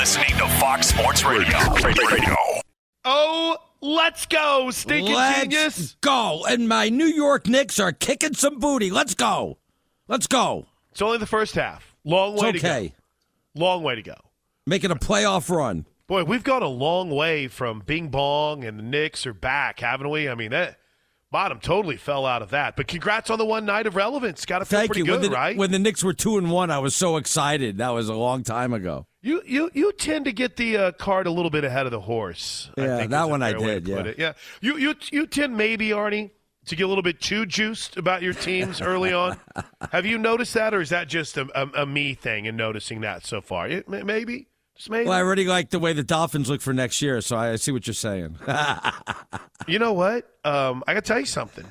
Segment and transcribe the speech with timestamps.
[0.00, 1.58] listening to Fox Sports Radio.
[1.84, 2.34] Radio.
[3.04, 5.96] Oh, let's go, stinking Let's genius.
[6.00, 6.46] go.
[6.48, 8.90] And my New York Knicks are kicking some booty.
[8.90, 9.58] Let's go.
[10.08, 10.64] Let's go.
[10.90, 11.94] It's only the first half.
[12.02, 12.88] Long way It's to okay.
[13.54, 13.60] go.
[13.60, 14.14] Long way to go.
[14.66, 15.84] Making a playoff run.
[16.06, 20.08] Boy, we've gone a long way from Bing Bong and the Knicks are back, haven't
[20.08, 20.30] we?
[20.30, 20.78] I mean, that
[21.30, 22.74] bottom totally fell out of that.
[22.74, 24.46] But congrats on the one night of relevance.
[24.46, 25.04] Got to feel Thank pretty you.
[25.04, 25.56] good, when, the, right?
[25.58, 27.76] when the Knicks were two and one, I was so excited.
[27.76, 29.06] That was a long time ago.
[29.22, 32.00] You you you tend to get the uh, cart a little bit ahead of the
[32.00, 32.70] horse.
[32.78, 33.98] I Yeah, think that one I fair way to did, yeah.
[34.10, 34.18] it.
[34.18, 34.32] yeah.
[34.60, 36.30] You you you tend maybe Arnie
[36.66, 39.38] to get a little bit too juiced about your teams early on.
[39.92, 43.00] Have you noticed that, or is that just a, a, a me thing and noticing
[43.02, 43.68] that so far?
[43.68, 45.04] It, maybe just maybe.
[45.08, 47.72] Well, I already like the way the Dolphins look for next year, so I see
[47.72, 48.36] what you're saying.
[49.66, 50.28] You know what?
[50.42, 51.66] Um, I got to tell you something.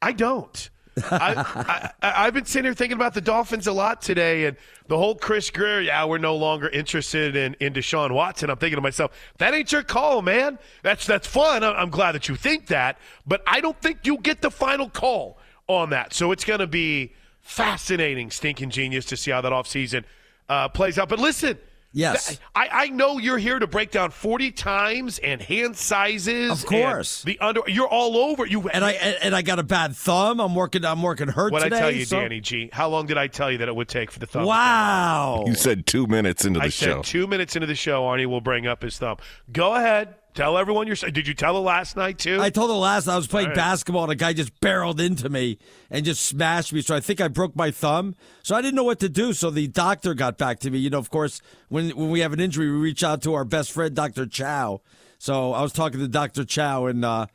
[0.00, 0.70] I don't.
[1.10, 4.96] I, I, I've been sitting here thinking about the Dolphins a lot today, and the
[4.96, 5.80] whole Chris Grier.
[5.80, 8.50] Yeah, we're no longer interested in in Deshaun Watson.
[8.50, 10.58] I'm thinking to myself, that ain't your call, man.
[10.82, 11.64] That's that's fun.
[11.64, 15.38] I'm glad that you think that, but I don't think you get the final call
[15.66, 16.12] on that.
[16.14, 20.04] So it's going to be fascinating, stinking genius, to see how that offseason
[20.48, 21.08] uh, plays out.
[21.08, 21.58] But listen.
[21.96, 22.38] Yes.
[22.56, 26.50] I, I know you're here to break down 40 times and hand sizes.
[26.50, 27.22] Of course.
[27.22, 27.60] the under.
[27.68, 28.44] You're all over.
[28.44, 30.40] You and I and, and I got a bad thumb.
[30.40, 30.84] I'm working.
[30.84, 31.78] I'm working hurt What I today.
[31.78, 32.68] tell you, so- Danny G?
[32.72, 34.44] How long did I tell you that it would take for the thumb?
[34.44, 35.44] Wow.
[35.46, 36.86] You said two minutes into the I show.
[36.96, 39.18] said two minutes into the show, Arnie will bring up his thumb.
[39.52, 40.96] Go ahead, tell everyone your.
[40.96, 42.40] Did you tell it last night too?
[42.40, 43.56] I told the last I was playing right.
[43.56, 45.58] basketball and a guy just barreled into me
[45.90, 46.82] and just smashed me.
[46.82, 48.14] So I think I broke my thumb.
[48.42, 49.32] So I didn't know what to do.
[49.32, 50.78] So the doctor got back to me.
[50.78, 53.44] You know, of course, when when we have an injury, we reach out to our
[53.44, 54.26] best friend, Dr.
[54.26, 54.80] Chow.
[55.18, 56.44] So I was talking to Dr.
[56.44, 57.26] Chow and uh,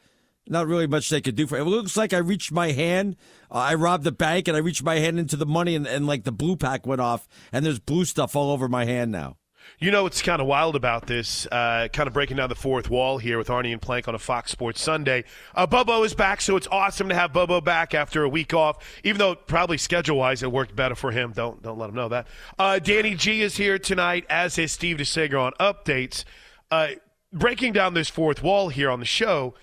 [0.48, 1.62] not really much they could do for it.
[1.62, 3.16] It looks like I reached my hand.
[3.52, 6.06] Uh, I robbed the bank and I reached my hand into the money and, and
[6.06, 9.38] like the blue pack went off and there's blue stuff all over my hand now.
[9.82, 11.46] You know what's kind of wild about this?
[11.50, 14.20] Uh, kind of breaking down the fourth wall here with Arnie and Plank on a
[14.20, 15.24] Fox Sports Sunday.
[15.56, 18.84] Uh, Bobo is back, so it's awesome to have Bobo back after a week off.
[19.06, 21.32] Even though probably schedule wise it worked better for him.
[21.34, 22.28] Don't don't let him know that.
[22.58, 26.26] Uh, Danny G is here tonight, as is Steve DeSager on updates.
[26.70, 26.90] Uh,
[27.32, 29.54] breaking down this fourth wall here on the show.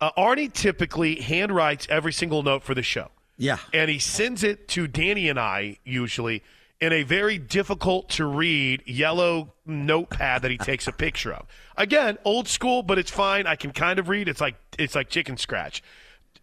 [0.00, 3.58] Uh, Arnie typically handwrites every single note for the show Yeah.
[3.74, 6.42] and he sends it to Danny and I usually
[6.80, 11.46] in a very difficult to read yellow notepad that he takes a picture of.
[11.76, 13.46] Again, old school, but it's fine.
[13.46, 14.28] I can kind of read.
[14.28, 15.82] It's like it's like chicken scratch.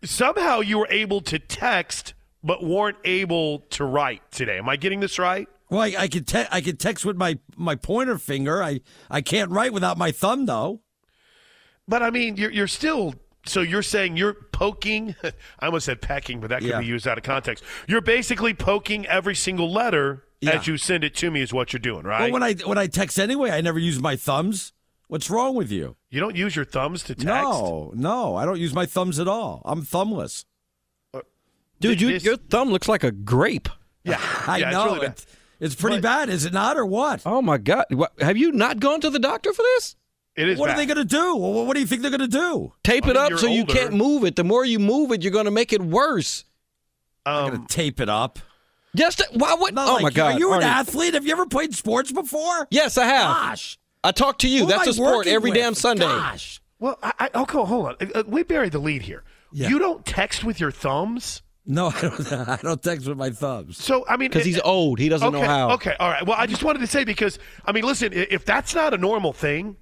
[0.03, 4.59] Somehow you were able to text but weren't able to write today.
[4.59, 5.47] Am I getting this right?
[5.69, 8.63] Well, I, I could te- I could text with my, my pointer finger.
[8.63, 10.81] I, I can't write without my thumb though.
[11.87, 13.15] But I mean, you're you're still
[13.45, 15.15] so you're saying you're poking.
[15.59, 16.79] I almost said pecking, but that could Yeah.
[16.79, 17.63] be used out of context.
[17.87, 20.51] You're basically poking every single letter Yeah.
[20.59, 21.41] as you send it to me.
[21.41, 22.19] Is what you're doing, right?
[22.27, 24.73] But when I when I text anyway, I never use my thumbs.
[25.07, 25.95] What's wrong with you?
[26.09, 27.25] you don't use your thumbs to text.
[27.25, 29.61] No, no, I don't use my thumbs at all.
[29.65, 30.45] I'm thumbless.
[31.79, 33.69] Dude, you, This- your thumb looks like a grape.
[34.03, 34.83] Yeah, I yeah, know.
[34.83, 35.11] It's really bad.
[35.11, 35.25] It's,
[35.59, 37.21] it's pretty But- bad, is it not, or what?
[37.25, 37.85] Oh my God!
[37.91, 39.95] What, have you not gone to the doctor for this?
[40.35, 40.59] It is.
[40.59, 40.73] what bad.
[40.73, 41.35] are they going to do?
[41.35, 42.73] Well, what do you think they're going to do?
[42.83, 44.35] Tape I it up you're so you can't move it.
[44.35, 46.45] The more you move it, you're going to make it worse.
[47.25, 48.37] They're Um, going to tape it up.
[48.97, 49.75] Just why would?
[49.75, 50.15] Not oh like my you.
[50.15, 50.35] God!
[50.35, 50.65] Are you an Arnie.
[50.65, 51.13] athlete?
[51.13, 52.67] Have you ever played sports before?
[52.71, 53.35] Yes, I have.
[53.35, 54.61] Gosh, I talk to you.
[54.61, 55.59] Who That's a sport every with?
[55.59, 56.05] damn Sunday.
[56.05, 56.61] Gosh.
[56.79, 57.95] well, I, I, oh, okay, hold on.
[58.01, 59.23] Uh, uh, we buried the lead here.
[59.51, 59.69] Yeah.
[59.69, 61.41] You don't text with your thumbs.
[61.65, 62.31] No, I don't.
[62.49, 63.77] I don't text with my thumbs.
[63.83, 64.99] So I mean, Because he's uh, uh, old.
[64.99, 65.71] He doesn't okay, know how.
[65.71, 66.25] Okay, all right.
[66.25, 69.33] Well, I just wanted to say because I mean, listen, if that's not a normal
[69.33, 69.75] thing,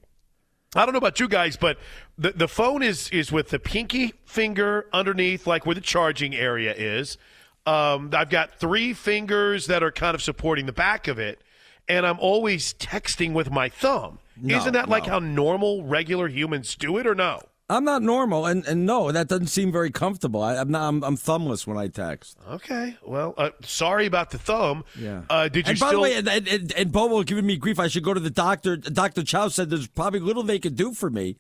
[0.76, 1.78] I don't know about you guys, but
[2.18, 6.74] the the phone is is with the pinky finger underneath, like where the charging area
[6.76, 7.18] is.
[7.66, 11.42] Um, I've got three fingers that are kind of supporting the back of it,
[11.88, 14.20] and I'm always texting with my thumb.
[14.40, 17.42] No, Isn't that like how normal, regular humans do it, or no?
[17.68, 20.44] I'm not normal, and, and no, that doesn't seem very comfortable.
[20.44, 20.88] I, I'm not.
[20.88, 22.38] I'm, I'm thumbless when I text.
[22.48, 22.96] Okay.
[23.04, 24.84] Well, uh, sorry about the thumb.
[25.00, 25.24] Yeah.
[25.32, 26.00] Uh, did you and by still?
[26.00, 27.80] the way, and, and, and, and Bobo giving me grief.
[27.80, 28.78] I should go to the doctor.
[28.78, 29.24] Dr.
[29.24, 31.38] Chow said there's probably little they could do for me.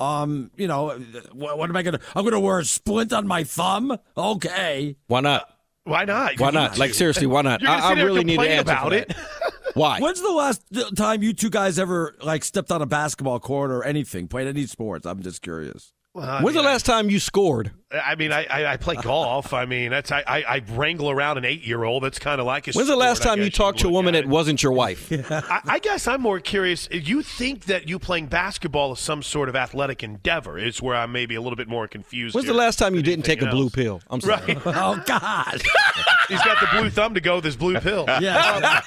[0.00, 0.98] Um, you know,
[1.32, 2.00] what, what am I gonna?
[2.16, 3.96] I'm gonna wear a splint on my thumb.
[4.16, 4.96] Okay.
[5.06, 5.48] Why not?
[5.88, 6.38] Why not?
[6.38, 6.78] Why not?
[6.78, 7.66] Like seriously, why not?
[7.66, 9.08] I, I really need to complain answer about for it.
[9.08, 9.16] that.
[9.74, 10.00] Why?
[10.00, 10.62] When's the last
[10.96, 14.66] time you two guys ever like stepped on a basketball court or anything, played any
[14.66, 15.06] sports?
[15.06, 15.92] I'm just curious.
[16.18, 17.70] Well, I When's the last time you scored?
[17.90, 19.54] I mean, I, I, I play golf.
[19.54, 22.02] I mean, that's I, I, I wrangle around an eight year old.
[22.02, 22.72] That's kind of like a.
[22.72, 25.10] When's the last time you talked to a woman at that wasn't your wife?
[25.10, 26.86] I, I guess I'm more curious.
[26.90, 30.58] You think that you playing basketball is some sort of athletic endeavor?
[30.58, 32.34] Is where I'm maybe a little bit more confused.
[32.34, 34.02] When's the last time you didn't take a anything blue pill?
[34.10, 34.54] I'm sorry.
[34.54, 34.66] Right.
[34.80, 35.62] Oh God.
[36.28, 38.06] he's got the blue thumb to go with his blue pill.
[38.20, 38.80] Yeah.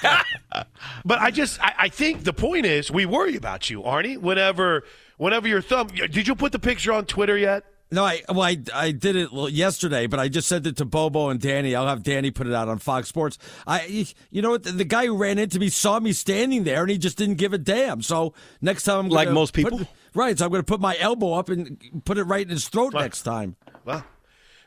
[0.52, 0.64] Um,
[1.04, 4.18] but I just I, I think the point is we worry about you, Arnie.
[4.18, 4.84] Whenever
[5.22, 7.64] whenever your thumb did you put the picture on Twitter yet?
[7.90, 11.28] No, I well, I, I did it yesterday, but I just sent it to Bobo
[11.28, 11.74] and Danny.
[11.74, 13.36] I'll have Danny put it out on Fox Sports.
[13.66, 14.62] I, you know what?
[14.62, 17.34] The, the guy who ran into me saw me standing there, and he just didn't
[17.34, 18.00] give a damn.
[18.00, 18.32] So
[18.62, 19.86] next time, I'm Like gonna most put- people?
[20.14, 20.38] right?
[20.38, 22.94] So I'm going to put my elbow up and put it right in his throat
[22.94, 23.56] next time.
[23.84, 24.04] Well,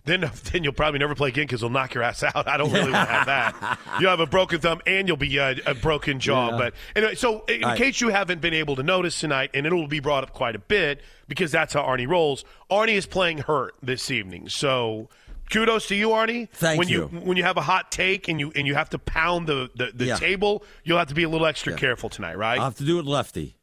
[0.05, 2.47] then then you'll probably never play again because he'll knock your ass out.
[2.47, 3.79] I don't really want to have that.
[3.99, 6.51] You'll have a broken thumb and you'll be uh, a broken jaw.
[6.51, 6.57] Yeah.
[6.57, 7.77] But anyway, so in All right.
[7.77, 10.59] case you haven't been able to notice tonight, and it'll be brought up quite a
[10.59, 12.43] bit because that's how Arnie rolls.
[12.69, 15.09] Arnie is playing hurt this evening, so.
[15.51, 16.49] Kudos to you, Arnie.
[16.49, 17.03] Thank when you.
[17.05, 19.91] When you have a hot take and you and you have to pound the the,
[19.93, 20.15] the Yeah.
[20.15, 22.57] table, you'll have to be a little extra careful tonight, right?
[22.57, 23.55] I'll have to do it lefty.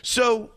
[0.00, 0.50] So,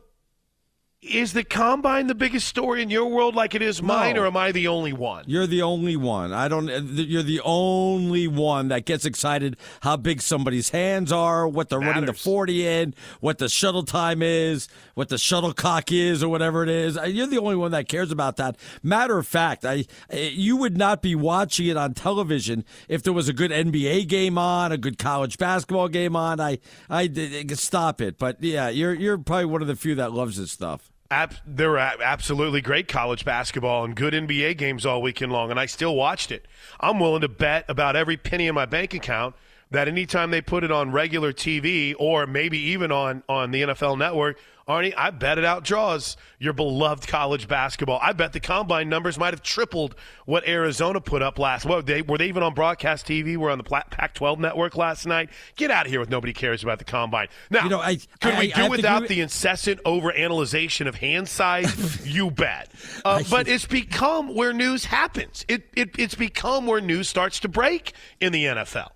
[1.01, 4.23] is the combine the biggest story in your world, like it is mine, No.
[4.23, 5.23] or am I the only one?
[5.27, 6.33] You're the only one.
[6.33, 6.67] I don't.
[6.67, 12.03] You're the only one that gets excited how big somebody's hands are, what they're running
[12.05, 16.69] the forty in, what the shuttle time is, what the shuttlecock is, or whatever it
[16.69, 16.97] is.
[16.97, 18.57] Uh, You're the only one that cares about that.
[18.83, 23.29] Matter of fact, I you would not be watching it on television if there was
[23.29, 26.41] a good NBA game on, a good college basketball game on.
[26.41, 26.59] I
[26.89, 27.07] I
[27.53, 28.17] stop it.
[28.17, 30.88] But yeah, you're you're probably one of the few that loves this stuff.
[31.11, 35.59] Ab- there were absolutely great college basketball and good NBA games all weekend long, and
[35.59, 36.47] I still watched it.
[36.79, 39.35] I'm willing to bet about every penny in my bank account
[39.71, 43.97] that anytime they put it on regular TV or maybe even on, on the NFL
[43.97, 47.97] network, Arnie, I bet it outdraws your beloved college basketball.
[48.03, 49.95] I bet the combine numbers might have tripled
[50.25, 51.65] what Arizona put up last.
[51.65, 53.35] What they were they even on broadcast TV?
[53.35, 55.31] We're on the Pac-12 network last night.
[55.55, 57.29] Get out of here with nobody cares about the combine.
[57.49, 62.05] Now, You know, I- could I- we do without the incessant overanalyzation of hand size?
[62.07, 62.69] you bet.
[63.03, 65.45] Uh, but it's become where news happens.
[65.47, 68.89] It, it it's become where news starts to break in the NFL.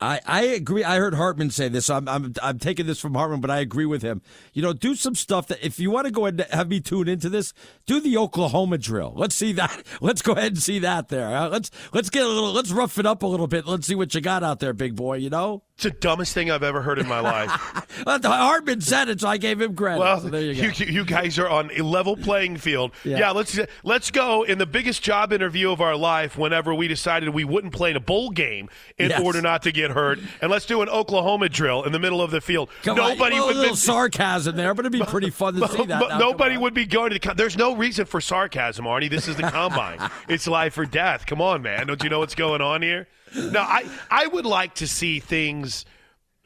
[0.00, 0.84] I, I agree.
[0.84, 1.90] I heard Hartman say this.
[1.90, 4.22] I'm, I'm I'm taking this from Hartman, but I agree with him.
[4.52, 6.80] You know, do some stuff that if you want to go ahead and have me
[6.80, 7.52] tune into this,
[7.84, 9.12] do the Oklahoma drill.
[9.16, 9.82] Let's see that.
[10.00, 11.48] Let's go ahead and see that there.
[11.48, 12.52] Let's let's get a little.
[12.52, 13.66] Let's rough it up a little bit.
[13.66, 15.16] Let's see what you got out there, big boy.
[15.16, 17.84] You know, It's the dumbest thing I've ever heard in my life.
[18.06, 19.98] Well, Hartman said it, so I gave him credit.
[19.98, 20.68] Well, so there you go.
[20.68, 22.92] you, you guys are on a level playing field.
[23.02, 23.18] Yeah.
[23.18, 23.30] Yeah.
[23.32, 26.38] let's let's go in the biggest job interview of our life.
[26.38, 29.20] Whenever we decided we wouldn't play in a bowl game in Yes.
[29.20, 32.30] order not to get hurt, and let's do an Oklahoma drill in the middle of
[32.30, 32.70] the field.
[32.84, 35.66] Come on, Nobody well, would a little sarcasm there, but it'd be pretty fun to
[35.76, 36.08] see that.
[36.08, 36.18] Now.
[36.18, 37.34] nobody would be going to the.
[37.34, 39.10] There's no reason for sarcasm, Arnie.
[39.10, 39.98] This is the combine.
[40.28, 41.26] it's life or death.
[41.26, 41.88] Come on, man.
[41.88, 43.08] Don't you know what's going on here?
[43.34, 45.84] No, I I would like to see things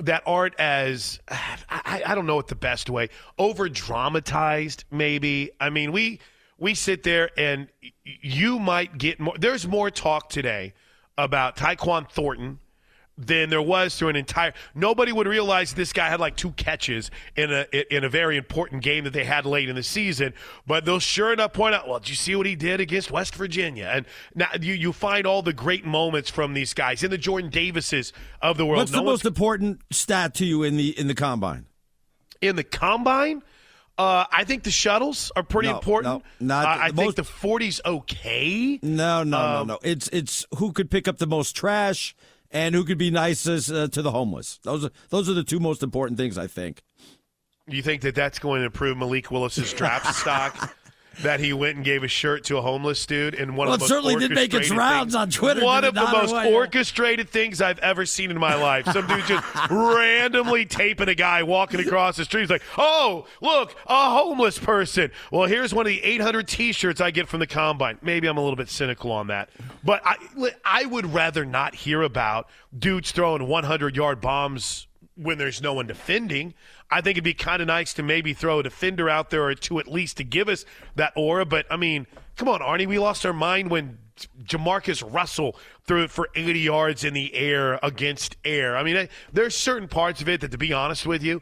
[0.01, 3.09] that aren't as I, I don't know what the best way
[3.39, 4.85] over dramatized.
[4.91, 6.21] Maybe I mean we
[6.59, 7.69] we sit there and
[8.05, 9.35] you might get more.
[9.39, 10.75] There's more talk today
[11.19, 12.59] about Tyquan Thornton
[13.19, 14.55] than there was through an entire.
[14.75, 18.83] Nobody would realize this guy had like two catches in a in a very important
[18.83, 20.33] game that they had late in the season.
[20.67, 23.35] But they'll sure enough point out, well, did you see what he did against West
[23.35, 23.91] Virginia?
[23.93, 27.51] And now you you find all the great moments from these guys in the Jordan
[27.51, 28.79] Davises of the world.
[28.79, 31.67] What's No the most important stat to you in the in the combine?
[32.41, 33.43] in the combine?
[33.99, 36.25] Uh, I think the shuttles are pretty No, important.
[36.41, 38.81] no, not Uh, I the think the 40's okay.
[38.83, 39.79] No, no, Um, no, no.
[39.85, 42.17] It's it's who could pick up the most trash
[42.53, 44.61] and who could be nicest uh, to the homeless.
[44.63, 46.83] Those are those are the two most important things, I think.
[47.67, 50.77] You think that that's going to improve Malik Willis's draft stock?
[51.21, 53.81] That he went and gave a shirt to a homeless dude in one Well, of
[53.81, 56.33] the it certainly did make its orchestrated rounds things- on Twitter, One of the most?
[56.33, 56.47] Yeah.
[56.47, 58.87] orchestrated things I've ever seen in my life.
[58.87, 62.41] Some dude just randomly taping a guy walking across the street.
[62.43, 67.11] He's like, "Oh, look, a homeless person." Well, here's one of the 800 T-shirts I
[67.11, 67.99] get from the combine.
[68.03, 69.51] Maybe I'm a little bit cynical on that,
[69.85, 70.17] but I,
[70.65, 75.87] I would rather not hear about dudes throwing 100 yard bombs when there's no one
[75.87, 76.55] defending.
[76.93, 79.55] I think it'd be kind of nice to maybe throw a defender out there or
[79.55, 81.47] two at least to give us that aura.
[81.47, 82.07] But I mean,
[82.37, 83.99] come on, Arnie, we lost our mind when
[84.45, 88.77] Jamarcus Russell threw it for 80 yards in the air against air.
[88.77, 91.41] I mean, there's certain parts of it that, to be honest with you,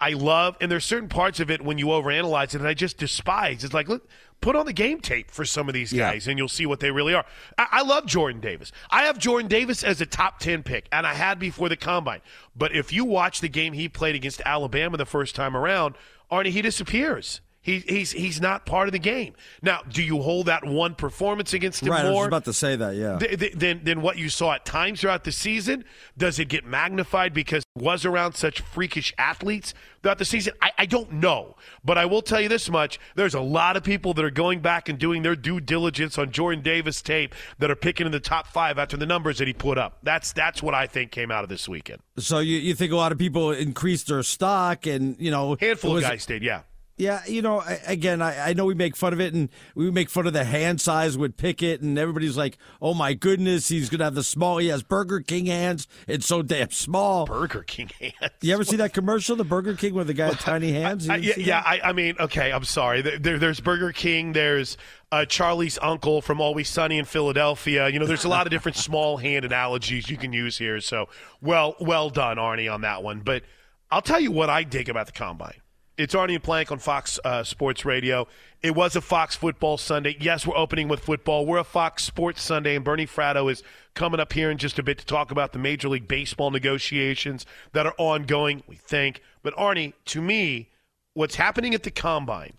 [0.00, 2.96] I love, and there's certain parts of it when you overanalyze it, and I just
[2.96, 3.64] despise.
[3.64, 4.08] It's like, look,
[4.42, 6.12] put on the game tape for some of these Yeah.
[6.12, 7.24] guys, and you'll see what they really are.
[7.56, 8.70] I, I love Jordan Davis.
[8.90, 12.20] I have Jordan Davis as a top 10 pick, and I had before the combine.
[12.54, 15.94] But if you watch the game he played against Alabama the first time around,
[16.30, 17.40] Arnie, he disappears.
[17.64, 19.34] He, he's he's not part of the game.
[19.62, 22.26] Now, do you hold that one performance against him Right, I was more?
[22.26, 22.96] about to say that.
[22.96, 23.18] Yeah.
[23.18, 25.84] th- th- than than what you saw at times throughout the season?
[26.18, 30.54] Does it get magnified because he was around such freakish athletes throughout the season?
[30.60, 33.84] I, I don't know, but I will tell you this much: there's a lot of
[33.84, 37.70] people that are going back and doing their due diligence on Jordan Davis tape that
[37.70, 39.98] are picking in the top five after the numbers that he put up.
[40.02, 42.02] That's that's what I think came out of this weekend.
[42.18, 45.92] So you, you think a lot of people increased their stock, and you know, Handful
[45.92, 46.62] was- of guys did, yeah.
[46.98, 49.90] Yeah, you know, I, again, I, I know we make fun of it, and we
[49.90, 53.88] make fun of the hand size with Pickett, and everybody's like, "Oh my goodness, he's
[53.88, 54.58] gonna have the small.
[54.58, 55.88] He has Burger King hands.
[56.06, 58.32] It's so damn small." Burger King hands.
[58.42, 61.08] You ever see that commercial, the Burger King with the guy with tiny hands?
[61.08, 61.62] I, yeah, yeah?
[61.64, 63.00] I, I mean, okay, I'm sorry.
[63.00, 64.34] There, there's Burger King.
[64.34, 64.76] There's
[65.10, 67.88] uh, Charlie's uncle from Always Sunny in Philadelphia.
[67.88, 70.78] You know, there's a lot of different small hand analogies you can use here.
[70.80, 71.08] So,
[71.40, 73.20] well, well done, Arnie, on that one.
[73.20, 73.44] But
[73.90, 75.61] I'll tell you what I dig about the combine.
[75.98, 78.26] It's Arnie and Plank on Fox uh, Sports Radio.
[78.62, 80.16] It was a Fox Football Sunday.
[80.18, 81.44] Yes, we're opening with football.
[81.44, 84.82] We're a Fox Sports Sunday, and Bernie Fratto is coming up here in just a
[84.82, 89.20] bit to talk about the Major League Baseball negotiations that are ongoing, we think.
[89.42, 90.70] But, Arnie, to me,
[91.12, 92.54] what's happening at the combine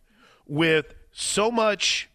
[0.48, 2.10] with so much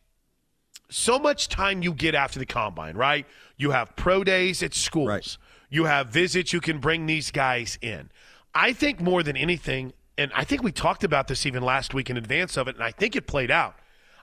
[0.91, 3.27] so much time you get after the combine, right?
[3.57, 5.09] You have pro days at schools.
[5.09, 5.37] Right.
[5.69, 8.11] You have visits you can bring these guys in.
[8.55, 12.11] I think more than anything, and I think we talked about this even last week
[12.11, 13.77] in advance of it, and I think it played out.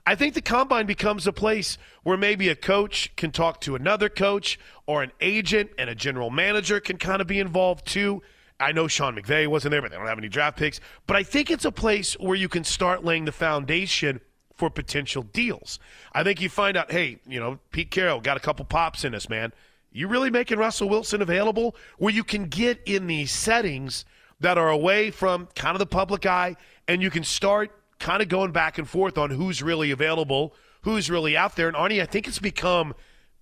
[0.06, 4.08] I think the combine becomes a place where maybe a coach can talk to another
[4.08, 8.22] coach or an agent and a general manager can kind of be involved too.
[8.60, 10.80] I know Sean McVay wasn't there, but they don't have any draft picks.
[11.08, 14.20] But I think it's a place where you can start laying the foundation
[14.54, 15.80] for potential deals.
[16.12, 19.14] I think you find out, hey, you know, Pete Carroll got a couple pops in
[19.14, 19.52] us, man.
[19.92, 24.04] You really making Russell Wilson available where you can get in these settings
[24.40, 26.56] that are away from kind of the public eye
[26.88, 31.10] and you can start kind of going back and forth on who's really available, who's
[31.10, 31.68] really out there.
[31.68, 32.94] And Arnie, I think it's become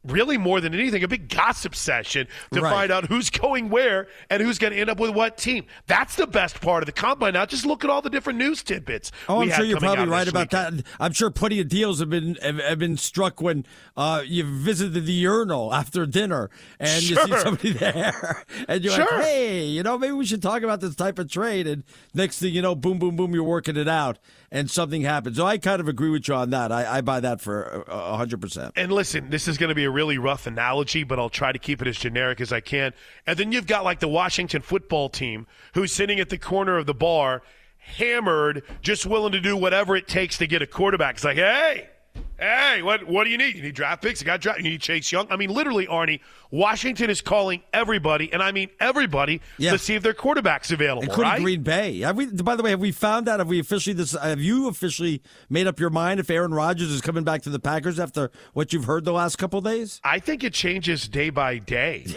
[0.04, 2.70] really more than anything a big gossip session to Right.
[2.72, 5.64] find out who's going where and who's going to end up with what team.
[5.86, 7.32] That's the best part of the combine.
[7.34, 9.10] Now, just look at all the different news tidbits.
[9.28, 10.78] Oh, I'm sure you're probably right about weekend.
[10.80, 10.86] that.
[11.00, 13.64] I'm sure plenty of deals have been have, have been struck when
[13.96, 19.06] uh, you visited the urinal after dinner and you see somebody there, and you're Sure.
[19.10, 21.84] like, "Hey, you know, maybe we should talk about this type of trade." And
[22.14, 24.18] next thing you know, boom, boom, boom, you're working it out,
[24.54, 25.36] and something happens.
[25.36, 26.70] So I kind of agree with you on that.
[26.70, 28.72] I, I buy that for hundred percent.
[28.76, 31.58] And listen, this is going to be a really rough analogy, but I'll try to
[31.58, 32.94] keep it as generic as I can.
[33.26, 36.86] And then you've got like the Washington football team who's sitting at the corner of
[36.86, 37.42] the bar,
[37.78, 41.16] hammered, just willing to do whatever it takes to get a quarterback.
[41.16, 41.88] It's like, hey,
[42.38, 43.56] hey, what what do you need?
[43.56, 44.20] You need draft picks?
[44.20, 44.58] You got draft.
[44.60, 45.26] You need Chase Young.
[45.30, 49.72] I mean, literally, Arnie, Washington is calling everybody, and I mean everybody, Yeah.
[49.72, 51.02] to see if their quarterback's available.
[51.04, 51.42] Including right?
[51.42, 52.00] Green Bay.
[52.00, 52.26] Have we?
[52.26, 53.40] By the way, have we found out?
[53.40, 53.94] Have we officially?
[53.94, 57.50] This have you officially made up your mind if Aaron Rodgers is coming back to
[57.50, 60.00] the Packers after what you've heard the last couple of days?
[60.04, 62.06] I think it changes day by day.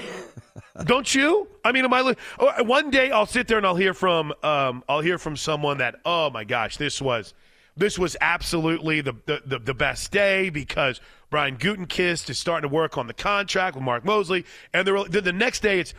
[0.86, 1.48] Don't you?
[1.66, 2.14] I mean, am I?
[2.40, 5.80] oh, One day I'll sit there and I'll hear from um, I'll hear from someone
[5.80, 7.34] that oh my gosh, this was
[7.78, 12.74] this was absolutely the the, the, the best day because Brian Gutekunst is starting to
[12.74, 15.94] work on the contract with Mark Mosley, and then the next day it's.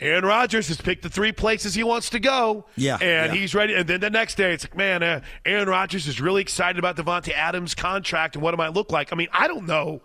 [0.00, 2.64] Aaron Rodgers has picked the three places he wants to go.
[2.74, 3.40] Yeah, And yeah.
[3.40, 3.74] he's ready.
[3.74, 6.96] And then the next day, it's like, man, uh, Aaron Rodgers is really excited about
[6.96, 9.12] Davante Adams' contract and what it might look like.
[9.12, 10.02] I mean, I don't know.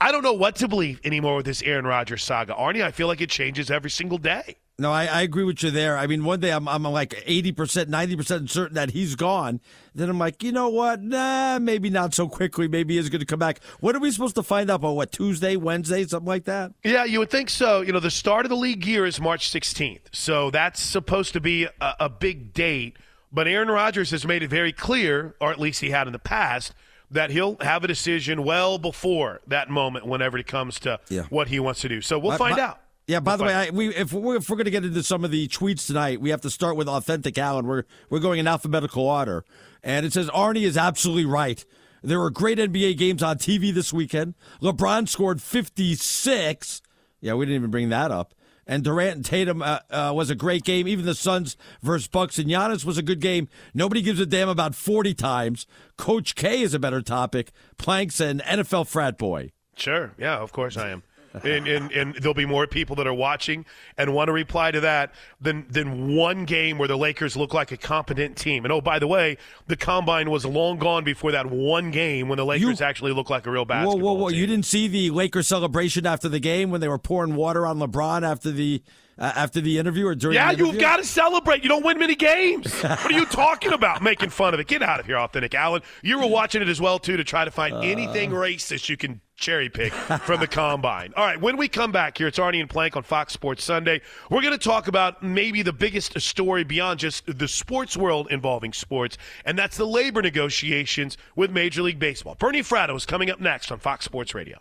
[0.00, 2.54] I don't know what to believe anymore with this Aaron Rodgers saga.
[2.54, 4.56] Arnie, I feel like it changes every single day.
[4.78, 5.96] No, I, I agree with you there.
[5.96, 9.60] I mean, one day I'm I'm like eighty percent, ninety percent certain that he's gone.
[9.94, 11.02] Then I'm like, you know what?
[11.02, 12.68] Nah, maybe not so quickly.
[12.68, 13.60] Maybe he's going to come back.
[13.80, 14.74] What are we supposed to find out?
[14.76, 16.72] About what Tuesday, Wednesday, something like that?
[16.84, 17.80] Yeah, you would think so.
[17.80, 20.00] You know, the start of the league year is March 16th.
[20.12, 22.98] So that's supposed to be a, a big date.
[23.32, 26.18] But Aaron Rodgers has made it very clear, or at least he had in the
[26.18, 26.74] past,
[27.10, 31.22] that he'll have a decision well before that moment whenever it comes to Yeah.
[31.30, 32.02] what he wants to do.
[32.02, 32.80] So we'll By- find by- out.
[33.06, 33.20] Yeah.
[33.20, 35.30] By the way, I, we if we're, if we're going to get into some of
[35.30, 37.66] the tweets tonight, we have to start with authentic Allen.
[37.66, 39.44] We're we're going in alphabetical order,
[39.82, 41.64] and it says Arnie is absolutely right.
[42.02, 44.34] There were great NBA games on TV this weekend.
[44.62, 46.82] LeBron scored 56.
[47.20, 48.32] Yeah, we didn't even bring that up.
[48.66, 50.88] And Durant and Tatum uh, uh, was a great game.
[50.88, 53.48] Even the Suns versus Bucks and Giannis was a good game.
[53.74, 55.66] Nobody gives a damn about 40 times.
[55.96, 57.52] Coach K is a better topic.
[57.78, 59.52] Planks and NFL frat boy.
[59.76, 60.12] Sure.
[60.18, 61.04] Yeah, of course I am.
[61.44, 63.64] And, and and there'll be more people that are watching
[63.98, 67.72] and want to reply to that than than one game where the Lakers look like
[67.72, 68.64] a competent team.
[68.64, 72.36] And oh, by the way, the combine was long gone before that one game when
[72.36, 74.28] the Lakers actually looked like a real Whoa, basketball whoa, whoa!
[74.30, 74.38] team.
[74.38, 77.78] You didn't see the Lakers celebration after the game when they were pouring water on
[77.78, 78.82] LeBron after the
[79.18, 81.62] uh, after the interview or during Yeah, you've got to celebrate.
[81.62, 82.82] You don't win many games.
[82.82, 84.02] what are you talking about?
[84.02, 84.66] Making fun of it.
[84.66, 85.82] Get out of here, Authentic Allen.
[86.02, 89.20] You were watching it as well, too, to try to find anything racist you can
[89.36, 91.12] cherry pick from the combine.
[91.16, 94.00] All right, when we come back here, it's Arnie and Plank on Fox Sports Sunday.
[94.30, 98.72] We're going to talk about maybe the biggest story beyond just the sports world involving
[98.72, 102.36] sports, and that's the labor negotiations with Major League Baseball.
[102.38, 104.58] Bernie Fratto is coming up next on Fox Sports Radio.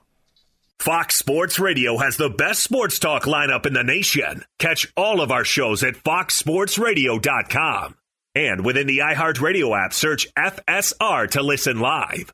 [0.79, 4.43] Fox Sports Radio has the best sports talk lineup in the nation.
[4.59, 7.95] Catch all of our shows at foxsportsradio.com.
[8.35, 12.33] And within the iHeartRadio app, search FSR to listen live.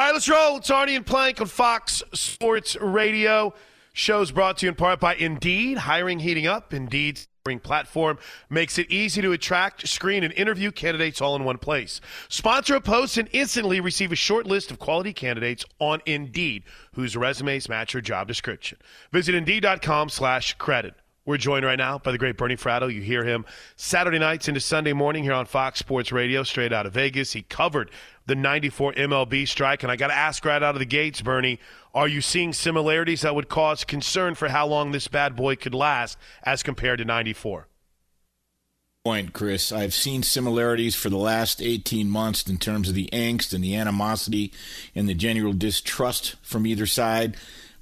[0.00, 0.56] All right, let's roll.
[0.56, 3.52] It's Arnie and Plank on Fox Sports Radio.
[3.92, 5.76] Shows brought to you in part by Indeed.
[5.76, 6.72] Hiring heating up.
[6.72, 11.58] Indeed's hiring platform makes it easy to attract, screen, and interview candidates all in one
[11.58, 12.00] place.
[12.30, 16.62] Sponsor a post and instantly receive a short list of quality candidates on Indeed
[16.94, 18.78] whose resumes match your job description.
[19.12, 20.94] Visit Indeed.com slash credit.
[21.26, 22.92] We're joined right now by the great Bernie Fratto.
[22.92, 23.44] You hear him
[23.76, 27.32] Saturday nights into Sunday morning here on Fox Sports Radio, straight out of Vegas.
[27.32, 27.90] He covered
[28.26, 29.82] the 94 MLB strike.
[29.82, 31.60] And I got to ask right out of the gates, Bernie,
[31.94, 35.74] are you seeing similarities that would cause concern for how long this bad boy could
[35.74, 37.66] last as compared to 94?
[39.04, 39.72] point, Chris.
[39.72, 43.74] I've seen similarities for the last 18 months in terms of the angst and the
[43.74, 44.52] animosity
[44.94, 47.34] and the general distrust from either side.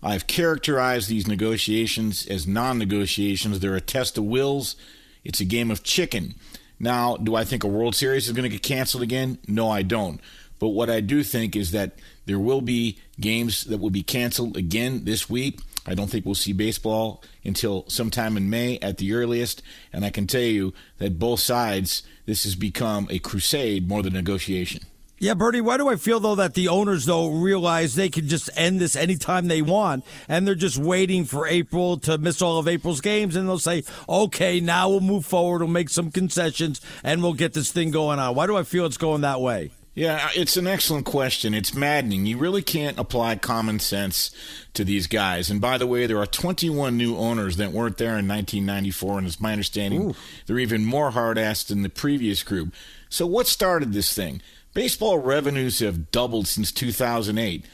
[0.02, 3.60] I've characterized these negotiations as non negotiations.
[3.60, 4.76] They're a test of wills,
[5.24, 6.34] it's a game of chicken.
[6.80, 9.38] Now, do I think a World Series is going to get canceled again?
[9.48, 10.20] No, I don't.
[10.60, 14.56] But what I do think is that there will be games that will be canceled
[14.56, 15.60] again this week.
[15.86, 19.62] I don't think we'll see baseball until sometime in May at the earliest.
[19.92, 24.12] And I can tell you that both sides, this has become a crusade more than
[24.12, 24.82] negotiation.
[25.20, 28.50] Yeah, Bernie, why do I feel though that the owners though realize they can just
[28.54, 32.68] end this anytime they want and they're just waiting for April to miss all of
[32.68, 37.22] April's games and they'll say, "Okay, now we'll move forward, we'll make some concessions and
[37.22, 39.72] we'll get this thing going on." Why do I feel it's going that way?
[39.98, 41.54] Yeah, it's an excellent question.
[41.54, 42.24] It's maddening.
[42.24, 44.30] You really can't apply common sense
[44.74, 45.50] to these guys.
[45.50, 49.26] And by the way, there are 21 new owners that weren't there in 1994, and
[49.26, 50.14] it's my understanding Ooh.
[50.46, 52.72] they're even more hard assed than the previous group.
[53.08, 54.40] So, what started this thing?
[54.78, 57.64] Baseball revenues have doubled since 2008,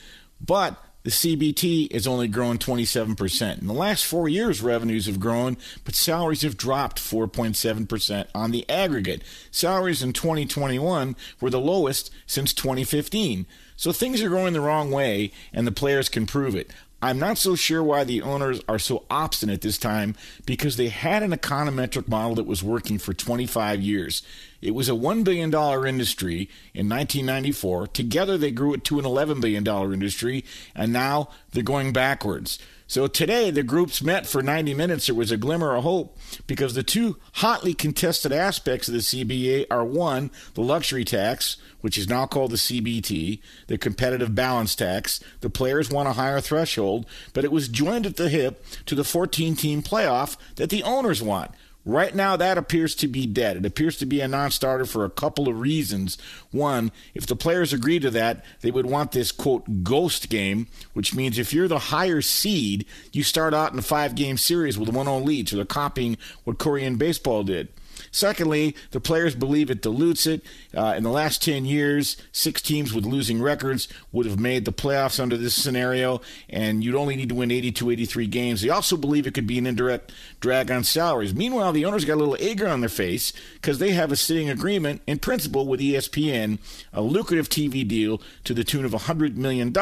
[0.40, 3.61] but the CBT has only grown 27%.
[3.61, 8.67] In the last four years, revenues have grown, but salaries have dropped 4.7% on the
[8.71, 9.23] aggregate.
[9.51, 13.45] Salaries in 2021 were the lowest since 2015.
[13.77, 16.71] So things are going the wrong way, and the players can prove it.
[17.05, 21.23] I'm not so sure why the owners are so obstinate this time because they had
[21.23, 24.23] an econometric model that was working for 25 years.
[24.64, 25.53] It was a $1 billion
[25.87, 27.88] industry in 1994.
[27.88, 30.42] Together, they grew it to an $11 billion industry,
[30.74, 32.59] and now they're going backwards.
[32.87, 35.07] So today, the groups met for 90 minutes.
[35.07, 39.66] There was a glimmer of hope because the two hotly contested aspects of the CBA
[39.70, 45.20] are one, the luxury tax, which is now called the CBT, the competitive balance tax.
[45.40, 49.05] The players want a higher threshold, but it was joined at the hip to the
[49.05, 51.50] 14 team playoff that the owners want.
[51.87, 53.59] Right now, that appears to be dead.
[53.59, 56.16] It appears to be a non starter for a couple of reasons.
[56.51, 61.14] One, if the players agree to that, they would want this, quote, ghost game, which
[61.14, 64.88] means if you're the higher seed, you start out in a five game series with
[64.88, 65.49] a 1 0 lead.
[65.49, 67.68] So they're copying what Korean baseball did.
[68.14, 70.44] Secondly, the players believe it dilutes it.
[70.72, 74.72] Uh, in the last 10 years, six teams with losing records would have made the
[74.72, 78.62] playoffs under this scenario, and you'd only need to win 82, 83 games.
[78.62, 81.35] They also believe it could be an indirect drag on salaries.
[81.35, 84.48] Meanwhile, the owners got a little egg on their face because they have a sitting
[84.48, 86.61] agreement in principle with ESPN,
[86.92, 89.77] a lucrative TV deal to the tune of $100 million,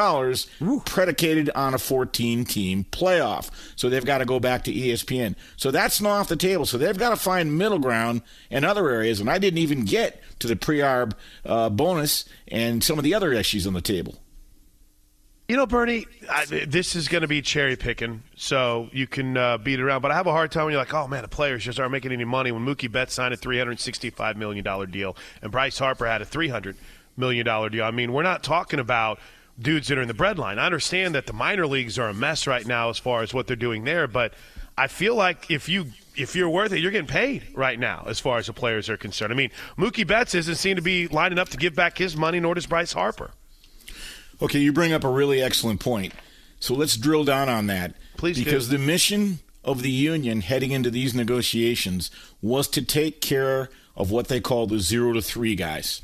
[0.63, 0.81] Ooh.
[0.85, 3.51] predicated on a 14 team playoff.
[3.75, 5.35] So they've got to go back to ESPN.
[5.55, 6.65] So that's not off the table.
[6.65, 9.19] So they've got to find middle ground and other areas.
[9.19, 11.13] And I didn't even get to the pre-arb
[11.45, 14.15] uh, bonus and some of the other issues on the table.
[15.49, 19.57] You know, Bernie, I, this is going to be cherry picking, so you can uh,
[19.57, 20.01] beat around.
[20.01, 21.91] But I have a hard time when you're like, oh man, the players just aren't
[21.91, 22.53] making any money.
[22.53, 26.75] When Mookie Betts signed a $365 million deal and Bryce Harper had a $300
[27.17, 27.83] million deal.
[27.83, 29.19] I mean, we're not talking about
[29.59, 30.57] dudes that are in the breadline.
[30.57, 33.47] I understand that the minor leagues are a mess right now as far as what
[33.47, 34.33] they're doing there, but
[34.77, 38.19] I feel like if you if you're worth it, you're getting paid right now as
[38.19, 39.33] far as the players are concerned.
[39.33, 42.39] I mean, Mookie Betts doesn't seem to be lining up to give back his money,
[42.39, 43.31] nor does Bryce Harper.
[44.41, 46.13] Okay, you bring up a really excellent point.
[46.59, 47.95] So let's drill down on that.
[48.17, 48.45] Please do.
[48.45, 54.11] Because the mission of the union heading into these negotiations was to take care of
[54.11, 56.01] what they call the zero to three guys.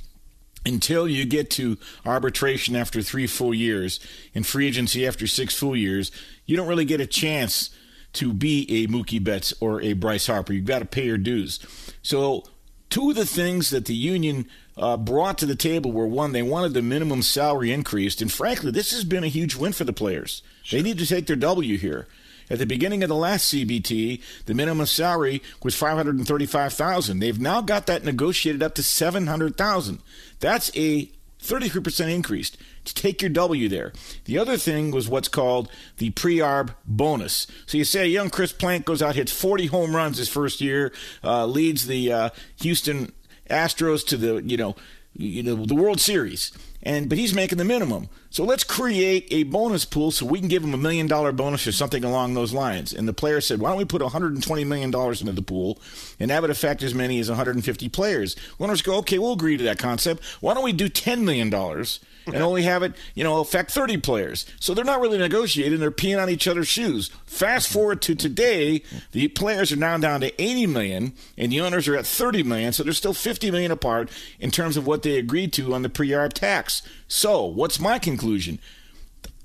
[0.66, 4.00] Until you get to arbitration after three full years
[4.36, 6.12] and free agency after six full years,
[6.46, 7.70] you don't really get a chance
[8.14, 10.54] to be a Mookie Betts or a Bryce Harper.
[10.54, 11.60] You've got to pay your dues.
[12.02, 12.44] So,
[12.90, 16.42] two of the things that the union uh, brought to the table were one, they
[16.42, 19.94] wanted the minimum salary increased, and frankly, this has been a huge win for the
[19.94, 20.42] players.
[20.72, 22.08] They need to take their W here.
[22.50, 27.20] At the beginning of the last CBT, the minimum salary was 535,000.
[27.20, 30.00] They've now got that negotiated up to 700,000.
[30.40, 31.12] That's a
[31.44, 32.52] 33% increase
[32.94, 33.94] take your W there.
[34.26, 37.48] The other thing was what's called the pre-arb bonus.
[37.66, 40.62] So you say a young Chris Plank goes out, hits 40 home runs his first
[40.62, 40.92] year,
[41.24, 42.30] uh, leads the uh,
[42.62, 43.12] Houston
[43.50, 44.76] Astros to the you know
[45.14, 48.10] you know the World Series and but he's making the minimum.
[48.30, 51.68] So let's create a bonus pool so we can give him a million dollar bonus
[51.68, 52.94] or something along those lines.
[52.94, 55.80] And the player said, "Why don't we put 120 million dollars into the pool,
[56.20, 59.64] and that would affect as many as 150 players?" Owners go, "Okay, we'll agree to
[59.66, 60.24] that concept.
[60.40, 62.00] Why don't we do 10 million dollars?"
[62.34, 64.46] And only have it, you know, affect 30 players.
[64.60, 67.10] So they're not really negotiating, they're peeing on each other's shoes.
[67.26, 71.88] Fast forward to today, the players are now down to 80 million and the owners
[71.88, 75.18] are at 30 million, so they're still 50 million apart in terms of what they
[75.18, 76.82] agreed to on the pre-arb tax.
[77.08, 78.60] So, what's my conclusion?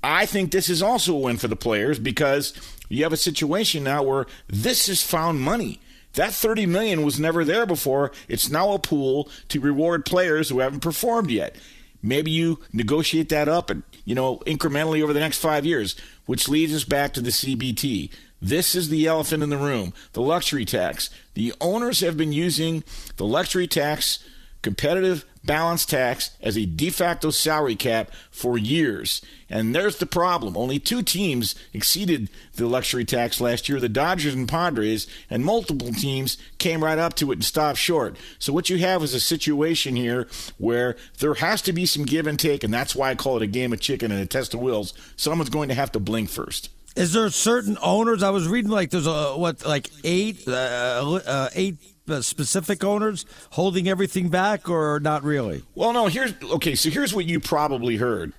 [0.03, 2.53] I think this is also a win for the players because
[2.89, 5.79] you have a situation now where this is found money.
[6.13, 8.11] That 30 million was never there before.
[8.27, 11.55] It's now a pool to reward players who haven't performed yet.
[12.01, 16.47] Maybe you negotiate that up and, you know, incrementally over the next 5 years, which
[16.47, 18.11] leads us back to the CBT.
[18.41, 21.09] This is the elephant in the room, the luxury tax.
[21.33, 22.83] The owners have been using
[23.17, 24.19] the luxury tax
[24.61, 29.21] competitive balance tax as a de facto salary cap for years.
[29.49, 30.57] And there's the problem.
[30.57, 35.93] Only two teams exceeded the luxury tax last year the Dodgers and Padres, and multiple
[35.93, 38.15] teams came right up to it and stopped short.
[38.39, 40.27] So, what you have is a situation here
[40.57, 43.43] where there has to be some give and take, and that's why I call it
[43.43, 44.93] a game of chicken and a test of wills.
[45.15, 46.69] Someone's going to have to blink first.
[46.95, 48.23] Is there certain owners?
[48.23, 51.75] I was reading like there's a what like eight uh, uh, eight
[52.21, 55.63] specific owners holding everything back, or not really?
[55.73, 56.07] Well, no.
[56.07, 56.75] Here's okay.
[56.75, 58.33] So here's what you probably heard.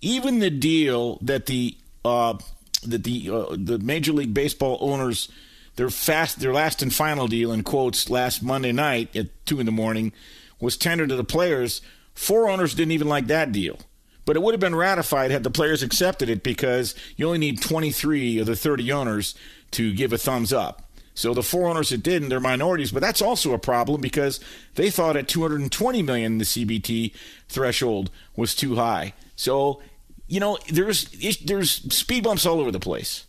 [0.00, 2.38] Even the deal that the uh,
[2.84, 5.28] that the uh, the Major League Baseball owners
[5.76, 9.66] their fast their last and final deal in quotes last Monday night at two in
[9.66, 10.12] the morning
[10.60, 11.80] was tendered to the players.
[12.14, 13.78] Four owners didn't even like that deal.
[14.24, 17.60] But it would have been ratified had the players accepted it because you only need
[17.60, 19.34] 23 of the 30 owners
[19.72, 20.88] to give a thumbs up.
[21.14, 24.40] So the four owners that didn't, they're minorities, but that's also a problem because
[24.76, 27.12] they thought at 220 million the CBT
[27.48, 29.12] threshold was too high.
[29.36, 29.82] So,
[30.26, 31.04] you know, there's
[31.44, 33.26] there's speed bumps all over the place.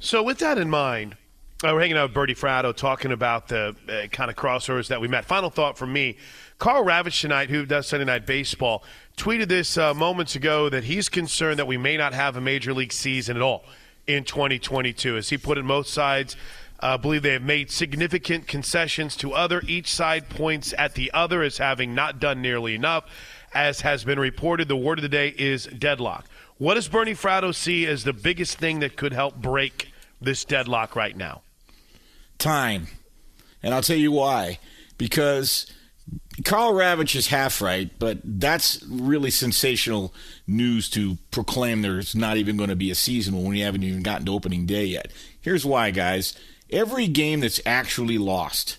[0.00, 1.16] So with that in mind,
[1.62, 5.00] uh, we're hanging out with Bernie Fratto talking about the uh, kind of crossovers that
[5.00, 5.26] we met.
[5.26, 6.16] Final thought from me:
[6.58, 8.82] Karl Ravech tonight, who does Sunday Night Baseball,
[9.16, 12.72] tweeted this uh, moments ago that he's concerned that we may not have a major
[12.72, 13.64] league season at all
[14.06, 15.16] in 2022.
[15.16, 16.36] As he put it, most sides
[16.82, 19.62] uh, believe they have made significant concessions to other.
[19.66, 23.04] Each side points at the other as having not done nearly enough.
[23.54, 26.26] As has been reported, the word of the day is deadlock.
[26.58, 30.96] What does Bernie Fratto see as the biggest thing that could help break this deadlock
[30.96, 31.42] right now?
[32.38, 32.88] Time.
[33.62, 34.58] And I'll tell you why.
[34.98, 35.72] Because
[36.44, 40.14] Karl Ravech is half right, but that's really sensational
[40.46, 44.02] news to proclaim there's not even going to be a season when we haven't even
[44.02, 45.12] gotten to opening day yet.
[45.40, 46.34] Here's why, guys.
[46.72, 48.78] Every game that's actually lost,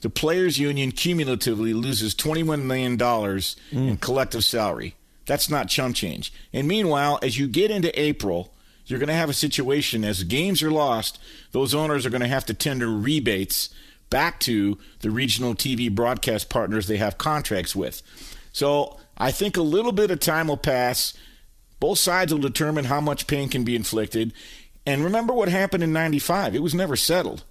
[0.00, 3.52] the Players Union cumulatively loses $21 million mm.
[3.72, 4.94] in collective salary.
[5.26, 6.32] That's not chump change.
[6.52, 8.52] And meanwhile, as you get into April,
[8.86, 11.18] you're going to have a situation as games are lost,
[11.52, 13.70] those owners are going to have to tender rebates
[14.10, 18.02] back to the regional TV broadcast partners they have contracts with.
[18.52, 21.14] So I think a little bit of time will pass.
[21.80, 24.32] Both sides will determine how much pain can be inflicted.
[24.86, 26.54] And remember what happened in 95.
[26.54, 27.42] It was never settled.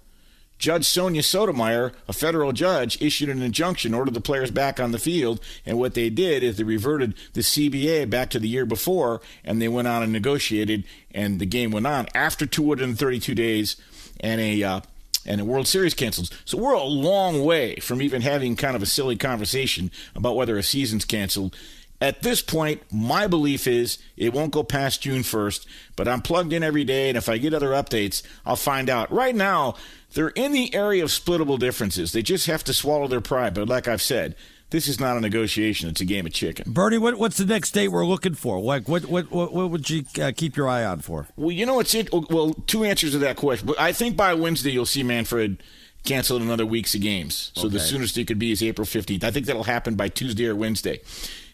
[0.58, 4.98] Judge Sonia Sotomayor, a federal judge, issued an injunction, ordered the players back on the
[4.98, 9.20] field, and what they did is they reverted the CBA back to the year before,
[9.44, 13.76] and they went on and negotiated, and the game went on after 232 days
[14.20, 14.80] and a uh,
[15.26, 16.30] and the World Series cancels.
[16.44, 20.56] So we're a long way from even having kind of a silly conversation about whether
[20.56, 21.54] a season's canceled.
[22.00, 26.52] At this point, my belief is it won't go past June 1st, but I'm plugged
[26.52, 29.10] in every day, and if I get other updates, I'll find out.
[29.10, 29.76] Right now,
[30.12, 32.12] they're in the area of splittable differences.
[32.12, 33.54] They just have to swallow their pride.
[33.54, 34.36] But like I've said,
[34.70, 36.72] this is not a negotiation; it's a game of chicken.
[36.72, 38.60] Bernie, what, what's the next date we're looking for?
[38.60, 41.28] Like, what what what, what would you uh, keep your eye on for?
[41.36, 42.10] Well, you know what's it?
[42.12, 43.66] Well, two answers to that question.
[43.66, 45.62] But I think by Wednesday you'll see Manfred
[46.04, 47.52] cancel another weeks of games.
[47.56, 49.24] So the soonest it could be is April 15th.
[49.24, 51.00] I think that'll happen by Tuesday or Wednesday.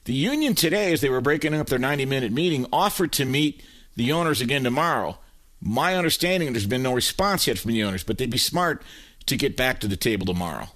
[0.05, 3.63] The union today, as they were breaking up their 90-minute meeting, offered to meet
[3.95, 5.19] the owners again tomorrow.
[5.61, 8.83] My understanding, there's been no response yet from the owners, but they'd be smart
[9.27, 10.69] to get back to the table tomorrow.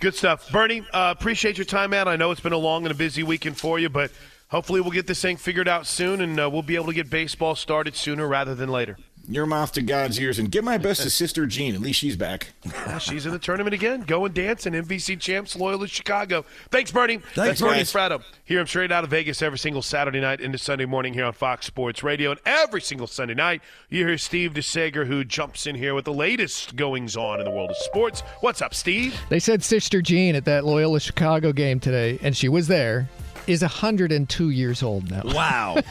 [0.00, 0.50] Good stuff.
[0.50, 2.08] Bernie, uh, appreciate your time, man.
[2.08, 4.10] I know it's been a long and a busy weekend for you, but
[4.48, 7.10] hopefully we'll get this thing figured out soon and uh, we'll be able to get
[7.10, 8.96] baseball started sooner rather than later.
[9.30, 11.74] Your mouth to God's ears, and give my best to Sister Jean.
[11.74, 12.54] At least she's back.
[12.64, 14.00] Yeah, she's in the tournament again.
[14.00, 14.72] Going dancing.
[14.72, 16.46] MVC champs, Loyola Chicago.
[16.70, 17.18] Thanks, Bernie.
[17.18, 17.92] That's Thanks, Bernie guys.
[17.92, 18.22] Fratto.
[18.46, 21.34] Hear him straight out of Vegas every single Saturday night into Sunday morning here on
[21.34, 22.30] Fox Sports Radio.
[22.30, 23.60] And every single Sunday night,
[23.90, 27.50] you hear Steve DeSager, who jumps in here with the latest goings on in the
[27.50, 28.22] world of sports.
[28.40, 29.14] What's up, Steve?
[29.28, 33.10] They said Sister Jean at that Loyola Chicago game today, and she was there,
[33.48, 35.22] is 102 years old now.
[35.24, 35.76] Wow.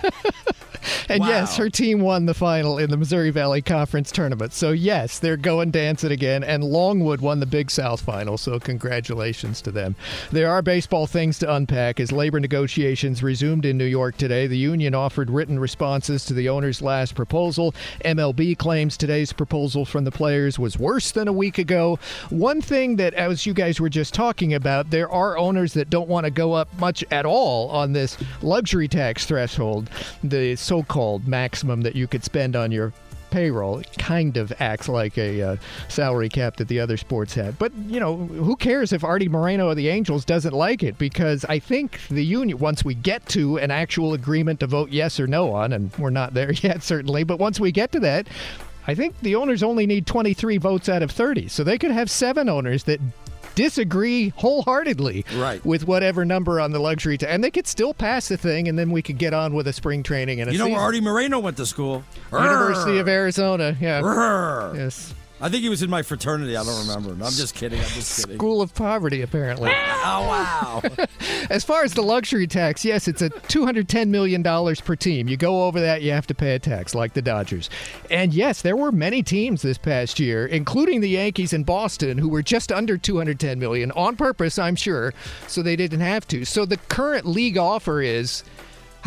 [1.10, 1.28] And Wow.
[1.28, 4.54] yes, her team won the final in the Missouri Valley Conference tournament.
[4.54, 6.44] So yes, they're going dancing again.
[6.46, 8.38] And Longwood won the Big South final.
[8.38, 9.96] So congratulations to them.
[10.32, 14.48] There are baseball things to unpack as labor negotiations resumed in New York today.
[14.48, 17.74] The union offered written responses to the owner's last proposal.
[18.06, 22.00] MLB claims today's proposal from the players was worse than a week ago.
[22.30, 26.08] One thing that, as you guys were just talking about, there are owners that don't
[26.08, 29.90] want to go up much at all on this luxury tax threshold,
[30.24, 32.94] the so-called maximum that you could spend on your
[33.30, 33.80] payroll.
[33.80, 35.56] It kind of acts like a uh,
[35.90, 37.58] salary cap that the other sports had.
[37.60, 40.98] But you know who cares if Arte Moreno of the angels doesn't like it?
[40.98, 45.20] Because i think the union once we get to an actual agreement to vote yes
[45.20, 48.28] or no on and we're not there yet certainly but once we get to that
[48.88, 52.10] i think the owners only need 23 votes out of 30 so they could have
[52.10, 53.00] seven owners that
[53.58, 55.66] disagree wholeheartedly Right.
[55.66, 58.78] with whatever number on the luxury ta- and they could still pass the thing and
[58.78, 60.80] then we could get on with a spring training and a You know where.
[60.80, 62.04] Arte Moreno went to school?
[62.32, 66.58] University of Arizona yeah yes I think he was in my fraternity.
[66.58, 67.12] I don't remember.
[67.12, 67.80] I'm just kidding.
[67.80, 68.38] I'm just kidding.
[68.38, 69.70] School of Poverty, apparently.
[69.70, 70.82] Oh wow.
[71.50, 75.28] as far as the luxury tax, yes, it's a $210 million per team.
[75.28, 77.70] You go over that, you have to pay a tax, like the Dodgers.
[78.10, 82.30] And yes, there were many teams this past year, including the Yankees in Boston, who
[82.30, 85.14] were just under 210 million on purpose, I'm sure,
[85.48, 86.46] so they didn't have to.
[86.46, 88.44] So the current league offer is.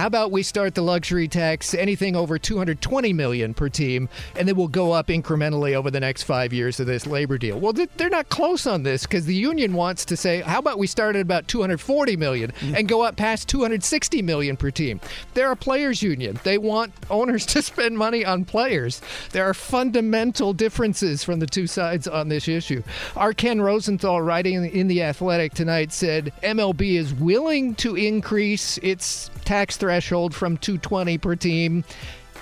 [0.01, 4.57] How about we start the luxury tax anything over 220 million per team, and then
[4.57, 7.61] we'll go up incrementally over the next five years of this labor deal?
[7.61, 10.87] Well, they're not close on this because the union wants to say, how about we
[10.87, 12.79] start at about 240 million mm.
[12.79, 15.03] and go up past 260 million per team?
[15.35, 16.41] They're a players' union.
[16.45, 19.03] They want owners to spend money on players.
[19.33, 22.83] There are fundamental differences from the two sides on this issue.
[23.17, 29.31] Our Ken Rosenthal, writing in the Athletic tonight, said MLB is willing to increase its
[29.45, 29.90] tax threshold
[30.35, 31.85] from 220 per team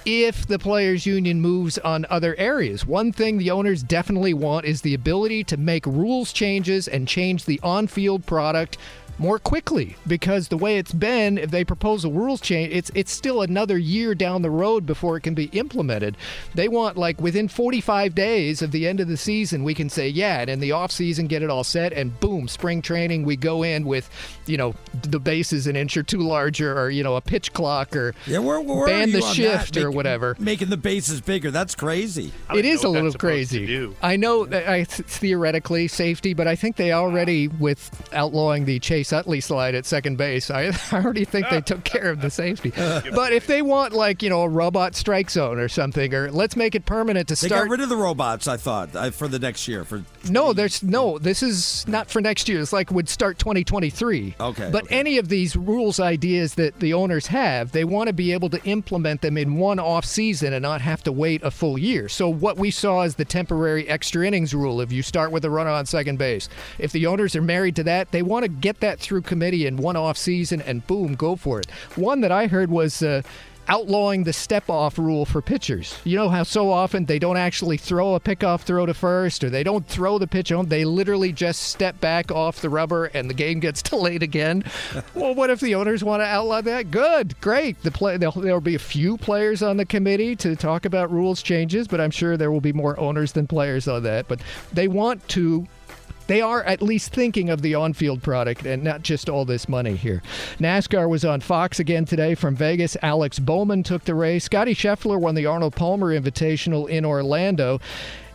[0.04, 2.86] if the players union moves on other areas.
[2.86, 7.44] One thing the owners definitely want is the ability to make rules changes and change
[7.44, 8.78] the on-field product
[9.18, 13.10] more quickly because the way it's been if they propose a rules change it's it's
[13.12, 16.16] still another year down the road before it can be implemented
[16.54, 20.08] they want like within 45 days of the end of the season we can say
[20.08, 23.36] yeah and in the off season get it all set and boom spring training we
[23.36, 24.08] go in with
[24.46, 27.96] you know the bases an inch or two larger or you know a pitch clock
[27.96, 29.82] or Yeah, where, where ban are you the on shift that?
[29.82, 31.50] or Make- whatever Making the bases bigger.
[31.50, 32.32] That's crazy.
[32.54, 33.94] It is a little that's supposed to crazy.
[34.02, 38.78] I know that I, it's theoretically safety, but I think they already, with outlawing the
[38.78, 42.30] Chase Utley slide at second base, I, I already think they took care of the
[42.30, 42.70] safety.
[42.76, 46.56] but if they want, like, you know, a robot strike zone or something, or let's
[46.56, 47.64] make it permanent to They start.
[47.64, 48.48] got rid of the robots.
[48.48, 49.84] I thought uh, for the next year.
[49.84, 51.18] For No, there's no.
[51.18, 52.60] This is not for next year.
[52.60, 54.34] It's like would start 2023.
[54.40, 54.94] Okay, But okay.
[54.98, 58.62] any of these rules ideas that the owners have, they want to be able to
[58.64, 62.08] implement them in one off season and not have to wait a full year.
[62.08, 64.80] So what we saw is the temporary extra innings rule.
[64.80, 67.82] If you start with a runner on second base, if the owners are married to
[67.84, 71.36] that, they want to get that through committee in one off season and boom, go
[71.36, 71.70] for it.
[71.96, 73.02] One that I heard was.
[73.02, 73.22] Uh,
[73.68, 75.98] outlawing the step off rule for pitchers.
[76.04, 79.50] You know how so often they don't actually throw a pickoff throw to first or
[79.50, 80.66] they don't throw the pitch home.
[80.66, 84.64] They literally just step back off the rubber and the game gets delayed again.
[85.14, 86.90] well, what if the owners want to outlaw that?
[86.90, 87.82] Good, great.
[87.82, 91.86] The play there'll be a few players on the committee to talk about rules changes,
[91.86, 94.28] but I'm sure there will be more owners than players on that.
[94.28, 94.40] But
[94.72, 95.66] they want to
[96.28, 99.96] they are at least thinking of the on-field product and not just all this money
[99.96, 100.22] here.
[100.58, 102.96] NASCAR was on Fox again today from Vegas.
[103.02, 104.44] Alex Bowman took the race.
[104.44, 107.80] Scottie Scheffler won the Arnold Palmer Invitational in Orlando.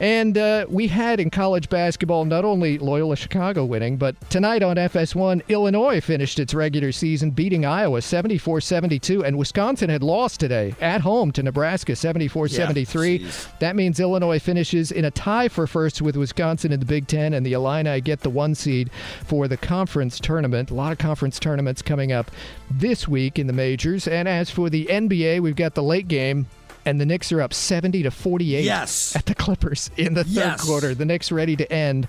[0.04, 4.76] And uh, we had in college basketball not only Loyola Chicago winning, but tonight on
[4.76, 10.76] FS1, Illinois finished its regular season beating Iowa 74 72, and Wisconsin had lost today
[10.82, 13.26] at home to Nebraska 74 73.
[13.60, 17.34] That means Illinois finishes in a tie for first with Wisconsin in the Big Ten,
[17.34, 18.92] and the Illini get the one seed
[19.24, 20.70] for the conference tournament.
[20.70, 22.30] A lot of conference tournaments coming up
[22.70, 24.06] this week in the majors.
[24.06, 26.48] And as for the NBA, we've got the late game
[26.86, 29.15] and the Knicks are up 70 to 48 Yes.
[29.15, 30.65] at the Clippers in the third Yes.
[30.65, 30.93] quarter.
[30.96, 32.08] The Knicks ready to end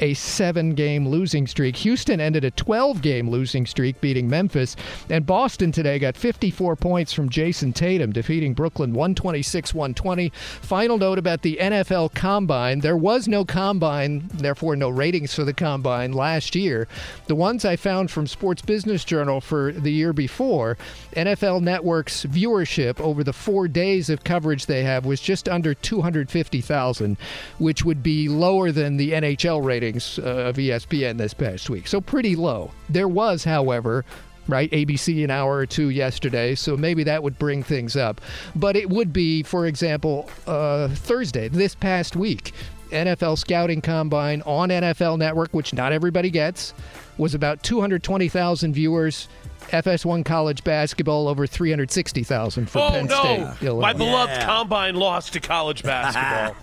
[0.00, 1.76] a seven game losing streak.
[1.76, 4.76] Houston ended a 12 game losing streak, beating Memphis.
[5.10, 10.30] And Boston today got 54 points from Jayson Tatum, defeating Brooklyn 126 120.
[10.30, 15.52] Final note about the NFL Combine there was no Combine, therefore, no ratings for the
[15.52, 16.88] Combine last year.
[17.26, 20.76] The ones I found from Sports Business Journal for the year before,
[21.14, 27.16] NFL Network's viewership over the four days of coverage they have was just under 250,000,
[27.58, 31.86] which would be lower than the NHL ratings uh, of ESPN this past week.
[31.86, 32.70] So pretty low.
[32.88, 34.04] There was, however,
[34.48, 34.70] right?
[34.70, 38.20] ABC an hour or two yesterday, so maybe that would bring things up.
[38.54, 42.52] But it would be, for example, uh, Thursday, this past week,
[42.90, 46.74] NFL Scouting Combine on NFL Network, which not everybody gets,
[47.18, 49.28] was about 220,000 viewers.
[49.70, 53.20] FS1 college basketball over 360,000 for Oh Penn no!
[53.56, 53.66] State.
[53.66, 53.80] Illinois.
[53.80, 54.44] My beloved Yeah.
[54.44, 56.54] combine lost to college basketball.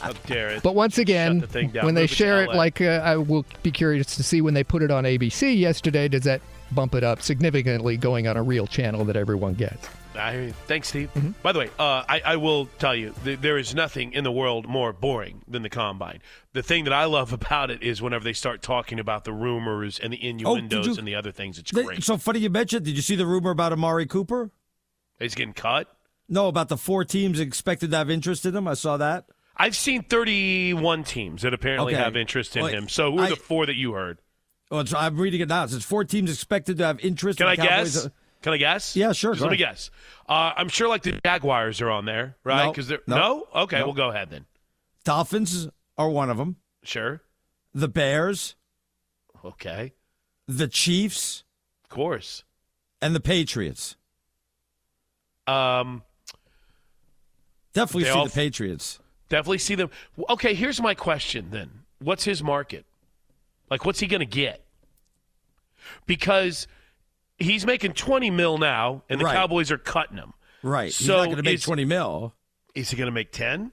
[0.00, 0.62] How dare it?
[0.62, 2.54] But once again, the when they Move share it, LA.
[2.56, 6.06] like uh, I will be curious to see when they put it on ABC yesterday,
[6.06, 6.40] does that
[6.70, 9.88] bump it up significantly going on a real channel that everyone gets?
[10.16, 10.52] I hear you.
[10.66, 11.10] Thanks, Steve.
[11.14, 11.30] Mm-hmm.
[11.42, 14.32] By the way, uh, I, I will tell you, th- there is nothing in the
[14.32, 16.20] world more boring than the combine.
[16.52, 19.98] The thing that I love about it is whenever they start talking about the rumors
[19.98, 22.02] and the innuendos Oh, you- and the other things, it's great.
[22.02, 22.84] so funny you mentioned.
[22.84, 24.50] Did you see the rumor about Amari Cooper?
[25.18, 25.88] He's getting cut.
[26.28, 28.66] No, about the four teams expected to have interest in him.
[28.68, 29.26] I saw that.
[29.56, 32.02] I've seen 31 teams that apparently Okay.
[32.02, 32.88] have interest in Well, him.
[32.88, 34.18] So who are I- the four that you heard?
[34.70, 35.64] Oh, it's, I'm reading it now.
[35.64, 37.38] It says four teams expected to have interest.
[37.38, 37.94] Can in I Cowboys.
[38.04, 38.08] guess?
[38.44, 38.94] Can I guess?
[38.94, 39.90] Yeah, sure, Just let me guess.
[40.28, 42.66] Uh, I'm sure like the Jaguars are on there, right?
[42.66, 43.62] No, Because they're no, no.
[43.62, 43.86] Okay, no.
[43.86, 44.44] we'll go ahead then.
[45.02, 46.56] Dolphins are one of them.
[46.82, 47.22] Sure.
[47.72, 48.54] The Bears,
[49.42, 49.94] Okay.
[50.46, 51.44] the Chiefs,
[51.84, 52.44] Of course.
[53.00, 53.96] and the Patriots.
[55.46, 56.02] Um,
[57.72, 59.00] Definitely see all- the Patriots.
[59.30, 59.88] definitely see them.
[60.28, 61.84] Okay, here's my question then.
[61.98, 62.84] What's his market?
[63.70, 64.62] Like, what's he going to get?
[66.04, 66.66] Because
[67.44, 69.34] he's making 20 mil now, and the Right.
[69.34, 70.32] Cowboys are cutting him.
[70.62, 70.86] Right.
[70.86, 72.34] He's So not going to make is- 20 mil.
[72.74, 73.70] Is he going to make 10?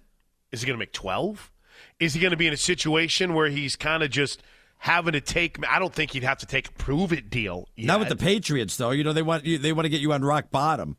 [0.52, 1.52] Is he going to make 12?
[2.00, 4.44] Is he going to be in a situation where he's kind of just
[4.80, 5.58] having to take?
[5.68, 7.68] I don't think he'd have to take a prove it deal.
[7.78, 8.16] Not with the.
[8.16, 8.92] Patriots, though.
[8.92, 10.98] You know they want you, they want to get you on rock bottom,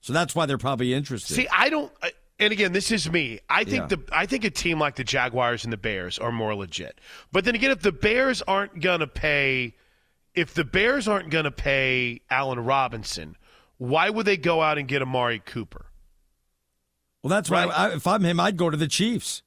[0.00, 1.34] so that's why they're probably interested.
[1.34, 1.92] See, I don't.
[2.02, 3.38] I- And again, this is me.
[3.48, 3.96] I think Yeah.
[3.96, 7.00] the I think a team like the Jaguars and the Bears are more legit.
[7.30, 9.74] But then again, if the Bears aren't gonna pay,
[10.34, 13.36] if the Bears aren't gonna pay Allen Robinson,
[13.78, 15.86] why would they go out and get Amari Cooper?
[17.22, 17.78] well, that's why Right.
[17.78, 19.42] I, if I'm him, I'd go to the Chiefs.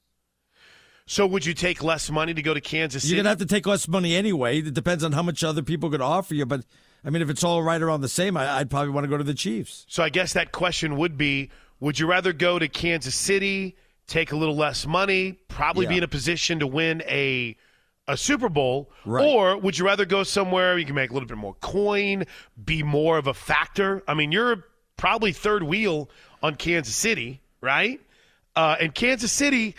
[1.06, 3.14] So would you take less money to go to Kansas City?
[3.14, 4.58] You're gonna have to take less money anyway.
[4.58, 6.44] It depends on how much other people could offer you.
[6.44, 6.64] But
[7.04, 9.16] I mean, if it's all right around the same, I, I'd probably want to go
[9.16, 9.86] to the Chiefs.
[9.88, 14.32] So I guess that question would be: Would you rather go to Kansas City, take
[14.32, 17.56] a little less money, probably be in a position to win a
[18.08, 19.24] a Super Bowl, Right.
[19.24, 22.24] or would you rather go somewhere you can make a little bit more coin,
[22.64, 24.02] be more of a factor?
[24.08, 24.64] I mean, you're
[24.96, 26.10] probably third wheel
[26.42, 28.00] on Kansas City, right?
[28.56, 29.76] Uh, and Kansas City,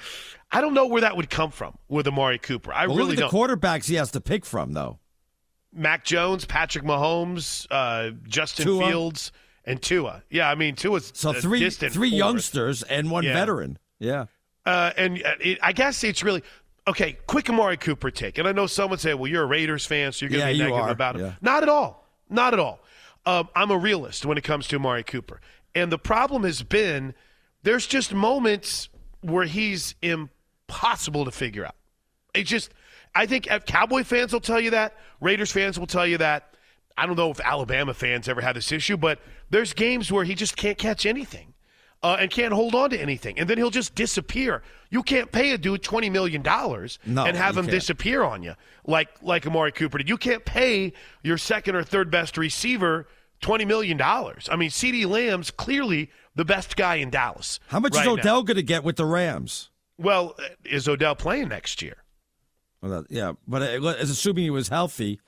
[0.51, 2.71] I don't know where that would come from with Amari Cooper.
[2.73, 3.31] I Well, really look don't.
[3.31, 4.99] the quarterbacks he has to pick from, though.
[5.73, 8.87] Mac Jones, Patrick Mahomes, uh, Justin Tua.
[8.87, 9.31] Fields,
[9.65, 10.23] and Tua.
[10.31, 13.33] Yeah, I mean Tua's So three three youngsters and one Yeah.
[13.33, 13.77] veteran.
[13.99, 14.25] Yeah.
[14.65, 16.41] Uh, and uh, it, I guess it's really
[16.89, 17.17] okay.
[17.27, 20.25] Quick Amari Cooper take, and I know someone say, "Well, you're a Raiders fan, so
[20.25, 21.33] you're going to Yeah, be negative about him." Yeah.
[21.41, 22.07] Not at all.
[22.29, 22.79] Not at all.
[23.25, 25.39] Um, I'm a realist when it comes to Amari Cooper,
[25.75, 27.13] and the problem has been
[27.63, 28.89] there's just moments
[29.21, 31.75] where he's impossible to figure out.
[32.33, 32.71] It just,
[33.15, 34.95] I think Cowboy fans will tell you that.
[35.19, 36.53] Raiders fans will tell you that.
[36.97, 40.35] I don't know if Alabama fans ever had this issue, but there's games where he
[40.35, 41.53] just can't catch anything
[42.01, 44.61] uh, and can't hold on to anything, and then he'll just disappear.
[44.89, 47.71] You can't pay a dude twenty million dollars No, and have him can't.
[47.71, 50.09] disappear on you like like Amari Cooper did.
[50.09, 53.07] You can't pay your second or third best receiver
[53.41, 54.47] twenty million dollars.
[54.51, 57.59] I mean, CeeDee Lamb's clearly the best guy in Dallas.
[57.67, 58.13] How much right is.
[58.13, 59.69] Odell going to get with the Rams?
[59.97, 61.97] Well, uh, is Odell playing next year?
[62.81, 65.19] Well, yeah, but uh, as assuming he was healthy,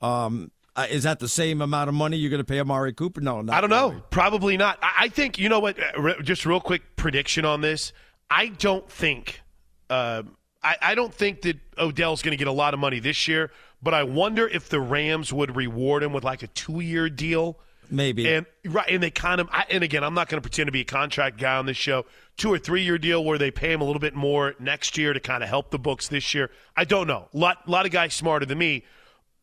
[0.00, 3.20] um, uh, is that the same amount of money you're going to pay Amari Cooper?
[3.20, 4.02] No, not I don't know.
[4.10, 4.78] Probably not.
[4.82, 5.76] I, I think you know what.
[5.78, 7.92] uh, Just real quick prediction on this.
[8.30, 9.40] I don't think.
[9.88, 10.24] Uh,
[10.62, 13.50] I, I don't think that Odell's going to get a lot of money this year.
[13.82, 17.58] But I wonder if the Rams would reward him with like a two-year deal.
[17.90, 18.26] Maybe.
[18.26, 19.48] And right, and they kind of.
[19.52, 21.76] I, and again, I'm not going to pretend to be a contract guy on this
[21.76, 22.06] show.
[22.38, 25.20] Two or three-year deal where they pay him a little bit more next year to
[25.20, 26.50] kind of help the books this year.
[26.74, 27.28] I don't know.
[27.34, 28.84] lot lot of guys smarter than me.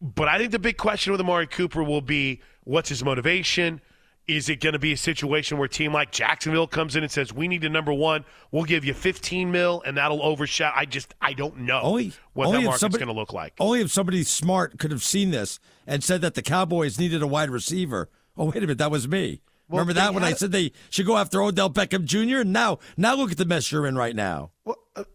[0.01, 3.81] But I think the big question with Amari Cooper will be what's his motivation?
[4.27, 7.11] Is it going to be a situation where a team like Jacksonville comes in and
[7.11, 10.73] says, we need a number one, we'll give you 15 mil, and that'll overshadow?
[10.75, 13.33] I just, I don't know Only- what only that if market's somebody- going to look
[13.33, 13.53] like.
[13.59, 17.27] Only if somebody smart could have seen this and said that the Cowboys needed a
[17.27, 18.09] wide receiver.
[18.37, 19.41] Oh, wait a minute, that was me.
[19.69, 22.41] Remember that when I said they should go after Odell Beckham Jr.
[22.41, 24.51] And Now, now look at the mess you're in right now.
[24.65, 25.05] Well, uh,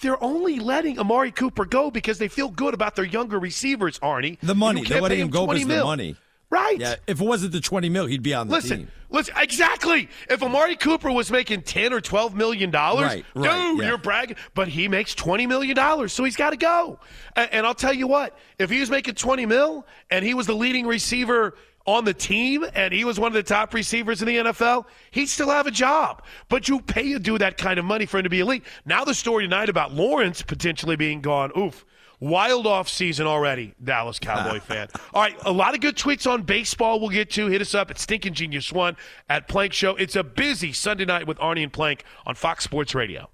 [0.00, 4.38] they're only letting Amari Cooper go because they feel good about their younger receivers, Arnie.
[4.40, 6.16] The money, they're letting him go 20 because of the money.
[6.48, 6.78] Right.
[6.78, 8.90] Yeah, if it wasn't the 20 mil, he'd be on the Listen, team.
[9.10, 10.08] listen, exactly.
[10.30, 13.88] If Amari Cooper was making ten or twelve million dollars, Right, right, dude, yeah.
[13.88, 14.36] you're bragging.
[14.54, 17.00] But he makes twenty million dollars, so he's got to go.
[17.34, 20.46] And, and I'll tell you what, if he was making twenty mil and he was
[20.46, 21.56] the leading receiver
[21.86, 25.26] on the team and he was one of the top receivers in the NFL, he'd
[25.26, 26.22] still have a job.
[26.48, 28.64] But you pay a dude that kind of money for him to be elite.
[28.84, 31.52] Now the story tonight about Lawrence potentially being gone.
[31.56, 31.84] Oof.
[32.18, 34.88] Wild off season already, Dallas Cowboy fan.
[35.12, 37.46] All right, a lot of good tweets on baseball we'll get to.
[37.48, 38.96] Hit us up at Stinking Genius One
[39.28, 39.96] at Plank Show.
[39.96, 43.28] It's a busy Sunday night with Arnie and Plank on Fox Sports Radio.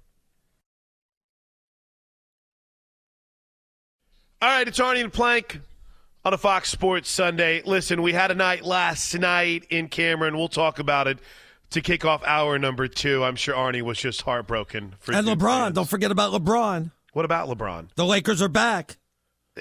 [4.41, 5.61] All right, it's Arnie and Plank
[6.25, 7.61] on a Fox Sports Sunday.
[7.65, 10.37] Listen, we had a night last night in Cameron.
[10.37, 11.19] We'll talk about it
[11.71, 13.23] to kick off hour number two.
[13.23, 14.95] I'm sure Arnie was just heartbroken.
[14.99, 15.75] For And LeBron, fans.
[15.75, 16.91] don't forget about LeBron.
[17.13, 17.89] What about LeBron?
[17.95, 18.97] The Lakers are back.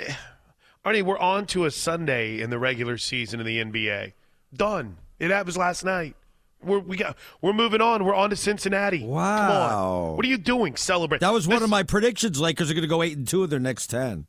[0.84, 4.12] Arnie, we're on to a Sunday in the regular season in the NBA.
[4.54, 4.96] Done.
[5.18, 6.16] It happens last night.
[6.64, 8.04] We're we got we're moving on.
[8.04, 9.00] We're on to Cincinnati.
[9.00, 10.10] Come Wow.
[10.10, 10.16] on.
[10.16, 10.76] What are you doing?
[10.76, 11.20] Celebrate.
[11.20, 12.40] That was one This- of my predictions.
[12.40, 14.26] Lakers are going to go eight and two of their next ten.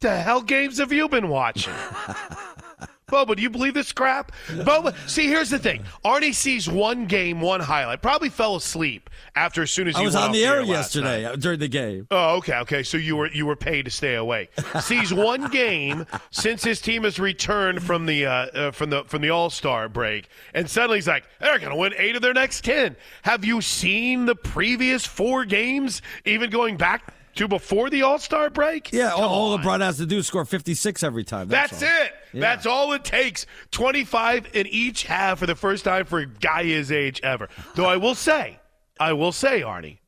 [0.00, 1.74] The hell games have you been watching?
[3.10, 4.32] Boba, do you believe this crap?
[4.46, 5.84] Boba, see, here's the thing.
[6.04, 8.00] Arnie sees one game, one highlight.
[8.00, 11.40] Probably fell asleep after as soon as I was on the air yesterday night.
[11.40, 12.06] during the game.
[12.10, 12.82] Oh, okay, okay.
[12.82, 14.50] So you were you were paid to stay awake.
[14.80, 19.20] Sees one game since his team has returned from the uh, uh, from the from
[19.20, 22.32] the All Star break, and suddenly he's like, they're going to win eight of their
[22.32, 22.96] next ten.
[23.22, 28.50] Have you seen the previous four games, even going back to before the All Star
[28.50, 28.92] break?
[28.92, 29.62] Yeah, all, Come all on.
[29.62, 31.48] LeBron has to do is score 56 every time.
[31.48, 32.12] That's, That's, it.
[32.34, 33.46] That's all it takes.
[33.70, 37.48] 25 in each half for the first time for a guy his age ever.
[37.74, 38.60] Though I will say,
[38.98, 39.98] I will say, Arnie,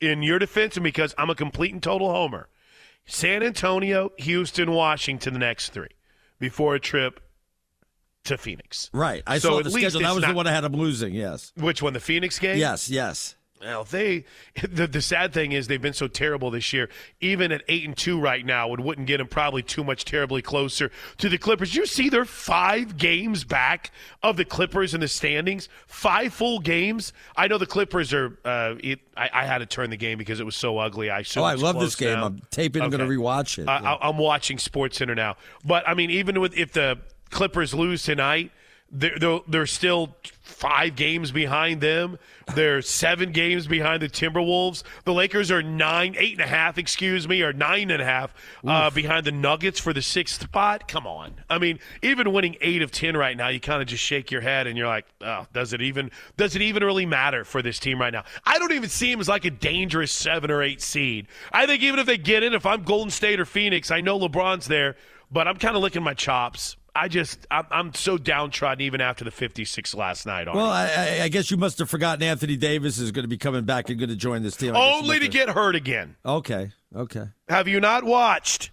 [0.00, 2.48] in your defense, and because I'm a complete and total homer,
[3.06, 5.88] San Antonio, Houston, Washington, the next three
[6.38, 7.20] before a trip
[8.24, 8.90] to Phoenix.
[8.92, 9.22] Right.
[9.26, 10.00] I So saw the schedule.
[10.02, 11.14] That was the one I had them losing.
[11.14, 11.52] Yes.
[11.56, 11.94] Which one?
[11.94, 12.58] The Phoenix game?
[12.58, 12.90] Yes.
[12.90, 13.35] Yes.
[13.60, 14.24] Well, they
[14.70, 16.90] the, the sad thing is they've been so terrible this year.
[17.20, 20.42] Even at eight and two right now, it wouldn't get them probably too much terribly
[20.42, 21.74] closer to the Clippers.
[21.74, 23.90] You see, they're five games back
[24.22, 25.68] of the Clippers in the standings.
[25.86, 27.12] Five full games.
[27.34, 28.38] I know the Clippers are.
[28.44, 31.10] Uh, it, I, I had to turn the game because it was so ugly.
[31.10, 32.18] I Oh, I love this game.
[32.20, 32.26] now.
[32.26, 32.82] I'm taping.
[32.82, 33.68] I'm going to rewatch it.
[33.68, 35.36] I, I- I'm watching Sports Center now.
[35.64, 36.98] But I mean, even with if the
[37.30, 38.52] Clippers lose tonight,
[38.90, 42.18] they're, they're, still five games behind them.
[42.54, 44.84] They're seven games behind the Timberwolves.
[45.04, 48.32] The Lakers are nine, eight and a half, excuse me, or nine and a half
[48.64, 50.86] uh, behind the Nuggets for the sixth spot.
[50.86, 51.34] Come on.
[51.50, 54.40] I mean, even winning eight of ten right now, you kind of just shake your
[54.40, 57.80] head and you're like, oh, does it even does it even really matter for this
[57.80, 58.24] team right now?
[58.44, 61.26] I don't even see them as like a dangerous seven or eight seed.
[61.52, 64.18] I think even if they get in, if I'm Golden State or Phoenix, I know
[64.18, 64.96] LeBron's there,
[65.30, 66.76] but I'm kind of licking my chops.
[66.96, 70.46] I just I'm, I'm so downtrodden even after the 56 last night.
[70.52, 73.64] Well, I, I, guess you must have forgotten Anthony Davis is going to be coming
[73.64, 74.74] back and going to join this team.
[74.74, 76.16] I only to get hurt again.
[76.24, 76.72] Okay.
[76.94, 77.26] Okay.
[77.48, 78.70] Have you not watched?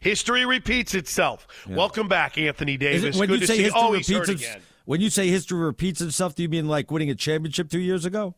[0.00, 1.46] History repeats itself.
[1.68, 3.16] Welcome back, Anthony Davis.
[3.16, 4.60] it, when Good you to say see history Oh, repeats its- again.
[4.84, 8.04] when you say history repeats itself, do you mean like winning a championship two years
[8.04, 8.34] ago?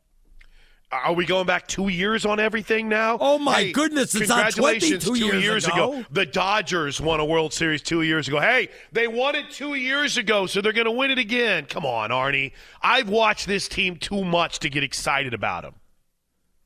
[0.92, 3.18] Are we going back two years on everything now?
[3.20, 5.04] Oh, my Hey, goodness, it's congratulations!
[5.04, 6.04] 22 two years ago.
[6.12, 8.38] the Dodgers won a World Series two years ago.
[8.38, 11.66] Hey, they won it two years ago, so they're going to win it again.
[11.66, 12.52] Come on, Arnie.
[12.82, 15.74] I've watched this team too much to get excited about them.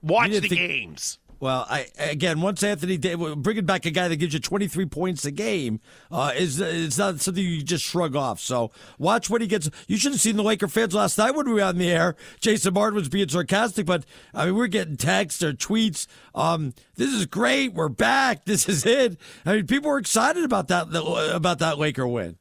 [0.02, 1.18] Watch the think- games.
[1.40, 5.24] Well, I again, once Anthony Davis, bringing back a guy that gives you 23 points
[5.24, 5.80] a game
[6.10, 8.40] uh, is is not something you just shrug off.
[8.40, 9.70] So watch what he gets.
[9.88, 12.14] You should have seen the Laker fans last night when we were on the air.
[12.40, 16.06] Jason Martin was being sarcastic, but I mean, we're getting texts or tweets.
[16.34, 17.72] Um, this is great.
[17.72, 18.44] We're back.
[18.50, 19.16] This is it.
[19.46, 20.88] I mean, people were excited about that
[21.34, 22.36] about that Laker win.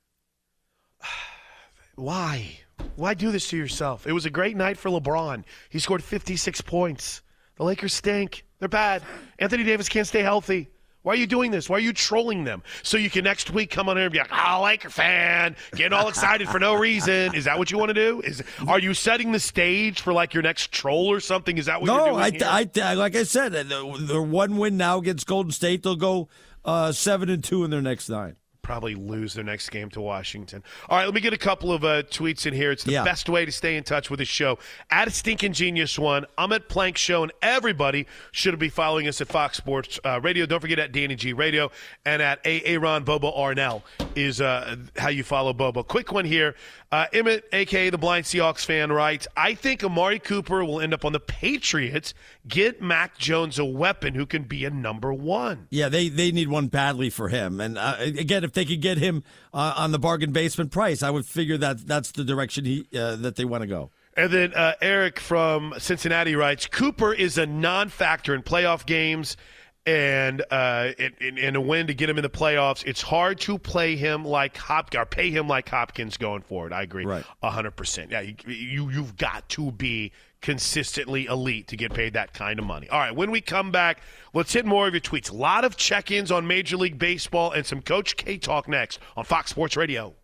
[1.95, 2.59] Why?
[2.95, 4.07] Why do this to yourself?
[4.07, 5.43] It was a great night for LeBron.
[5.69, 7.21] He scored 56 points.
[7.59, 8.45] The Lakers stink.
[8.59, 9.03] They're bad.
[9.37, 10.69] Anthony Davis can't stay healthy.
[11.01, 11.69] Why are you doing this?
[11.69, 12.63] Why are you trolling them?
[12.83, 15.91] So you can next week come on here and be like, "Oh, Laker fan, getting
[15.91, 18.21] all excited for no reason." Is that what you want to do?
[18.21, 21.57] Is are you setting the stage for like your next troll or something?
[21.57, 22.43] Is that what no, you're doing?
[22.43, 22.83] I, here?
[22.83, 26.29] I, like I said, the, the one win now against Golden State, they'll go
[26.63, 28.37] uh, seven and two in their next nine
[28.69, 30.63] probably lose their next game to Washington.
[30.89, 32.69] All right, let me get a couple of uh, tweets in here.
[32.69, 33.03] It's the yeah.
[33.03, 34.59] best way to stay in touch with the show.
[34.91, 39.21] At a stinking genius one, I'm at Plank Show, and everybody should be following us
[39.21, 40.45] at Fox Sports uh, Radio.
[40.45, 41.71] Don't forget at Danny G Radio
[42.05, 43.81] and at Aaron Bobo Arnell
[44.15, 45.81] is uh, how you follow Bobo.
[45.81, 46.53] Quick one here.
[46.91, 51.05] Uh, Emmett, aka the blind Seahawks fan, writes: I think Amari Cooper will end up
[51.05, 52.13] on the Patriots.
[52.47, 55.67] Get Mac Jones a weapon who can be a number one.
[55.69, 57.59] Yeah, they they need one badly for him.
[57.61, 61.09] And uh, again, if they could get him uh, on the bargain basement price, I
[61.09, 63.91] would figure that that's the direction he uh, that they want to go.
[64.17, 69.37] And then uh, Eric from Cincinnati writes: Cooper is a non-factor in playoff games
[69.85, 72.85] and uh, in, in, a win to get him in the playoffs.
[72.85, 76.73] It's hard to play him like Hop or pay him like Hopkins going forward.
[76.73, 78.11] I agree, right, hundred percent.
[78.11, 80.11] Yeah, you, you you've got to be
[80.41, 82.89] consistently elite to get paid that kind of money.
[82.89, 84.01] All right, when we come back,
[84.33, 85.31] let's hit more of your tweets.
[85.31, 89.25] A lot of check-ins on Major League Baseball and some Coach K talk next on
[89.25, 90.15] Fox Sports Radio.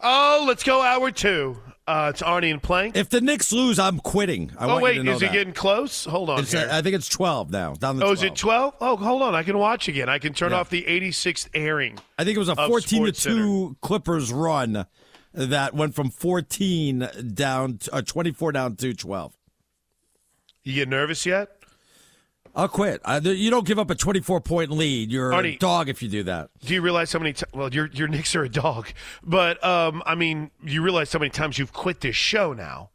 [0.00, 1.58] Oh, let's go hour two.
[1.88, 2.98] Uh, it's Arnie and Plank.
[2.98, 4.52] If the Knicks lose, I'm quitting.
[4.58, 6.04] I oh wait, is it getting close?
[6.04, 6.40] Hold on.
[6.40, 7.72] Uh, I think it's 12 now.
[7.72, 8.18] Down the oh, 12.
[8.18, 8.74] is it 12?
[8.78, 9.34] Oh, hold on.
[9.34, 10.06] I can watch again.
[10.06, 10.58] I can turn yeah.
[10.58, 11.98] off the 86th airing.
[12.18, 14.84] I think it was a 14 to two Clippers run
[15.34, 19.36] that went from 14 down, to, uh, 24 down to 12.
[20.64, 21.50] You get nervous yet?
[22.54, 23.00] I'll quit.
[23.04, 25.12] I, you don't give up a 24 point lead.
[25.12, 26.50] You're Arnie, a dog if you do that.
[26.64, 27.32] Do you realize how many?
[27.32, 28.88] T- well, your your Knicks are a dog,
[29.22, 32.90] but um, I mean, you realize how many times you've quit this show now.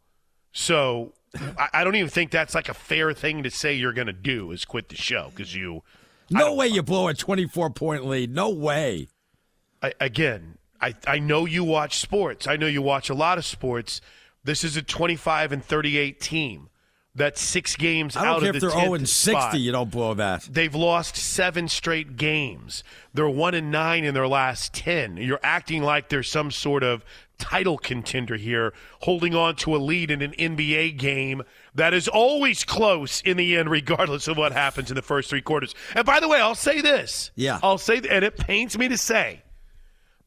[0.52, 1.14] So
[1.58, 4.14] I, I don't even think that's like a fair thing to say you're going to
[4.14, 5.84] do is quit the show because you.
[6.30, 8.34] No way you blow a 24 point lead.
[8.34, 9.08] No way.
[9.82, 12.48] I, again, I I know you watch sports.
[12.48, 14.02] I know you watch a lot of sports.
[14.44, 16.70] This is a 25 and 38 team.
[17.16, 19.60] That's six games I don't out care of the if they're 0 and 60, spot.
[19.60, 20.50] you don't blow that.
[20.52, 22.84] They've lost seven straight games.
[23.14, 25.18] They're one and nine in their last ten.
[25.18, 27.06] You're acting like there's some sort of
[27.38, 31.44] title contender here, holding on to a lead in an NBA game
[31.76, 35.42] that is always close in the end, regardless of what happens in the first three
[35.42, 35.76] quarters.
[35.96, 37.32] And by the way, I'll say this.
[37.36, 37.60] Yeah.
[37.62, 39.44] I'll say, and it pains me to say,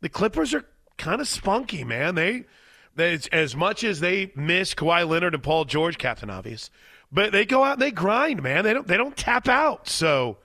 [0.01, 0.65] the Clippers are
[0.99, 2.15] kind of spunky, man.
[2.15, 2.45] They
[2.97, 6.71] as, as much as they miss Kawhi Leonard and Paul George, Captain Obvious,
[7.13, 8.65] but they go out and they grind, man.
[8.65, 9.89] They don't they don't tap out.
[9.89, 10.39] So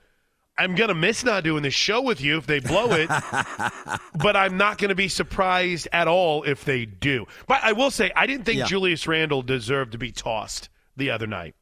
[0.57, 3.09] I'm gonna miss not doing this show with you if they blow it,
[4.15, 7.25] but I'm not gonna be surprised at all if they do.
[7.47, 8.65] But I will say I didn't think Yeah.
[8.65, 11.55] Julius Randle deserved to be tossed the other night.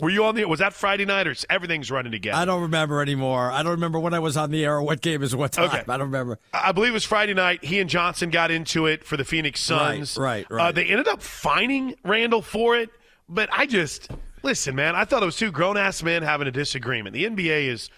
[0.00, 0.44] Were you on the?
[0.44, 2.36] Was that Friday night or everything's running together?
[2.36, 3.50] I don't remember anymore.
[3.50, 5.64] I don't remember when I was on the air or what game is what time.
[5.70, 5.78] Okay.
[5.78, 6.38] I don't remember.
[6.52, 7.64] I believe it was Friday night.
[7.64, 10.18] He and Johnson got into it for the Phoenix Suns.
[10.18, 10.74] Right, right, Uh, right.
[10.74, 12.90] they ended up fining Randle for it,
[13.28, 14.10] but I just
[14.42, 14.94] listen, man.
[14.94, 17.14] I thought it was two grown ass men having a disagreement.
[17.14, 17.88] The NBA is.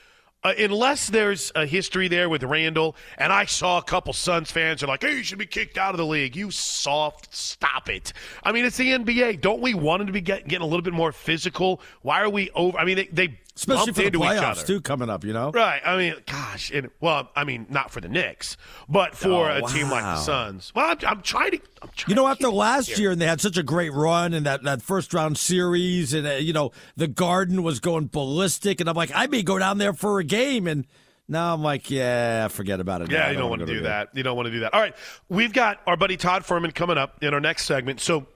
[0.49, 4.83] Uh, unless there's a history there with Randle, and I saw a couple Suns fans
[4.83, 8.15] are like, "Hey, you should be kicked out of the league." You soft, stop it.
[8.43, 9.43] I mean, it's the NBA.
[9.43, 11.83] Don't we want him to be get, getting a little bit more physical?
[12.01, 12.79] Why are we over?
[12.79, 15.25] I mean, they, they Especially for the playoffs too coming up.
[15.25, 15.51] You know.
[15.51, 15.81] Right.
[15.85, 16.71] I mean, gosh.
[16.71, 18.57] And, well, I mean, not for the Knicks,
[18.89, 20.17] but for Oh, a team like the.
[20.17, 20.73] Suns.
[20.75, 21.61] Well, I'm, I'm trying to.
[21.83, 24.33] I'm trying You know, to after last year, and they had such a great run
[24.35, 28.81] and that, that first round series, and uh, you know the Garden was going ballistic,
[28.81, 30.87] and I'm like, I may go down there for a game, and
[31.29, 33.11] now I'm like, yeah, forget about it.
[33.11, 33.27] Yeah.
[33.27, 34.09] I you don't want wanna do that.
[34.15, 34.73] You don't want to do that.
[34.75, 34.95] All right,
[35.29, 38.01] we've got our buddy Todd Fuhrman coming up in our next segment.
[38.01, 38.27] So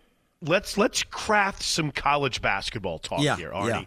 [0.40, 3.68] let's let's craft some college basketball talk Yeah, here, Arnie.
[3.68, 3.82] yeah.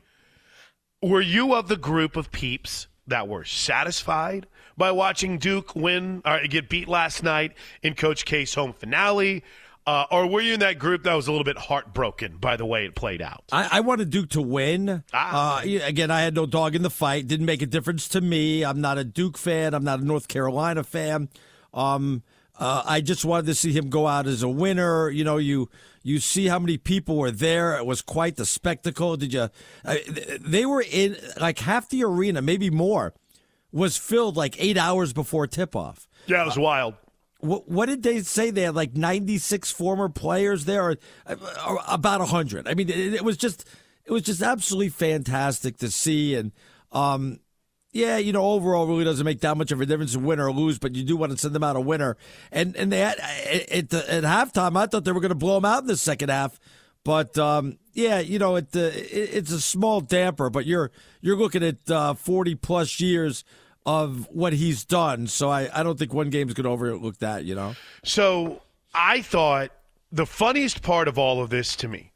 [1.05, 6.39] Were you of the group of peeps that were satisfied by watching Duke win or
[6.47, 7.53] get beat last night
[7.83, 9.43] in Coach K's home finale?
[9.85, 12.65] Uh, or were you in that group that was a little bit heartbroken by the
[12.65, 13.43] way it played out?
[13.51, 15.03] I, I wanted Duke to win.
[15.13, 15.59] Ah.
[15.59, 17.27] Uh, again, I had no dog in the fight.
[17.27, 18.65] Didn't make a difference to me.
[18.65, 19.75] I'm not a Duke fan.
[19.75, 21.29] I'm not a North Carolina fan.
[21.71, 22.23] Um,
[22.57, 25.09] uh, I just wanted to see him go out as a winner.
[25.09, 25.69] You know, you
[26.05, 27.75] You see how many people were there.
[27.77, 29.17] It was quite the spectacle.
[29.17, 29.49] Did you?
[29.83, 29.95] Uh,
[30.39, 33.15] they were in like half the arena, maybe more,
[33.71, 36.07] was filled like eight hours before tip off.
[36.27, 36.93] Yeah, it was wild.
[37.39, 38.51] What, what did they say?
[38.51, 40.97] They had like 96 former players there, or,
[41.67, 42.67] or about 100.
[42.67, 43.67] I mean, it, it, was just
[44.05, 46.35] it was just absolutely fantastic to see.
[46.35, 46.51] And
[46.91, 47.39] um,
[47.95, 50.51] yeah, you know, overall, really doesn't make that much of a difference in win or
[50.51, 52.17] lose, but you do want to send them out a winner.
[52.51, 55.55] And and they had at, the, at halftime, I thought they were going to blow
[55.55, 56.59] them out in the second half,
[57.05, 60.91] but um, yeah, you know, it, uh, it, it's a small damper, but you're
[61.21, 63.45] you're looking at uh, 40 plus years
[63.85, 65.27] of what he's done.
[65.27, 67.75] So I, I don't think one game is going to overlook that, you know?
[68.03, 68.61] So
[68.93, 69.71] I thought
[70.11, 72.11] the funniest part of all of this to me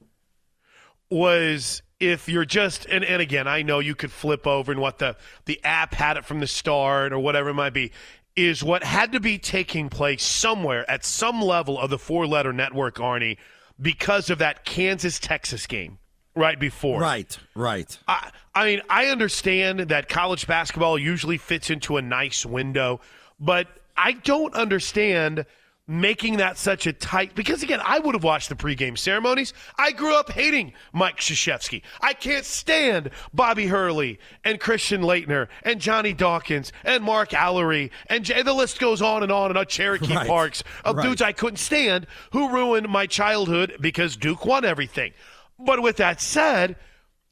[1.10, 5.00] was if you're just and, and again i know you could flip over and what
[5.00, 7.92] the the app had it from the start or whatever it might be
[8.36, 12.54] is what had to be taking place somewhere at some level of the four letter
[12.54, 13.38] network arnie
[13.82, 16.00] because of that kansas texas game
[16.36, 17.00] right before.
[17.00, 17.98] Right, right.
[18.08, 23.02] I, I mean, I understand that college basketball usually fits into a nice window,
[23.40, 25.46] but I don't understand
[25.90, 29.92] making that such a tight because again i would have watched the pregame ceremonies i
[29.92, 31.82] grew up hating mike Krzyzewski.
[32.00, 38.26] i can't stand bobby hurley and christian laettner and johnny dawkins and mark alarie and
[38.26, 40.28] the list goes on and on and on cherokee right.
[40.28, 41.04] parks of right.
[41.04, 45.12] dudes i couldn't stand who ruined my childhood because duke won everything
[45.60, 46.78] but with that said,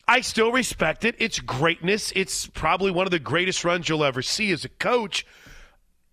[0.08, 1.16] I still respect it.
[1.18, 2.12] It's greatness.
[2.16, 5.26] It's probably one of the greatest runs you'll ever see as a coach.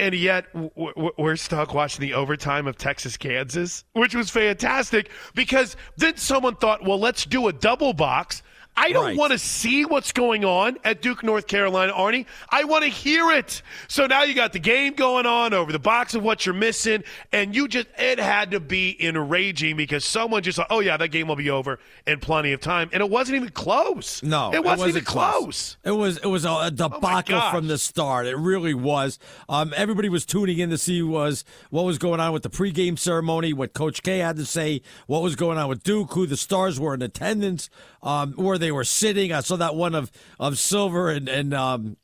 [0.00, 6.16] And yet, we're stuck watching the overtime of Texas Kansas, which was fantastic because then
[6.16, 8.42] someone thought, well, let's do a double box
[8.76, 9.16] I don't right.
[9.16, 12.26] want to see what's going on at Duke, North Carolina, Arnie.
[12.48, 13.62] I want to hear it.
[13.88, 17.04] So now you got the game going on over the box of what you're missing,
[17.32, 21.08] and you just it had to be enraging because someone just thought, oh yeah, that
[21.08, 24.22] game will be over in plenty of time, and it wasn't even close.
[24.22, 25.32] No, it wasn't, it wasn't even close.
[25.40, 25.76] close.
[25.84, 28.26] It was it was a, a debacle oh from the start.
[28.26, 29.18] It really was.
[29.48, 32.98] Um, everybody was tuning in to see was what was going on with the pregame
[32.98, 36.36] ceremony, what Coach K had to say, what was going on with Duke, who the
[36.36, 37.70] stars were in attendance
[38.04, 39.32] um, where they were sitting.
[39.32, 41.96] I saw that one of of Silver and and um,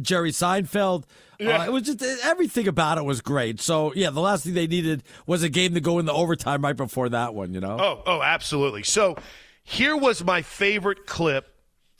[0.00, 1.04] Jerry Seinfeld.
[1.04, 1.62] Uh, yeah.
[1.62, 3.60] Uh, it was just everything about it was great.
[3.60, 6.62] So yeah, the last thing they needed was a game to go in the overtime
[6.62, 7.52] right before that one.
[7.54, 7.78] You know?
[7.80, 8.82] Oh, oh, absolutely.
[8.82, 9.16] So
[9.64, 11.48] here was my favorite clip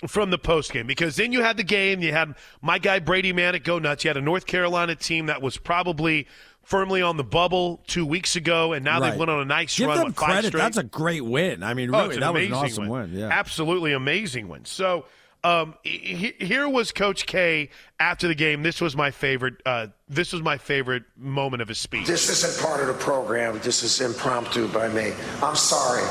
[0.08, 2.00] from the post game because then you had the game.
[2.00, 4.04] You had my guy Brady Manek go nuts.
[4.04, 6.26] You had a North Carolina team that was probably
[6.62, 9.10] firmly on the bubble two weeks ago, and now right.
[9.10, 9.98] they've went on a nice Give run.
[9.98, 10.48] Them with credit.
[10.48, 10.60] Straight.
[10.60, 11.62] That's a great win.
[11.62, 13.10] I mean, oh, really, oh, that was an awesome win.
[13.10, 13.20] win.
[13.20, 14.64] Yeah, absolutely amazing win.
[14.64, 15.04] So.
[15.44, 18.62] Um, he, here was Coach K after the game.
[18.62, 19.54] This was my favorite.
[19.66, 22.06] Uh, this was my favorite moment of his speech.
[22.06, 23.58] This isn't part of the program.
[23.58, 25.12] This is impromptu by me.
[25.42, 26.04] I'm sorry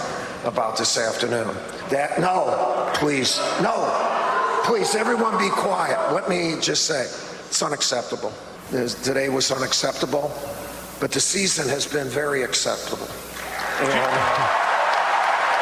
[0.44, 1.48] about this afternoon.
[1.92, 6.14] That no, please, no, please, everyone, be quiet.
[6.14, 8.34] Let me just say, it's unacceptable.
[8.72, 10.32] Today was unacceptable,
[11.02, 13.06] but the season has been very acceptable.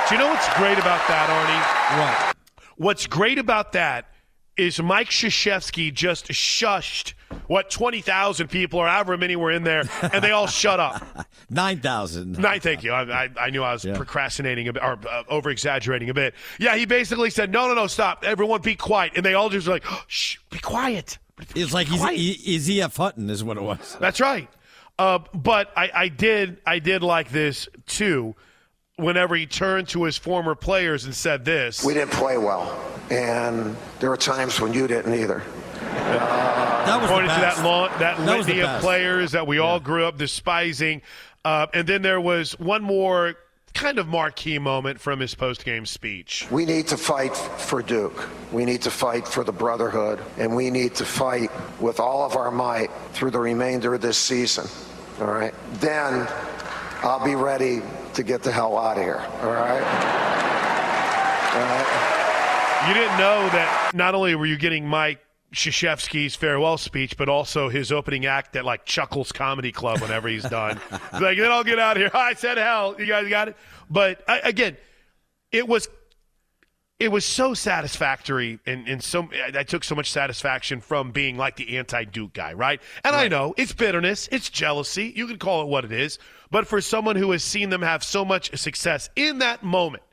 [0.07, 1.97] Do you know what's great about that, Arnie?
[1.99, 2.35] What?
[2.77, 4.13] What's great about that
[4.57, 7.13] is Mike Krzyzewski just shushed
[7.47, 11.03] what twenty thousand people or however many were in there, and they all shut up.
[11.49, 12.37] Nine thousand.
[12.37, 12.59] Nine.
[12.59, 12.91] Thank you.
[12.91, 13.95] I, I, I knew I was yeah.
[13.95, 16.35] procrastinating a bit or uh, over exaggerating a bit.
[16.59, 18.23] Yeah, he basically said, "No, no, no, stop!
[18.23, 21.17] Everyone, be quiet!" And they all just were like, "Shh, be quiet."
[21.55, 23.97] It's like he's, he, is he F Hutton is what it was.
[23.99, 24.49] That's right.
[24.97, 28.35] Uh, but I, I did I did like this too.
[28.97, 32.77] Whenever he turned to his former players and said this, we didn't play well,
[33.09, 35.41] and there were times when you didn't either.
[35.81, 39.63] Uh, that was pointed to that long, that, that litany of players that we yeah.
[39.63, 41.01] all grew up despising,
[41.45, 43.35] uh, and then there was one more
[43.73, 46.47] kind of marquee moment from his post-game speech.
[46.51, 48.27] We need to fight for Duke.
[48.51, 52.35] We need to fight for the brotherhood, and we need to fight with all of
[52.35, 54.67] our might through the remainder of this season.
[55.21, 55.53] All right.
[55.75, 56.27] Then
[57.01, 57.81] I'll be ready
[58.13, 59.19] to get the hell out of here.
[59.41, 59.83] All right.
[61.53, 62.85] All right.
[62.87, 65.19] You didn't know that not only were you getting Mike
[65.53, 70.43] Krzyzewski's farewell speech, but also his opening act at like Chuckles Comedy Club whenever he's
[70.43, 70.79] done.
[70.89, 72.11] he's like, then I'll get out of here.
[72.13, 72.95] I said hell.
[72.99, 73.57] You guys got it.
[73.89, 74.77] But I, again,
[75.51, 75.87] it was
[76.99, 81.55] it was so satisfactory and, and so I took so much satisfaction from being like
[81.55, 82.81] the anti-Duke guy, right?
[83.05, 83.23] And right.
[83.23, 85.13] I know it's bitterness, it's jealousy.
[85.15, 86.19] You can call it what it is.
[86.51, 90.03] But for someone who has seen them have so much success in that moment,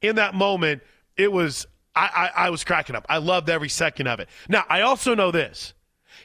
[0.00, 0.82] in that moment,
[1.18, 3.04] it was I, I, I was cracking up.
[3.08, 4.28] I loved every second of it.
[4.48, 5.74] Now, I also know this.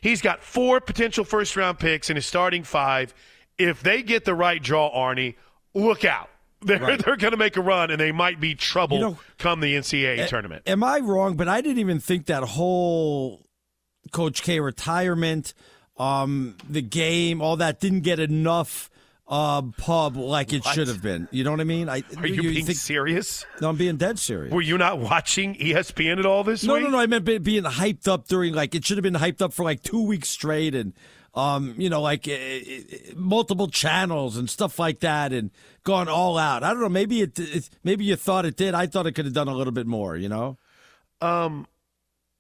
[0.02, 3.14] He's got four potential first round picks in his starting five.
[3.58, 5.36] If they get the right draw, Arnie,
[5.74, 6.30] look out.
[6.62, 7.04] they're Right.
[7.04, 9.76] they're going to make a run, and they might be trouble You know- come the
[9.76, 10.64] NCAA tournament.
[10.68, 11.36] Am I wrong?
[11.36, 13.44] But I didn't even think that whole
[14.12, 15.54] Coach K retirement,
[15.98, 18.90] um, the game, all that didn't get enough
[19.30, 20.74] uh, pub like it What?
[20.74, 21.28] should have been.
[21.32, 21.90] You know what I mean?
[21.90, 23.46] I, Are you, being think, serious?
[23.62, 24.54] No, I'm being dead serious.
[24.54, 26.84] Were you not watching ESPN at all this No, week?
[26.84, 26.98] no, no.
[26.98, 27.00] No.
[27.04, 29.64] I meant be- being hyped up during like it should have been hyped up for
[29.64, 30.94] like two weeks straight, and
[31.34, 35.52] um, you know, like uh, uh, multiple channels and stuff like that, and
[35.84, 36.64] gone all out.
[36.64, 36.90] I don't know.
[36.90, 38.74] Maybe it, it maybe you thought it did.
[38.74, 40.16] I thought it could have done a little bit more.
[40.16, 40.58] You know.
[41.22, 41.68] Um,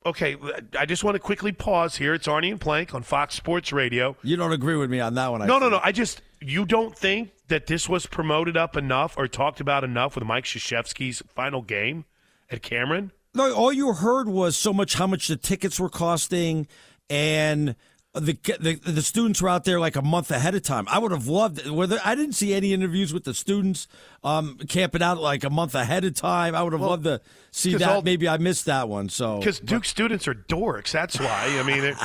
[0.05, 0.37] okay,
[0.79, 2.13] I just want to quickly pause here.
[2.13, 4.15] It's Arnie and Plank on Fox Sports Radio.
[4.23, 5.41] You don't agree with me on that one.
[5.41, 5.79] I No, no, no.
[5.83, 10.15] I just you don't think that this was promoted up enough or talked about enough
[10.15, 12.05] with Mike Krzyzewski's final game
[12.49, 13.11] at Cameron?
[13.33, 16.67] No, all you heard was so much how much the tickets were costing,
[17.09, 17.75] and
[18.19, 20.85] the the, the students were out there like a month ahead of time.
[20.89, 21.59] I would have loved.
[21.59, 21.71] it.
[21.71, 23.87] Whether I didn't see any interviews with the students
[24.23, 26.55] um, camping out like a month ahead of time.
[26.55, 27.89] I would have loved to see that.
[27.89, 29.09] all- Maybe I missed that one.
[29.09, 30.91] So Because Duke students are dorks.
[30.91, 31.57] That's why.
[31.59, 31.95] I mean, it,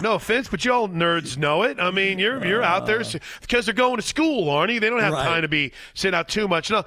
[0.00, 1.78] no offense, but y'all nerds know it.
[1.80, 3.02] I mean, you're you're out there
[3.40, 4.80] because they're going to school, Arnie.
[4.80, 5.24] They don't have Right.
[5.26, 6.70] time to be sitting out too much.
[6.70, 6.84] No.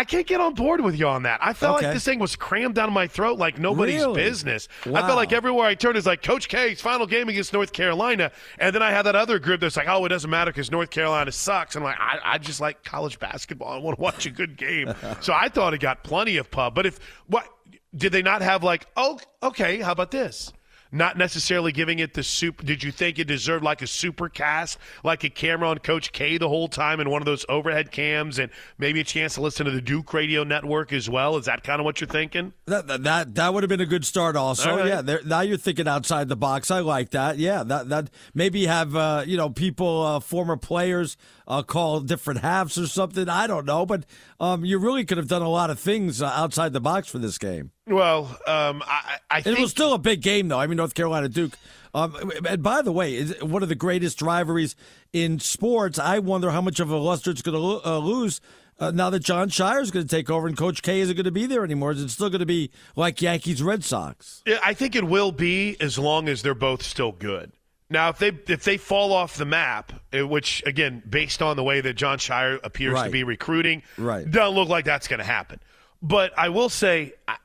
[0.00, 1.40] I, can't get on board with you on that.
[1.42, 1.86] I felt Okay.
[1.86, 4.14] like this thing was crammed down my throat like nobody's Really?
[4.14, 4.68] business.
[4.86, 8.32] I felt like everywhere I turned is like Coach K's final game against North Carolina,
[8.58, 10.90] and then I had that other group that's like, oh, it doesn't matter because North
[10.90, 11.76] Carolina sucks.
[11.76, 13.72] And I'm like, I, I just like college basketball.
[13.72, 14.92] I want to watch a good game.
[15.20, 16.74] so I thought it got plenty of pub.
[16.74, 17.46] But if what
[17.94, 20.52] did they not have like, oh, okay, how about this?
[20.92, 22.64] Not necessarily giving it the soup.
[22.64, 26.36] Did you think it deserved like a super cast, like a camera on Coach K
[26.36, 29.66] the whole time and one of those overhead cams, and maybe a chance to listen
[29.66, 31.36] to the Duke Radio Network as well?
[31.36, 32.52] Is that kind of what you're thinking?
[32.66, 34.36] that that that, would have been a good start.
[34.36, 34.86] Also, right.
[34.86, 35.02] yeah.
[35.02, 36.70] There, now you're thinking outside the box.
[36.70, 37.38] I like that.
[37.38, 41.16] Yeah, that that maybe have uh, you know people, uh, former players,
[41.50, 43.28] uh, call different halves or something.
[43.28, 44.06] I don't know, but
[44.38, 47.18] um, you really could have done a lot of things uh, outside the box for
[47.18, 47.72] this game.
[47.88, 50.60] Well, um, I, I It was still a big game, though.
[50.60, 51.58] I mean, North Carolina Duke.
[51.92, 54.76] Um, and by the way, is one of the greatest rivalries
[55.12, 55.98] in sports.
[55.98, 58.40] I wonder how much of a luster it's going to lo- uh, lose
[58.78, 61.24] uh, now that Jon Scheyer is going to take over and Coach K isn't going
[61.24, 61.90] to be there anymore.
[61.90, 64.42] Is it still going to be like Yankees Red Sox?
[64.46, 67.50] Yeah, I think it will be as long as they're both still good.
[67.90, 71.64] Now, if they if they fall off the map, eh, which again, based on the
[71.64, 74.30] way that Jon Scheyer appears to be recruiting, Right.
[74.30, 75.58] doesn't look like that's going to happen.
[76.00, 77.36] But I will say, I,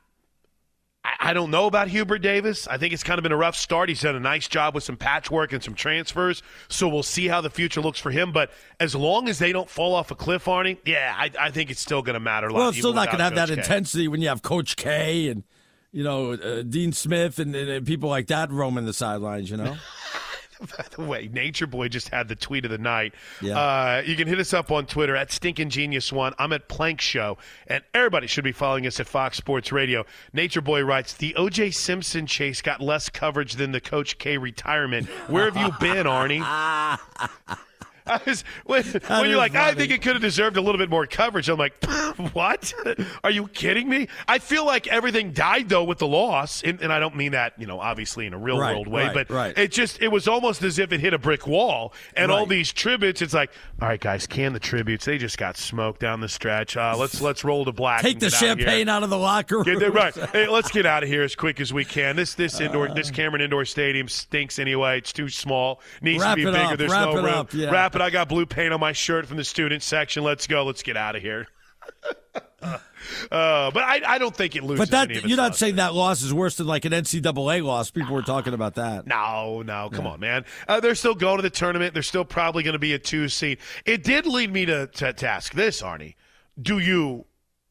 [1.20, 2.66] I- don't know about Hubert Davis.
[2.68, 3.88] I think it's kind of been a rough start.
[3.88, 7.40] He's done a nice job with some patchwork and some transfers, so we'll see how
[7.40, 8.30] the future looks for him.
[8.32, 11.70] But as long as they don't fall off a cliff, Arnie, yeah, I, I think
[11.72, 12.58] it's still going to matter a lot.
[12.60, 13.60] Well, it's still not going to have without that K.
[13.60, 15.42] intensity when you have Coach K and
[15.92, 19.50] you know uh, Dean Smith and, and people like that roaming the sidelines.
[19.50, 19.76] You know.
[20.60, 23.14] By the way, Nature Boy just had the tweet of the night.
[23.40, 23.58] Yeah.
[23.58, 26.34] Uh, you can hit us up on Twitter at Stinking Genius One.
[26.38, 30.04] I'm at Plank Show, and everybody should be following us at Fox Sports Radio.
[30.32, 31.70] Nature Boy writes: The O.J.
[31.72, 35.06] Simpson chase got less coverage than the Coach K retirement.
[35.28, 36.42] Where have you been, Arnie?
[38.10, 40.90] I was, when, when you're like, I think it could have deserved a little bit
[40.90, 41.48] more coverage.
[41.48, 41.74] I'm like,
[42.32, 42.72] what?
[43.24, 44.08] Are you kidding me?
[44.28, 47.54] I feel like everything died though with the loss, and, and I don't mean that,
[47.58, 49.58] you know, obviously in a real Right, world way, right, but right.
[49.58, 51.92] it just it was almost as if it hit a brick wall.
[52.16, 53.50] And all these tributes, it's like,
[53.82, 55.04] all right, guys, can the tributes?
[55.04, 56.76] They just got smoked down the stretch.
[56.76, 58.02] Uh, let's let's roll to black.
[58.02, 59.78] Take the get out of champagne out of the locker room.
[59.78, 60.14] Get right.
[60.14, 62.16] Hey, let's get out of here as quick as we can.
[62.16, 64.98] This this indoor this Cameron Indoor Stadium stinks anyway.
[64.98, 65.80] It's too small.
[66.00, 66.56] Needs to be bigger.
[66.58, 66.78] up.
[66.78, 67.26] There's Wrap no it room.
[67.34, 67.70] up, yeah.
[67.70, 68.04] Wrap it.
[68.04, 70.22] I got blue paint on my shirt from the student section.
[70.22, 70.64] Let's go.
[70.64, 71.46] Let's get out of here.
[72.62, 72.78] uh,
[73.30, 74.88] but I, I don't think it loses.
[74.88, 77.90] But that you're not saying that loss is worse than like an NCAA loss.
[77.90, 79.06] People were talking about that.
[79.06, 80.44] No, no, come on, man.
[80.66, 81.94] Uh, they're still going to the tournament.
[81.94, 83.58] They're still probably going to be a two seed.
[83.84, 86.14] It did lead me to, to, to ask this, Arnie.
[86.60, 87.26] Do you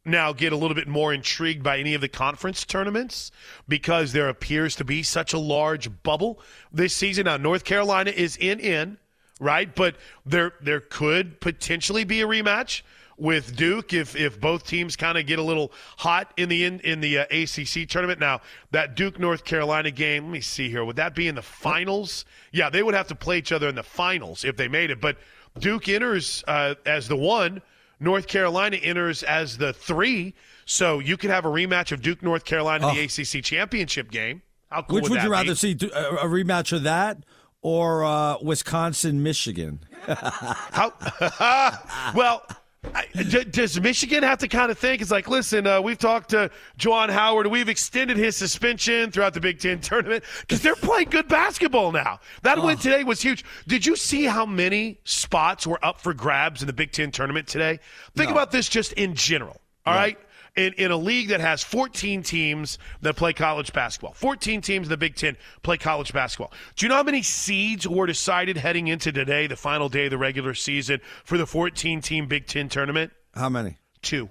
[0.05, 3.32] now get a little bit more intrigued by any of the conference tournaments
[3.67, 6.39] because there appears to be such a large bubble
[6.71, 7.26] this season?
[7.26, 8.97] Now, North Carolina is in in,
[9.39, 9.73] right?
[9.73, 12.81] But there there could potentially be a rematch
[13.17, 16.79] with Duke if if both teams kind of get a little hot in the in,
[16.81, 18.19] in the uh, ACC tournament.
[18.19, 20.83] Now that Duke North Carolina game, let me see here.
[20.83, 22.25] Would that be in the finals?
[22.51, 25.01] Yeah, they would have to play each other in the finals if they made it.
[25.01, 25.17] But
[25.59, 27.61] Duke enters uh, as the one.
[27.97, 30.33] North Carolina enters as the three,
[30.65, 34.41] so you could have a rematch of Duke North Carolina in the ACC championship game.
[34.69, 35.31] How cool Which would that you be?
[35.31, 37.19] rather see, a, a rematch of that
[37.66, 39.80] or uh, Wisconsin Michigan?
[40.07, 40.93] How?
[42.16, 42.45] well,
[42.93, 45.01] I, d- does Michigan have to kind of think?
[45.01, 47.47] It's like, listen, uh, we've talked to Juwan Howard.
[47.47, 52.20] We've extended his suspension throughout the Big Ten tournament because they're playing good basketball now.
[52.43, 53.43] That win today was huge.
[53.66, 57.47] Did you see how many spots were up for grabs in the Big Ten tournament
[57.47, 57.80] today?
[58.16, 59.59] Think about this just in general.
[59.88, 60.20] All right.
[60.56, 64.89] In, in a league that has 14 teams that play college basketball, 14 teams in
[64.89, 66.53] the Big Ten play college basketball.
[66.78, 70.12] Do you know how many seeds were decided heading into today, the final day of
[70.12, 73.12] the regular season, for the 14 team Big Ten tournament?
[73.34, 73.76] How many?
[74.01, 74.30] Two.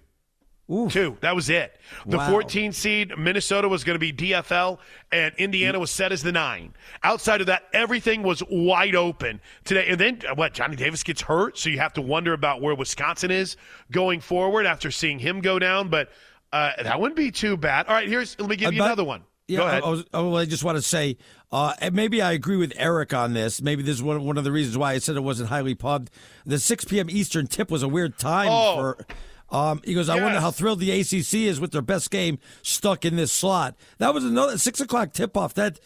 [0.69, 1.19] Two.
[1.21, 1.79] That was it.
[2.07, 2.31] The Wow.
[2.31, 4.79] 14 seed, Minnesota was going to be DFL,
[5.13, 6.73] and Indiana was set as the nine.
[7.03, 9.87] Outside of that, everything was wide open today.
[9.89, 12.75] And then, uh, what, Johnny Davis gets hurt, so you have to wonder about where
[12.75, 13.57] Wisconsin is
[13.91, 15.91] going forward after seeing him go down.
[15.91, 16.11] But
[16.51, 17.87] uh, that wouldn't be too bad.
[17.87, 19.25] All right, here's, let me give you About- another one.
[19.47, 19.83] Yeah, go ahead.
[19.83, 21.19] I, I, was, oh, I just want to say,
[21.53, 23.61] uh, and maybe I agree with Eric on this.
[23.61, 26.09] Maybe this is one, one of the reasons why I said it wasn't highly pubbed.
[26.47, 27.11] The 6 p.m.
[27.11, 28.75] Eastern tip was a weird time Oh.
[28.77, 29.07] for.
[29.51, 33.05] Um, he goes, I wonder how thrilled the ACC is with their best game stuck
[33.05, 33.77] in this slot.
[33.99, 35.55] That was another six o'clock tip off.
[35.55, 35.79] That,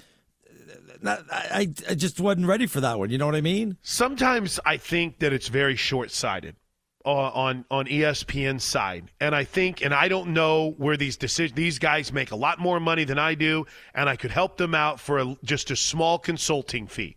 [1.03, 3.11] that I, I just wasn't ready for that one.
[3.11, 3.77] You know what I mean?
[3.83, 6.57] sometimes I think that it's very short sighted
[7.05, 11.55] uh, on on ESPN's side, and I think, and I don't know where these decisions.
[11.57, 14.75] These guys make a lot more money than I do, and I could help them
[14.75, 17.17] out for a, just a small consulting fee.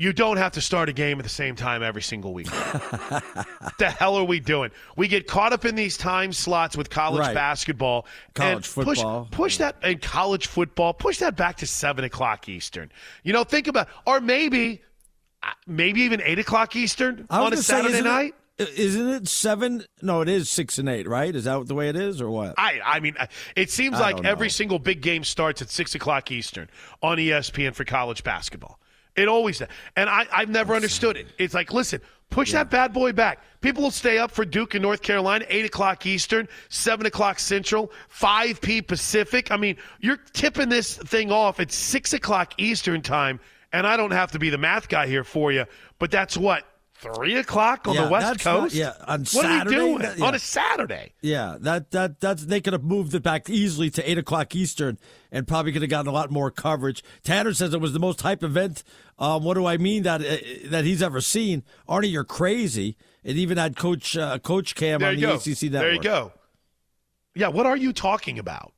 [0.00, 2.46] You don't have to start a game at the same time every single week.
[2.48, 3.24] What
[3.78, 4.70] the hell are we doing?
[4.96, 7.34] We get caught up in these time slots with college Right.
[7.34, 9.28] basketball, College and push- football.
[9.32, 10.94] Push, that and college football.
[10.94, 12.92] Push that back to seven o'clock Eastern.
[13.24, 14.82] You know, think about, or maybe
[15.42, 18.34] uh, maybe even eight o'clock Eastern on a say, Saturday it- night.
[18.58, 19.84] Isn't it seven?
[20.00, 21.34] No, it is six and eight, right?
[21.34, 22.54] Is that the way it is, or what?
[22.56, 23.16] I, I mean,
[23.56, 26.68] it seems I like every single big game starts at six o'clock Eastern
[27.02, 28.78] on ESPN for college basketball.
[29.18, 31.26] It always does, and I, I've never understood it.
[31.38, 32.00] It's like, listen,
[32.30, 33.40] push that bad boy back.
[33.60, 37.90] People will stay up for Duke and North Carolina, eight o'clock Eastern, seven o'clock Central,
[38.08, 39.50] five p Pacific.
[39.50, 43.40] I mean, you're tipping this thing off at six o'clock Eastern time,
[43.72, 45.64] and I don't have to be the math guy here for you,
[45.98, 46.64] but that's what
[47.00, 48.74] three o'clock on Yeah, the West that's not- Coast.
[48.74, 50.24] yeah, on what Saturday, are we doing that- yeah.
[50.24, 51.12] on a Saturday?
[51.20, 54.98] Yeah, that that that's they could have moved it back easily to eight o'clock Eastern,
[55.30, 57.02] and probably could have gotten a lot more coverage.
[57.22, 58.82] Tanner says it was the most hype event.
[59.18, 60.36] Um, what do I mean that uh,
[60.70, 61.62] that he's ever seen?
[61.88, 62.96] Arnie, you're crazy.
[63.24, 65.34] It even had Coach uh, Coach Cam There on the go.
[65.34, 65.70] ACC network.
[65.82, 66.32] There you go.
[67.34, 68.72] Yeah, what are you talking about?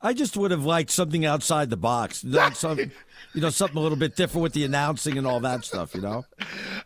[0.00, 2.24] I just would have liked something outside the box,
[2.54, 2.78] some,
[3.34, 5.94] you know, something a little bit different with the announcing and all that stuff.
[5.94, 6.24] You know.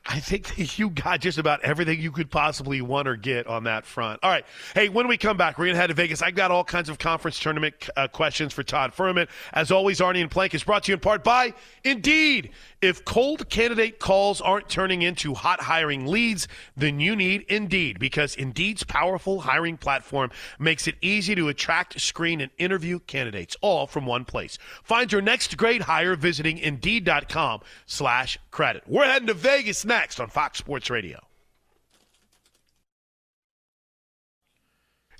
[0.06, 3.64] I think that you got just about everything you could possibly want or get on
[3.64, 4.20] that front.
[4.22, 4.44] All right.
[4.74, 6.22] Hey, when we come back, we're going to head to Vegas.
[6.22, 9.28] I've got all kinds of conference tournament uh, questions for Todd Fuhrman.
[9.52, 12.50] As always, Arnie and Plank is brought to you in part by Indeed.
[12.80, 18.34] If cold candidate calls aren't turning into hot hiring leads, then you need Indeed because
[18.34, 24.06] Indeed's powerful hiring platform makes it easy to attract, screen, and interview candidates all from
[24.06, 24.58] one place.
[24.82, 28.84] Find your next great hire visiting Indeed.com slash credit.
[28.86, 31.18] We're heading to Vegas next on Fox Sports Radio.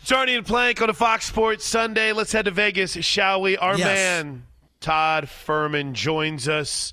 [0.01, 2.13] It's Arnie and Plank on a Fox Sports Sunday.
[2.13, 3.57] Let's head to Vegas, shall we?
[3.57, 3.87] Our Yes.
[3.87, 4.47] man,
[4.79, 6.93] Todd Fuhrman, joins us.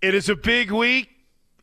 [0.00, 1.10] It is a big week.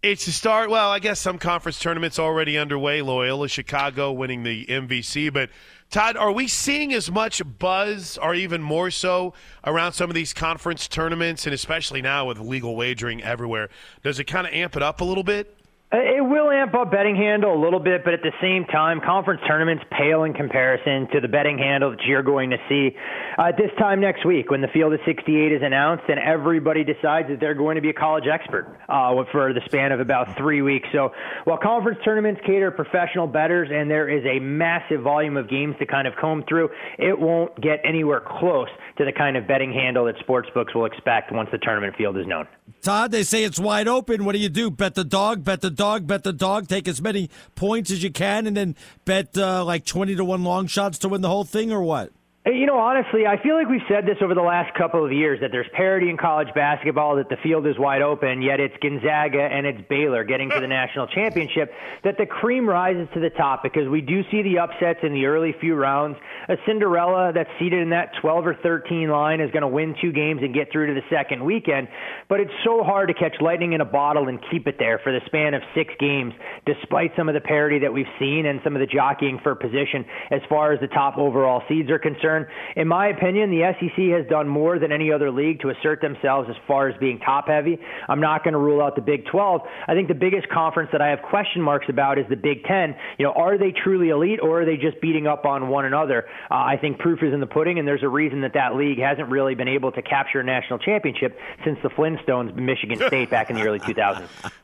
[0.04, 0.70] It's the start.
[0.70, 3.02] Well, I guess some conference tournaments already underway.
[3.02, 5.30] Loyola Chicago winning the MVC.
[5.34, 5.50] But,
[5.92, 9.34] Todd, are we seeing as much buzz or even more so
[9.66, 11.46] around some of these conference tournaments?
[11.46, 13.70] And especially now with legal wagering everywhere,
[14.02, 15.61] does it kind of amp it up a little bit?
[15.94, 19.02] Uh, It will amp up betting handle a little bit, but at the same time,
[19.02, 22.96] conference tournaments pale in comparison to the betting handle that you're going to see
[23.38, 26.86] uh, at this time next week when the field of 68 is announced and everybody
[26.86, 30.38] decides that they're going to be a college expert uh, for the span of about
[30.38, 30.88] three weeks.
[30.94, 31.12] So
[31.44, 35.86] while conference tournaments cater professional bettors and there is a massive volume of games to
[35.86, 36.70] kind of comb through,
[37.00, 38.70] it won't get anywhere close
[39.02, 42.28] to the kind of betting handle that sportsbooks will expect once the tournament field is
[42.28, 42.48] known.
[42.82, 44.26] Todd, they say it's wide open.
[44.26, 44.70] What do you do?
[44.72, 46.68] Bet the dog, bet the dog, bet the dog.
[46.68, 48.76] Take as many points as you can, and then
[49.06, 52.12] bet uh, like twenty to one long shots to win the whole thing, or what?
[52.44, 55.42] You know, honestly, I feel like we've said this over the last couple of years
[55.42, 59.44] that there's parity in college basketball, that the field is wide open, yet it's Gonzaga
[59.44, 61.72] and it's Baylor getting to the national championship,
[62.04, 65.28] that the cream rises to the top because we do see the upsets in the
[65.28, 66.18] early few rounds.
[66.50, 70.12] A Cinderella that's seated in that 12 or 13 line is going to win two
[70.12, 71.90] games and get through to the second weekend,
[72.28, 75.12] but it's so hard to catch lightning in a bottle and keep it there for
[75.12, 76.34] the span of six games,
[76.66, 80.04] despite some of the parity that we've seen and some of the jockeying for position
[80.32, 82.31] as far as the top overall seeds are concerned.
[82.76, 86.50] In my opinion, the SEC has done more than any other league to assert themselves
[86.50, 87.78] as far as being top heavy.
[88.08, 89.62] I'm not going to rule out the Big 12.
[89.88, 92.96] I think the biggest conference that I have question marks about is the Big 10.
[93.18, 96.26] You know, are they truly elite or are they just beating up on one another?
[96.50, 99.00] Uh, I think proof is in the pudding, and there's a reason that that league
[99.00, 103.50] hasn't really been able to capture a national championship since the Flintstones, Michigan State, back
[103.50, 104.28] in the early 2000s.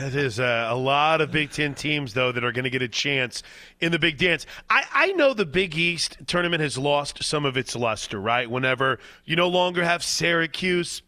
[0.00, 2.80] That is uh, a lot of Big Ten teams, though, that are going to get
[2.80, 3.42] a chance
[3.78, 4.46] in the Big Dance.
[4.70, 8.48] I, I know the Big East tournament has lost some of its luster, right?
[8.48, 11.02] Whenever you no longer have Syracuse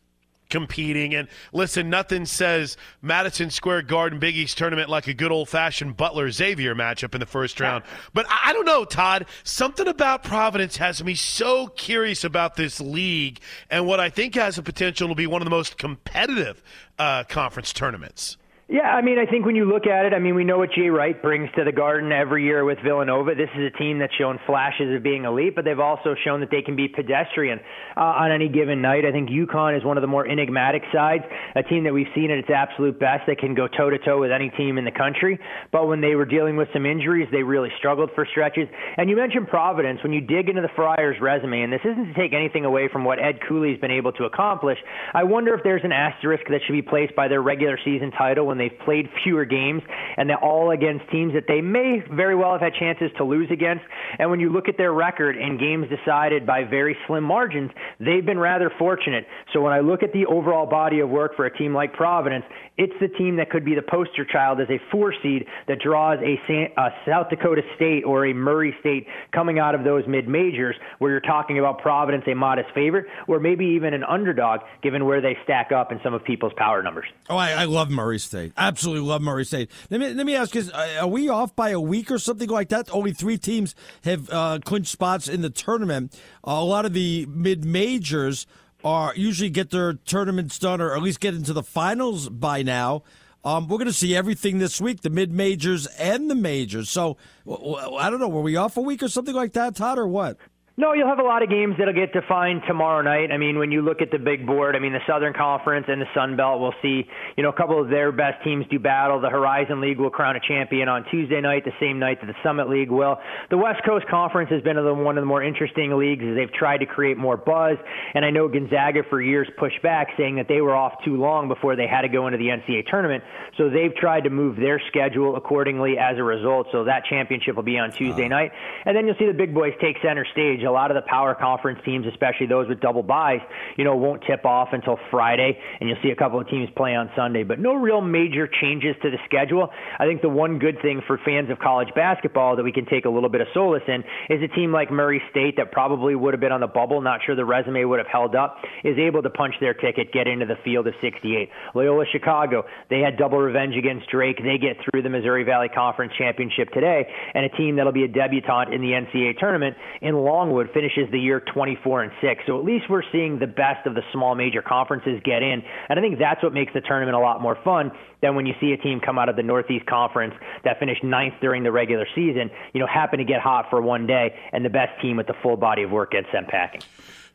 [0.50, 1.14] competing.
[1.14, 5.96] And listen, nothing says Madison Square Garden Big East tournament like a good old fashioned
[5.96, 7.84] Butler Xavier matchup in the first round.
[8.12, 9.26] But I don't know, Todd.
[9.44, 13.38] Something about Providence has me so curious about this league
[13.70, 16.60] and what I think has the potential to be one of the most competitive
[16.98, 18.36] uh, conference tournaments.
[18.66, 20.72] Yeah, I mean, I think when you look at it, I mean, we know what
[20.72, 23.34] Jay Wright brings to the Garden every year with Villanova.
[23.34, 26.50] This is a team that's shown flashes of being elite, but they've also shown that
[26.50, 27.60] they can be pedestrian
[27.94, 29.04] uh, on any given night.
[29.04, 32.30] I think UConn is one of the more enigmatic sides, a team that we've seen
[32.30, 34.96] at its absolute best that can go toe to toe with any team in the
[34.96, 35.38] country.
[35.70, 38.66] But when they were dealing with some injuries, they really struggled for stretches.
[38.96, 40.00] And you mentioned Providence.
[40.02, 43.04] When you dig into the Friars' resume, and this isn't to take anything away from
[43.04, 44.78] what Ed Cooley's been able to accomplish,
[45.12, 48.53] I wonder if there's an asterisk that should be placed by their regular season title
[48.54, 49.82] when they've played fewer games
[50.16, 53.50] and they're all against teams that they may very well have had chances to lose
[53.50, 53.84] against.
[54.18, 58.24] And when you look at their record in games decided by very slim margins, they've
[58.24, 59.26] been rather fortunate.
[59.52, 62.44] So when I look at the overall body of work for a team like Providence,
[62.76, 66.18] it's the team that could be the poster child as a four seed that draws
[66.20, 66.38] a,
[66.76, 71.10] a South Dakota State or a Murray State coming out of those mid majors, where
[71.10, 75.36] you're talking about Providence a modest favorite, or maybe even an underdog, given where they
[75.44, 77.06] stack up in some of people's power numbers.
[77.28, 78.43] Oh, I, I love Murray State.
[78.56, 79.70] Absolutely love Murray State.
[79.90, 82.68] Let me let me ask you: Are we off by a week or something like
[82.70, 82.88] that?
[82.92, 83.74] Only three teams
[84.04, 86.14] have uh, clinched spots in the tournament.
[86.46, 88.46] Uh, a lot of the mid majors
[88.84, 93.02] are usually get their tournaments done, or at least get into the finals by now.
[93.44, 96.88] Um, we're going to see everything this week, the mid majors and the majors.
[96.88, 100.06] So I don't know, were we off a week or something like that, Todd, or
[100.08, 100.38] what?
[100.76, 103.30] No, you'll have a lot of games that'll get defined tomorrow night.
[103.30, 106.02] I mean, when you look at the big board, I mean, the Southern Conference and
[106.02, 107.06] the Sun Belt will see,
[107.36, 109.20] you know, a couple of their best teams do battle.
[109.20, 112.34] The Horizon League will crown a champion on Tuesday night, the same night that the
[112.42, 113.20] Summit League will.
[113.50, 116.78] The West Coast Conference has been one of the more interesting leagues as they've tried
[116.78, 117.76] to create more buzz.
[118.14, 121.46] And I know Gonzaga for years pushed back, saying that they were off too long
[121.46, 123.22] before they had to go into the NCAA tournament.
[123.58, 126.66] So they've tried to move their schedule accordingly as a result.
[126.72, 128.34] So that championship will be on Tuesday uh.
[128.34, 128.50] night.
[128.84, 130.63] And then you'll see the big boys take center stage.
[130.64, 133.40] A lot of the power conference teams, especially those with double byes,
[133.76, 136.94] you know, won't tip off until Friday, and you'll see a couple of teams play
[136.94, 137.42] on Sunday.
[137.42, 139.68] But no real major changes to the schedule.
[139.98, 143.04] I think the one good thing for fans of college basketball that we can take
[143.04, 146.34] a little bit of solace in is a team like Murray State that probably would
[146.34, 149.22] have been on the bubble, not sure the resume would have held up, is able
[149.22, 151.50] to punch their ticket, get into the field of 68.
[151.74, 154.38] Loyola Chicago, they had double revenge against Drake.
[154.38, 158.08] They get through the Missouri Valley Conference Championship today, and a team that'll be a
[158.08, 162.42] debutante in the NCAA tournament in Longwood finishes finishes the year 24 and 6.
[162.46, 165.62] So at least we're seeing the best of the small major conferences get in.
[165.88, 167.90] And I think that's what makes the tournament a lot more fun
[168.22, 170.34] than when you see a team come out of the Northeast Conference
[170.64, 174.06] that finished ninth during the regular season, you know, happen to get hot for one
[174.06, 176.80] day, and the best team with the full body of work gets sent packing.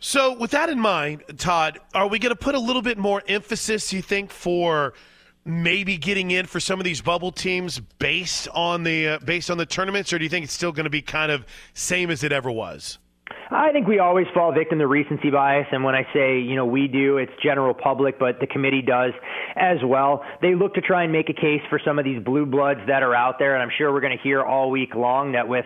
[0.01, 3.21] So, with that in mind, Todd, are we going to put a little bit more
[3.27, 4.93] emphasis, you think, for
[5.45, 9.57] maybe getting in for some of these bubble teams based on the uh, based on
[9.57, 12.23] the tournaments, or do you think it's still going to be kind of same as
[12.23, 12.97] it ever was?
[13.51, 16.65] I think we always fall victim to recency bias, and when I say you know
[16.65, 19.13] we do, it's general public, but the committee does
[19.55, 20.23] as well.
[20.41, 23.01] They look to try and make a case for some of these blue bloods that
[23.01, 25.65] are out there, and I'm sure we're going to hear all week long that with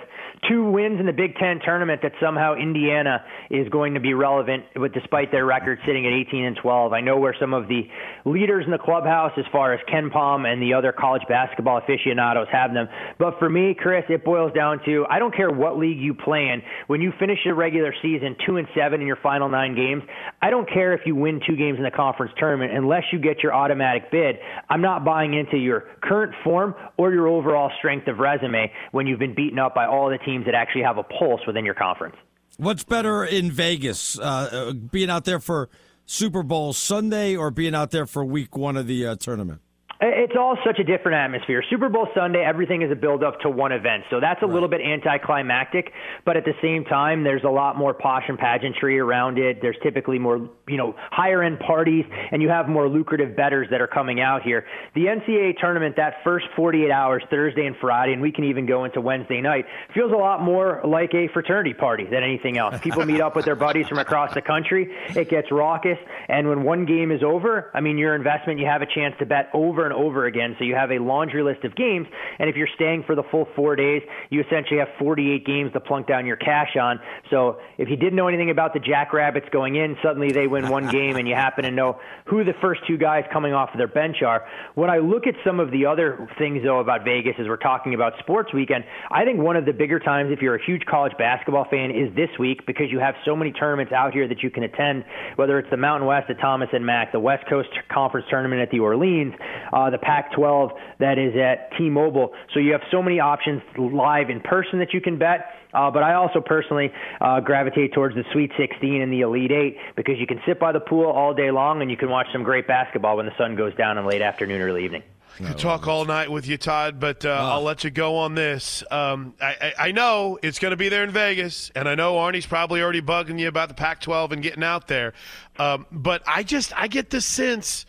[0.49, 4.63] two wins in the Big Ten tournament, that somehow Indiana is going to be relevant,
[4.75, 6.93] but despite their record sitting at 18 and 12.
[6.93, 7.83] I know where some of the
[8.25, 12.73] leaders in the clubhouse, as far as KenPom and the other college basketball aficionados, have
[12.73, 12.87] them.
[13.19, 16.49] But for me, Chris, it boils down to I don't care what league you play
[16.53, 16.61] in.
[16.87, 20.03] When you finish a regular season, two and seven in your final nine games.
[20.41, 23.43] I don't care if you win two games in the conference tournament unless you get
[23.43, 24.37] your automatic bid.
[24.69, 29.19] I'm not buying into your current form or your overall strength of resume when you've
[29.19, 32.15] been beaten up by all the teams that actually have a pulse within your conference.
[32.57, 35.69] What's better in Vegas, uh, uh being out there for
[36.05, 39.61] Super Bowl Sunday or being out there for Week One of the uh, tournament?
[40.05, 41.63] It's all such a different atmosphere.
[41.69, 44.03] Super Bowl Sunday, everything is a build up to one event.
[44.09, 44.53] So that's a right.
[44.53, 45.93] little bit anticlimactic,
[46.25, 49.61] but at the same time, there's a lot more posh and pageantry around it.
[49.61, 53.79] There's typically more, you know, higher end parties, and you have more lucrative betters that
[53.79, 54.65] are coming out here.
[54.93, 58.83] The NCAA tournament, that first 48 hours, Thursday and Friday, and we can even go
[58.83, 62.75] into Wednesday night, feels a lot more like a fraternity party than anything else.
[62.81, 64.93] People meet up with their buddies from across the country.
[65.15, 65.97] It gets raucous,
[66.27, 69.25] and when one game is over, I mean, your investment, you have a chance to
[69.25, 70.55] bet over and and over again.
[70.57, 72.07] So you have a laundry list of games,
[72.39, 75.79] and if you're staying for the full four days, you essentially have 48 games to
[75.79, 76.99] plunk down your cash on.
[77.29, 80.87] So if you didn't know anything about the Jackrabbits going in, suddenly they win one
[80.91, 83.87] game, and you happen to know who the first two guys coming off of their
[83.87, 84.45] bench are.
[84.75, 87.93] When I look at some of the other things, though, about Vegas as we're talking
[87.93, 91.13] about sports weekend, I think one of the bigger times, if you're a huge college
[91.17, 94.49] basketball fan, is this week because you have so many tournaments out here that you
[94.49, 98.25] can attend, whether it's the Mountain West at Thomas and Mack, the West Coast Conference
[98.29, 99.33] Tournament at the Orleans,
[99.71, 102.33] uh, the Pac-12 that is at T-Mobile.
[102.53, 105.49] So you have so many options live in person that you can bet.
[105.73, 109.77] Uh, but I also personally uh, gravitate towards the Sweet 16 and the Elite Eight
[109.95, 112.43] because you can sit by the pool all day long and you can watch some
[112.43, 115.01] great basketball when the sun goes down in late afternoon, early evening.
[115.39, 117.53] I could talk all night with you, Todd, but uh, oh.
[117.53, 118.83] I'll let you go on this.
[118.91, 122.15] Um, I, I, I, know it's going to be there in Vegas, and I know
[122.15, 125.13] Arnie's probably already bugging you about the Pac-12 and getting out there.
[125.57, 127.87] Um, but I just I get the sense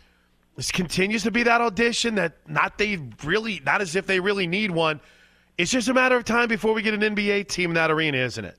[0.55, 4.47] this continues to be that audition that not they really not as if they really
[4.47, 5.01] need one.
[5.57, 8.17] It's just a matter of time before we get an NBA team in that arena,
[8.17, 8.57] isn't it?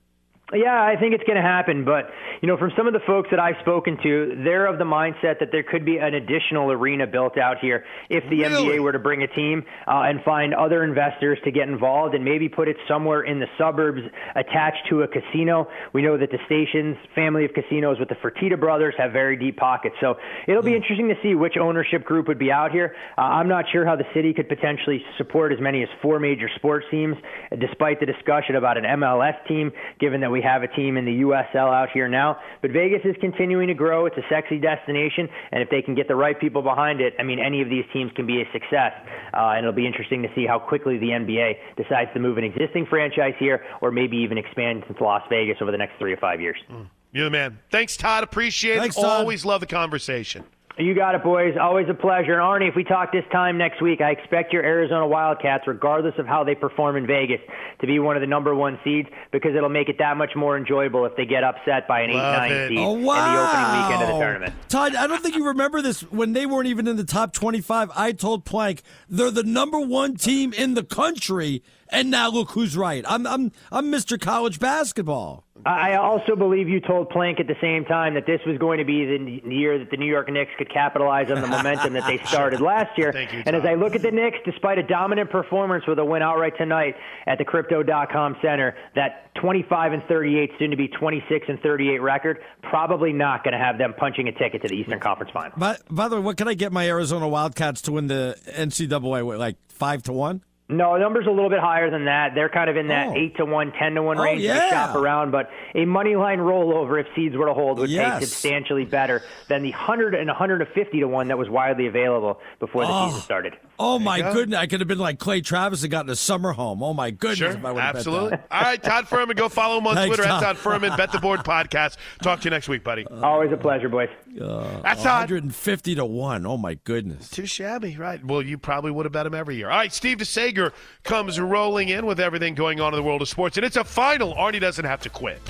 [0.55, 1.84] Yeah, I think it's going to happen.
[1.84, 2.09] But,
[2.40, 5.40] you know, from some of the folks that I've spoken to, they're of the mindset
[5.40, 8.78] that there could be an additional arena built out here if the really?
[8.78, 12.24] NBA were to bring a team uh, and find other investors to get involved and
[12.24, 14.03] maybe put it somewhere in the suburbs
[14.36, 15.66] attached to a casino.
[15.92, 19.57] We know that the station's family of casinos with the Fertitta brothers have very deep
[19.57, 19.97] pockets.
[20.01, 20.14] So
[20.47, 22.94] it'll be interesting to see which ownership group would be out here.
[23.18, 26.49] Uh, I'm not sure how the city could potentially support as many as four major
[26.55, 27.16] sports teams,
[27.59, 31.20] despite the discussion about an MLS team, given that we have a team in the
[31.22, 32.39] USL out here now.
[32.62, 34.07] But Vegas is continuing to grow.
[34.07, 37.22] It's a sexy destination, and if they can get the right people behind it, I
[37.22, 38.93] mean, any of these teams can be a success.
[39.34, 42.45] Uh, and it'll be interesting to see how quickly the NBA decides to move an
[42.45, 46.18] existing franchise here, or maybe even expand into Las Vegas over the next three or
[46.18, 46.57] five years.
[46.70, 46.89] Mm.
[47.12, 47.59] You're the man.
[47.70, 48.24] Thanks, Todd.
[48.24, 49.01] Appreciate Thanks, it.
[49.01, 49.20] Todd.
[49.20, 50.45] Always love the conversation.
[50.78, 51.56] You got it, boys.
[51.58, 52.34] Always a pleasure.
[52.34, 56.12] And Arnie, if we talk this time next week, I expect your Arizona Wildcats, regardless
[56.18, 57.40] of how they perform in Vegas,
[57.80, 60.54] to be one of the number one seeds because it'll make it that much more
[60.54, 63.26] enjoyable if they get upset by an eight nine seed oh, wow.
[63.26, 64.54] in the opening weekend of the tournament.
[64.68, 67.62] Todd, I don't think you remember this when they weren't even in the top twenty
[67.62, 67.90] five.
[67.96, 72.76] I told Plank they're the number one team in the country, and now look who's
[72.76, 73.05] right.
[73.09, 74.20] I'm I'm I'm Mr.
[74.20, 75.47] College Basketball.
[75.64, 78.84] I also believe you told Plank at the same time that this was going to
[78.84, 82.18] be the year that the New York Knicks could capitalize on the momentum that they
[82.26, 83.12] started last year.
[83.16, 86.22] You, and as I look at the Knicks, despite a dominant performance with a win
[86.22, 86.95] outright tonight
[87.26, 92.39] at the Crypto.com Center, that 25 and 38, soon to be 26 and 38 record,
[92.62, 95.59] probably not going to have them punching a ticket to the Eastern Conference Final.
[95.59, 99.37] By, by the way, what can I get my Arizona Wildcats to win the NCAA?
[99.37, 100.43] Like five to one?
[100.68, 102.34] No, the number's a little bit higher than that.
[102.34, 103.14] They're kind of in that oh.
[103.14, 104.42] eight to one, ten to one oh, range.
[104.42, 104.58] Yeah.
[104.58, 108.18] They shop around, but a money line rollover if seeds were to hold would yes.
[108.18, 111.48] pay substantially better than the hundred and one hundred and fifty to one that was
[111.48, 113.06] widely available before the oh.
[113.06, 113.56] season started.
[113.78, 114.32] Oh my go.
[114.32, 114.58] goodness!
[114.58, 116.82] I could have been like Clay Travis and gotten a summer home.
[116.82, 117.56] Oh my goodness!
[117.56, 118.38] Sure, absolutely.
[118.50, 120.42] All right, Todd Fuhrman, go follow him on Thanks, Twitter Todd.
[120.42, 121.96] at Todd Fuhrman, Bet the Board podcast.
[122.22, 123.06] Talk to you next week, buddy.
[123.06, 124.08] Uh, Always a pleasure, boys.
[124.40, 125.30] Uh, That's Todd.
[125.30, 126.46] 150 to one.
[126.46, 127.30] Oh my goodness!
[127.30, 128.24] Too shabby, right?
[128.24, 129.68] Well, you probably would have bet him every year.
[129.70, 130.72] All right, Steve DeSager
[131.04, 133.84] comes rolling in with everything going on in the world of sports, and it's a
[133.84, 134.34] final.
[134.34, 135.40] Arnie doesn't have to quit.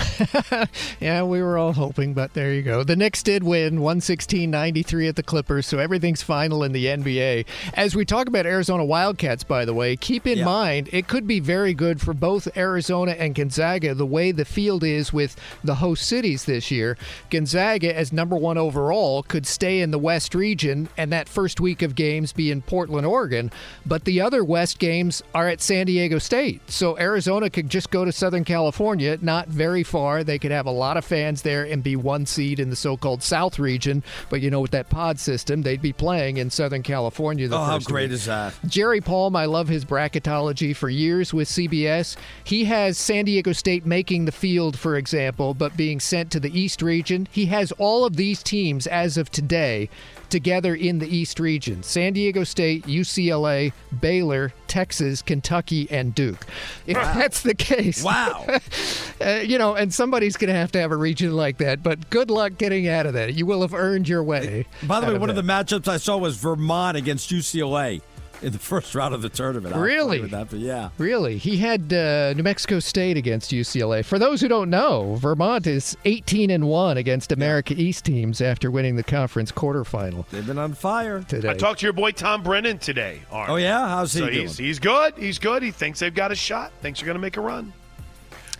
[1.00, 2.82] yeah, we were all hoping, but there you go.
[2.84, 7.46] The Knicks did win 116-93 at the Clippers, so everything's final in the NBA.
[7.74, 10.44] As we talk about Arizona Wildcats, by the way, keep in Yeah.
[10.44, 14.82] mind it could be very good for both Arizona and Gonzaga the way the field
[14.82, 16.96] is with the host cities this year.
[17.30, 21.82] Gonzaga, as number one overall, could stay in the West region and that first week
[21.82, 23.50] of games be in Portland, Oregon.
[23.84, 26.60] But the other West games are at San Diego State.
[26.70, 30.24] So Arizona could just go to Southern California, not very far.
[30.24, 32.96] They could have a lot of fans there and be one seed in the so
[32.96, 34.02] called South region.
[34.30, 37.48] But you know, with that pod system, they'd be playing in Southern California.
[37.48, 38.54] The Oh, how first great is that?
[38.66, 42.16] Jerry Palm, I love his bracketology for years with CBS.
[42.44, 46.58] He has San Diego State making the field, for example, but being sent to the
[46.58, 47.26] East region.
[47.30, 49.88] He has all of these teams as of today
[50.30, 56.46] together in the East region San Diego State, UCLA, Baylor, Texas, Kentucky, and Duke.
[56.86, 58.46] If that's the case, Wow.
[59.24, 61.82] uh, you know, and somebody's going to have to have a region like that.
[61.82, 63.34] But good luck getting out of that.
[63.34, 64.66] You will have earned your way.
[64.82, 65.38] By the way, one that.
[65.38, 68.02] of the matchups I saw was Vermont against UCLA
[68.42, 69.74] in the first round of the tournament.
[69.74, 70.20] I was Really?
[70.28, 70.90] that, but yeah.
[70.98, 71.38] Really?
[71.38, 74.04] He had uh, New Mexico State against UCLA.
[74.04, 78.70] For those who don't know, Vermont is 18 and 1 against America East teams after
[78.70, 81.22] winning the conference quarterfinal They've been on fire.
[81.22, 81.50] today.
[81.50, 83.20] I talked to your boy Tom Brennan today.
[83.30, 83.50] Arn.
[83.50, 83.88] Oh, yeah?
[83.88, 84.40] How's he so doing?
[84.42, 85.14] he's he's good.
[85.16, 85.62] He's good.
[85.62, 86.72] He thinks they've got a shot.
[86.82, 87.72] Thinks they're going to make a run.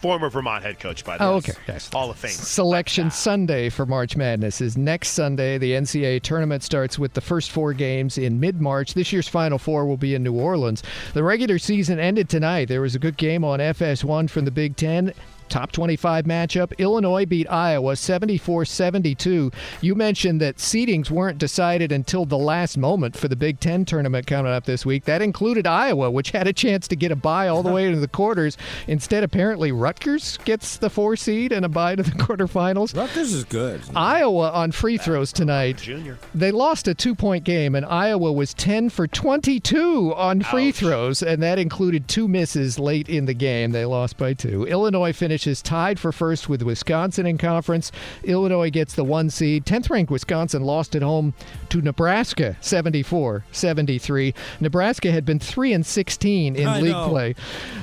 [0.07, 1.35] Former Vermont head coach, by the oh, way.
[1.35, 1.53] Oh, okay.
[1.67, 1.91] Yes.
[1.93, 2.31] Hall of Fame.
[2.31, 5.59] Selection Sunday for March Madness is next Sunday.
[5.59, 8.95] The NCAA tournament starts with the first four games in mid March.
[8.95, 10.85] This year's Final Four will be in New Orleans.
[11.13, 12.69] The regular season ended tonight.
[12.69, 15.13] There was a good game on FS1 from the Big Ten.
[15.49, 16.77] Top 25 matchup.
[16.79, 19.51] Illinois beat Iowa 74 72.
[19.81, 24.27] You mentioned that seedings weren't decided until the last moment for the Big Ten tournament
[24.27, 25.05] coming up this week.
[25.05, 28.01] That included Iowa, which had a chance to get a bye all the way into
[28.01, 28.57] the quarters.
[28.87, 32.97] Instead, apparently, Rutgers gets the four seed and a bye to the quarterfinals.
[32.97, 33.81] Rutgers is good.
[33.95, 35.79] Iowa on free throws tonight.
[35.79, 36.19] Junior.
[36.35, 41.23] They lost a two point game, and Iowa was 10 for 22 on free throws,
[41.23, 43.73] and that included two misses late in the game.
[43.73, 44.65] They lost by two.
[44.67, 47.93] Illinois finishes tied for first with Wisconsin in conference.
[48.25, 49.67] Illinois gets the one seed.
[49.67, 51.35] 10th ranked Wisconsin lost at home
[51.69, 54.33] to Nebraska 74 73.
[54.61, 57.09] Nebraska had been 3 and 16 in I league know.
[57.11, 57.35] play.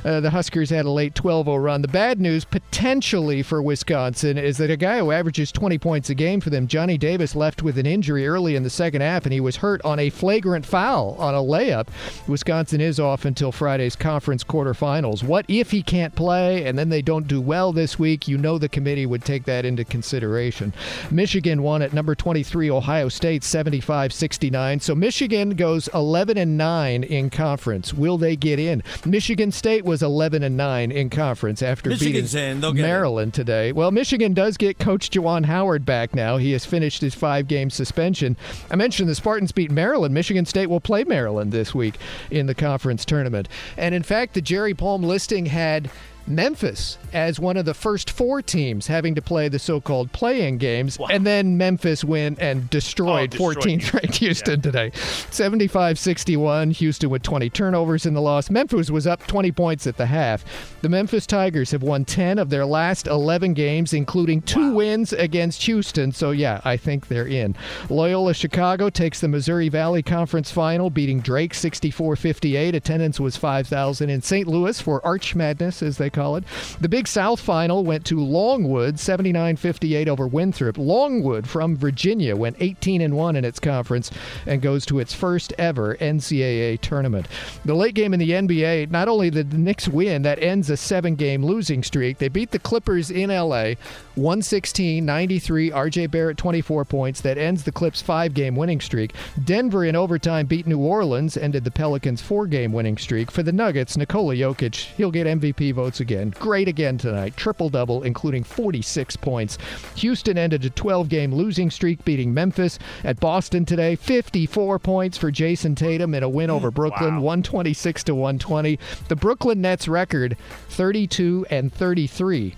[0.03, 1.83] Uh, the Huskers had a late 12 0 run.
[1.83, 6.15] The bad news, potentially for Wisconsin, is that a guy who averages 20 points a
[6.15, 9.33] game for them, Johnny Davis, left with an injury early in the second half, and
[9.33, 11.87] he was hurt on a flagrant foul on a layup.
[12.27, 15.21] Wisconsin is off until Friday's conference quarterfinals.
[15.21, 18.27] What if he can't play and then they don't do well this week?
[18.27, 20.73] You know the committee would take that into consideration.
[21.11, 24.79] Michigan won at number 23 Ohio State 75 69.
[24.79, 27.93] So Michigan goes 11 and 9 in conference.
[27.93, 28.83] Will they get in?
[29.05, 32.61] Michigan State was 11 and 9 in conference after Michigan's beating in.
[32.61, 32.85] They'll get in.
[32.85, 33.71] Maryland today.
[33.71, 36.37] Well, Michigan does get Coach Juwan Howard back now.
[36.37, 38.37] He has finished his five game suspension.
[38.71, 40.13] I mentioned the Spartans beat Maryland.
[40.13, 41.95] Michigan State will play Maryland this week
[42.31, 43.47] in the conference tournament.
[43.77, 45.89] And in fact, the Jerry Palm listing had
[46.27, 50.97] Memphis as one of the first four teams having to play the so-called play-in games,
[51.11, 56.73] and then Memphis win and destroyed, Oh, destroyed 14th ranked Houston today, 75-61.
[56.73, 58.49] Houston with 20 turnovers in the loss.
[58.49, 60.43] Memphis was up 20 points at the half.
[60.81, 65.63] The Memphis Tigers have won 10 of their last 11 games, including two wins against
[65.63, 66.11] Houston.
[66.11, 67.55] So yeah, I think they're in.
[67.89, 72.73] Loyola Chicago takes the Missouri Valley Conference Final, beating Drake 64-58.
[72.73, 74.47] Attendance was 5,000 in St.
[74.47, 76.43] Louis for Arch Madness, as they call it.
[76.79, 80.77] The Big South Final went to Longwood, 79-58 over Winthrop.
[80.77, 84.11] Longwood from Virginia went 18 and 1 in its conference
[84.45, 87.27] and goes to its first ever NCAA tournament.
[87.65, 90.77] The late game in the NBA, not only did the Knicks win, that ends a
[90.77, 92.19] seven-game losing streak.
[92.19, 93.73] They beat the Clippers in LA,
[94.15, 95.71] 116-93.
[95.71, 97.21] RJ Barrett 24 points.
[97.21, 99.13] That ends the Clips five-game winning streak.
[99.43, 103.31] Denver in overtime beat New Orleans, ended the Pelicans four-game winning streak.
[103.31, 106.33] For the Nuggets, Nikola Jokic, he'll get MVP votes again.
[106.37, 107.35] Great again tonight.
[107.37, 109.57] Triple double, including 46 points.
[109.95, 112.77] Houston ended a 12 game losing streak, beating Memphis.
[113.03, 118.03] At Boston today, 54 points for Jayson Tatum in a win over mm, Brooklyn, 126
[118.03, 118.77] to 120.
[119.07, 120.37] The Brooklyn Nets record
[120.69, 122.55] 32 and 33.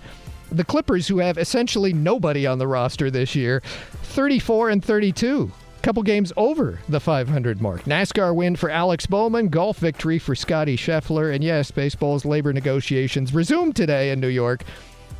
[0.50, 3.60] The Clippers, who have essentially nobody on the roster this year,
[4.02, 5.52] 34 and 32
[5.86, 7.84] couple games over the 500 mark.
[7.84, 13.32] NASCAR win for Alex Bowman, golf victory for Scottie Scheffler, and yes, baseball's labor negotiations
[13.32, 14.64] resumed today in New York.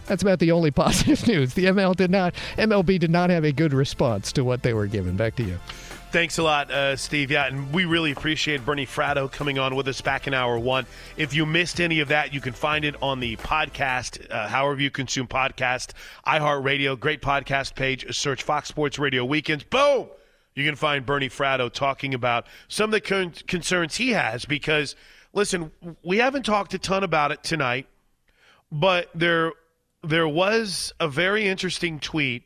[0.06, 1.54] That's about the only positive news.
[1.54, 4.88] The ML did not, MLB did not have a good response to what they were
[4.88, 5.16] given.
[5.16, 5.56] Back to you.
[6.10, 7.30] Thanks a lot, uh, Steve.
[7.30, 10.84] Yeah, and we really appreciate Bernie Fratto coming on with us back in hour one.
[11.16, 14.80] If you missed any of that, you can find it on the podcast, uh, however
[14.80, 15.92] you consume podcast,
[16.26, 18.12] iHeartRadio, great podcast page.
[18.16, 19.62] Search Fox Sports Radio Weekends.
[19.62, 20.08] Boom!
[20.56, 24.96] You can find Bernie Fratto talking about some of the con- concerns he has because,
[25.34, 25.70] listen,
[26.02, 27.86] we haven't talked a ton about it tonight,
[28.72, 29.52] but there
[30.02, 32.44] there was a very interesting tweet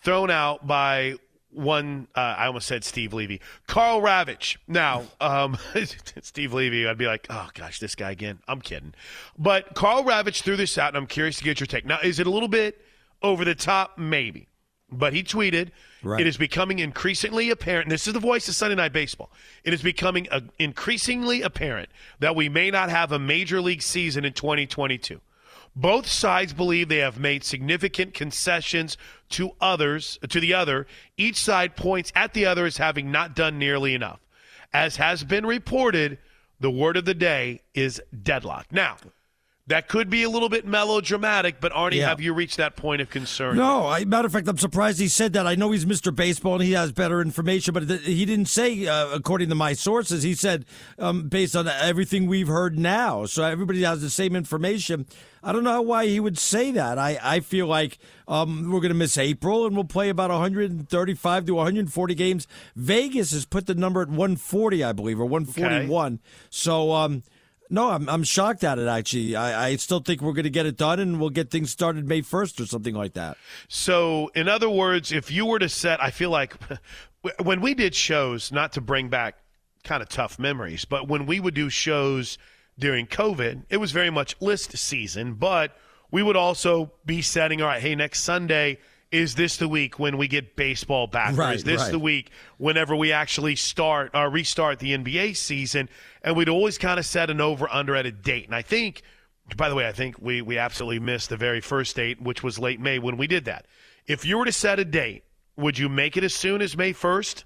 [0.00, 1.16] thrown out by
[1.50, 4.56] one uh, I almost said Steve Levy, Karl Ravech.
[4.68, 5.58] Now, um,
[6.22, 8.38] Steve Levy, I'd be like, oh gosh, this guy again.
[8.46, 8.94] I'm kidding,
[9.36, 11.84] but Karl Ravech threw this out, and I'm curious to get your take.
[11.84, 12.80] Now, is it a little bit
[13.22, 13.98] over the top?
[13.98, 14.46] Maybe,
[14.88, 15.70] but he tweeted.
[16.02, 16.20] Right.
[16.20, 17.90] It is becoming increasingly apparent.
[17.90, 19.30] This is the voice of Sunday Night Baseball.
[19.64, 21.90] It is becoming uh increasingly apparent
[22.20, 25.20] that we may not have a major league season in 2022.
[25.76, 28.96] Both sides believe they have made significant concessions
[29.30, 30.86] to others, to the other.
[31.16, 34.20] Each side points at the other as having not done nearly enough.
[34.72, 36.18] As has been reported,
[36.60, 38.66] The word of the day is deadlock.
[38.70, 38.98] Now,
[39.70, 42.08] that could be a little bit melodramatic, but Arnie, Yeah.
[42.08, 43.56] have you reached that point of concern?
[43.56, 45.46] No, I, matter of fact, I'm surprised he said that.
[45.46, 46.14] I know he's Mr.
[46.14, 49.72] Baseball and he has better information, but th- he didn't say, uh, according to my
[49.72, 50.64] sources, he said
[50.98, 53.24] um, based on everything we've heard now.
[53.24, 55.06] So everybody has the same information.
[55.42, 56.98] I don't know why he would say that.
[56.98, 57.98] I, I feel like
[58.28, 62.46] um, we're going to miss April and we'll play about 135 to 140 games.
[62.76, 66.12] Vegas has put the number at 140, I believe, or 141.
[66.14, 66.22] Okay.
[66.50, 67.22] So, um,
[67.70, 68.88] no, I'm I'm shocked at it.
[68.88, 71.70] Actually, I, I still think we're going to get it done, and we'll get things
[71.70, 73.38] started May first or something like that.
[73.68, 76.54] So, in other words, if you were to set, I feel like
[77.42, 79.36] when we did shows, not to bring back
[79.84, 82.38] kind of tough memories, but when we would do shows
[82.78, 85.76] during COVID, it was very much list season, but
[86.10, 88.78] we would also be setting, all right, hey, next Sunday,
[89.12, 91.36] is this the week when we get baseball back?
[91.36, 91.90] or is this right.
[91.90, 95.88] the week whenever we actually start or restart the NBA season?
[96.22, 98.46] And we'd always kind of set an over under at a date.
[98.46, 99.02] And I think,
[99.56, 102.58] by the way, I think we, we absolutely missed the very first date, which was
[102.58, 103.66] late May when we did that.
[104.06, 105.24] If you were to set a date,
[105.56, 107.44] would you make it as soon as May 1st?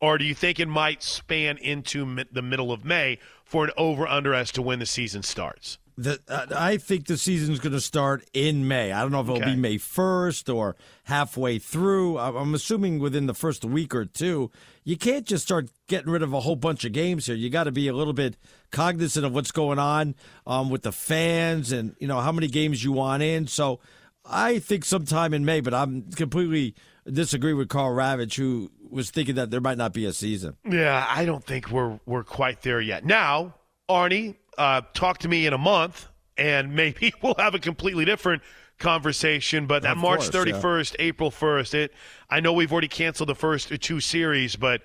[0.00, 3.70] Or do you think it might span into mi- the middle of May for an
[3.76, 5.76] over under as to when the season starts?
[6.02, 8.90] The, uh, I think the season's going to start in May.
[8.92, 9.54] I don't know if it'll Okay.
[9.54, 12.18] be May 1st or halfway through.
[12.18, 14.50] I'm assuming within the first week or two.
[14.84, 17.36] You can't just start getting rid of a whole bunch of games here.
[17.36, 18.36] You got to be a little bit
[18.70, 20.14] cognizant of what's going on
[20.46, 23.46] um, with the fans and you know how many games you want in.
[23.46, 23.80] So
[24.24, 26.74] I think sometime in May, but I'm completely
[27.10, 30.56] disagree with Karl Ravech, who was thinking that there might not be a season.
[30.68, 33.04] Yeah, I don't think we're we're quite there yet.
[33.04, 33.54] Now,
[33.88, 36.06] Arnie, uh, talk to me in a month,
[36.36, 38.42] and maybe we'll have a completely different
[38.78, 39.66] conversation.
[39.66, 41.06] But that Of March thirty first, yeah.
[41.06, 41.92] April first, it.
[42.28, 44.82] I know we've already canceled the first two series, but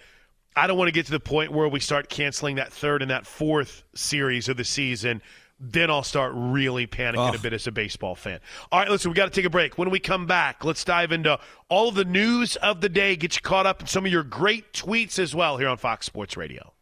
[0.55, 3.11] I don't want to get to the point where we start canceling that third and
[3.11, 5.21] that fourth series of the season.
[5.57, 8.39] Then I'll start really panicking a bit as a baseball fan.
[8.73, 9.77] All right, listen, we got to take a break.
[9.77, 11.39] When we come back, let's dive into
[11.69, 14.23] all of the news of the day, get you caught up in some of your
[14.23, 16.74] great tweets as well here on Fox Sports Radio.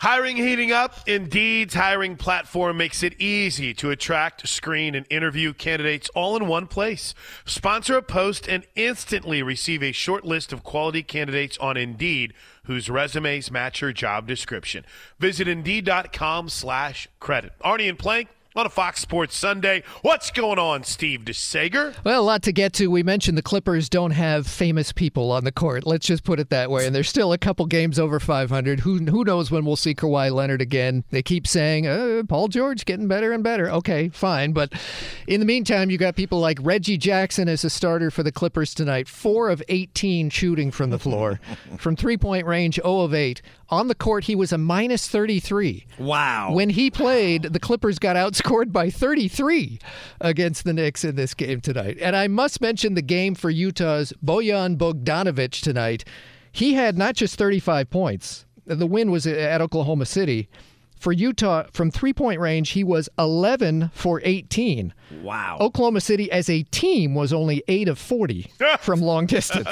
[0.00, 1.06] Hiring heating up.
[1.06, 6.68] Indeed's hiring platform makes it easy to attract, screen, and interview candidates all in one
[6.68, 7.12] place.
[7.44, 12.32] Sponsor a post and instantly receive a short list of quality candidates on Indeed
[12.64, 14.86] whose resumes match your job description.
[15.18, 17.52] Visit Indeed.com slash credit.
[17.62, 19.84] Arnie and Plank on a Fox Sports Sunday.
[20.02, 21.94] What's going on, Steve DeSager?
[22.02, 22.88] Well, a lot to get to.
[22.88, 25.86] We mentioned the Clippers don't have famous people on the court.
[25.86, 26.84] Let's just put it that way.
[26.84, 28.80] And there's still a couple games over 500.
[28.80, 31.04] Who who knows when we'll see Kawhi Leonard again?
[31.10, 33.70] They keep saying uh, Paul George getting better and better.
[33.70, 34.52] Okay, fine.
[34.52, 34.72] But
[35.28, 38.74] in the meantime, you got people like Reggie Jackson as a starter for the Clippers
[38.74, 39.06] tonight.
[39.06, 41.40] Four of 18 shooting from the floor,
[41.78, 43.42] from three point range, 0 of 8.
[43.70, 45.86] On the court, he was a minus 33.
[45.98, 46.52] Wow.
[46.52, 49.78] When he played, the Clippers got outscored by 33
[50.20, 51.96] against the Knicks in this game tonight.
[52.00, 56.04] And I must mention the game for Utah's Bojan Bogdanovic tonight.
[56.50, 58.44] He had not just 35 points.
[58.66, 60.48] The win was at Oklahoma City.
[61.00, 64.92] For Utah, from three point range, he was 11 for 18.
[65.22, 65.56] Wow.
[65.58, 69.66] Oklahoma City as a team was only 8 of 40 from long distance.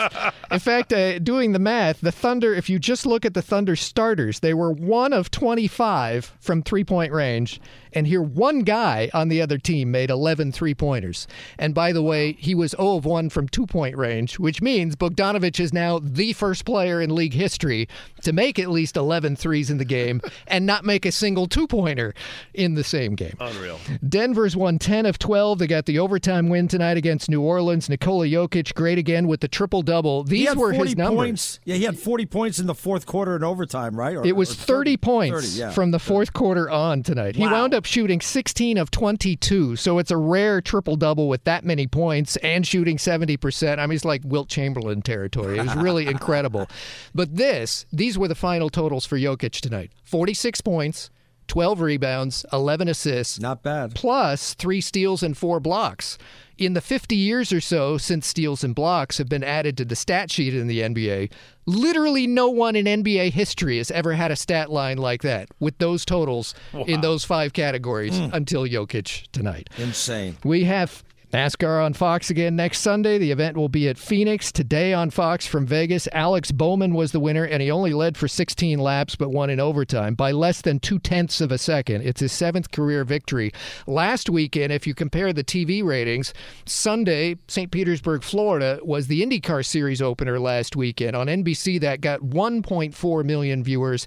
[0.50, 3.76] In fact, uh, doing the math, the Thunder, if you just look at the Thunder
[3.76, 7.60] starters, they were 1 of 25 from three point range.
[7.92, 11.26] And here, one guy on the other team made 11 three pointers.
[11.58, 14.96] And by the way, he was 0 of 1 from two point range, which means
[14.96, 17.88] Bogdanovic is now the first player in league history
[18.22, 21.66] to make at least 11 threes in the game and not make a single two
[21.66, 22.14] pointer
[22.54, 23.36] in the same game.
[23.40, 23.78] Unreal.
[24.08, 25.58] Denver's won 10 of 12.
[25.58, 27.88] They got the overtime win tonight against New Orleans.
[27.88, 30.24] Nikola Jokic, great again with the triple double.
[30.24, 31.16] These were 40 his numbers.
[31.16, 31.60] points.
[31.64, 34.16] Yeah, he had 40 points in the fourth quarter in overtime, right?
[34.16, 35.70] Or- It was or 30 points 30, yeah.
[35.70, 37.36] from the fourth quarter on tonight.
[37.36, 41.64] He wound up shooting 16 of 22, so it's a rare triple double with that
[41.64, 43.78] many points and shooting 70%.
[43.78, 45.58] I mean, it's like Wilt Chamberlain territory.
[45.58, 46.68] It was really incredible.
[47.14, 51.07] But this, these were the final totals for Jokic tonight 46 points,
[51.48, 53.94] 12 rebounds, 11 assists, Not bad.
[53.94, 56.18] plus three steals and four blocks.
[56.58, 59.94] In the 50 years or so since steals and blocks have been added to the
[59.94, 61.30] stat sheet in the NBA,
[61.66, 65.78] literally no one in NBA history has ever had a stat line like that with
[65.78, 66.54] those totals
[66.86, 68.26] in those five categories hmm.
[68.32, 69.70] until Jokic tonight.
[69.78, 70.36] Insane.
[70.42, 73.18] We have NASCAR on Fox again next Sunday.
[73.18, 74.50] The event will be at Phoenix.
[74.50, 78.26] Today on Fox from Vegas, Alex Bowman was the winner, and he only led for
[78.26, 82.00] 16 laps but won in overtime by less than two tenths of a second.
[82.00, 83.52] It's his seventh career victory.
[83.86, 86.32] Last weekend, if you compare the TV ratings,
[86.64, 87.70] Sunday, St.
[87.70, 91.14] Petersburg, Florida, was the IndyCar Series opener last weekend.
[91.14, 94.06] On NBC, that got 1.4 million viewers.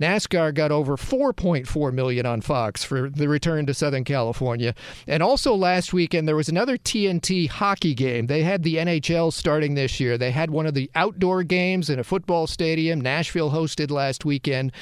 [0.00, 4.74] NASCAR got over 4.4 million on Fox for the return to Southern California.
[5.06, 8.26] And also last weekend there was another TNT hockey game.
[8.26, 10.16] They had the NHL starting this year.
[10.16, 13.00] They had one of the outdoor games in a football stadium.
[13.00, 14.72] Nashville hosted last weekend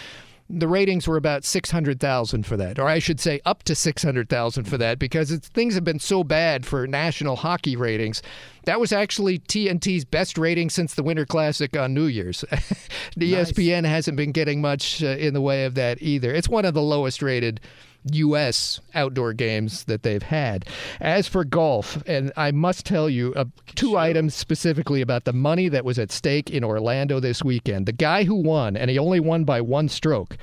[0.51, 4.79] the ratings were about 600,000 for that, or I should say up to 600,000 for
[4.79, 8.23] that, because things have been so bad for national hockey ratings.
[8.65, 12.45] That was actually TNT's best rating since the Winter Classic on New Year's.
[13.17, 13.53] the nice.
[13.53, 16.33] ESPN hasn't been getting much uh, in the way of that either.
[16.33, 17.61] It's one of the lowest rated
[18.13, 18.81] U.S.
[18.95, 20.65] outdoor games that they've had.
[21.01, 23.45] As for golf, and I must tell you uh,
[23.75, 23.99] two sure.
[23.99, 27.87] items specifically about the money that was at stake in Orlando this weekend.
[27.87, 30.37] The guy who won, and he only won by one stroke,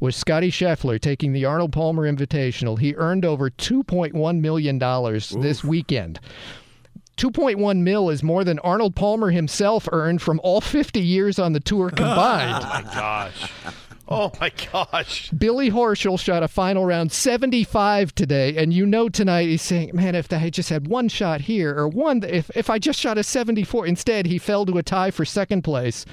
[0.00, 2.78] was Scottie Scheffler taking the Arnold Palmer Invitational.
[2.78, 4.78] He earned over $2.1 million
[5.42, 6.20] this weekend.
[7.18, 11.60] 2.1 mil is more than Arnold Palmer himself earned from all 50 years on the
[11.60, 12.64] tour combined.
[12.64, 13.52] oh my gosh.
[14.12, 15.30] Oh my gosh.
[15.30, 20.16] Billy Horschel shot a final round 75 today, and you know tonight he's saying, Man,
[20.16, 23.22] if I just had one shot here, or one, if, if I just shot a
[23.22, 26.04] 74, instead he fell to a tie for second place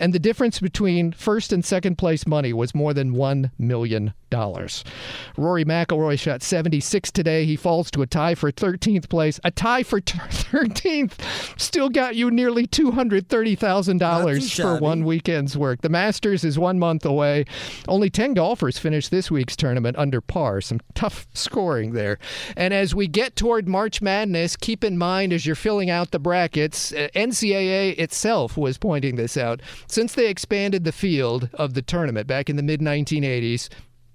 [0.00, 4.14] and the difference between first and second place money was more than $1 million.
[4.30, 7.46] Rory McIlroy shot 76 today.
[7.46, 9.40] He falls to a tie for 13th place.
[9.42, 15.80] A tie for t- 13th still got you nearly $230,000 for one weekend's work.
[15.80, 17.44] The Masters is one month away.
[17.86, 20.60] Only 10 golfers finished this week's tournament under par.
[20.60, 22.18] Some tough scoring there.
[22.56, 26.18] And as we get toward March Madness, keep in mind as you're filling out the
[26.18, 29.60] brackets, uh, NCAA itself was pointing this out.
[29.88, 33.70] Since they expanded the field of the tournament back in the mid 1980s,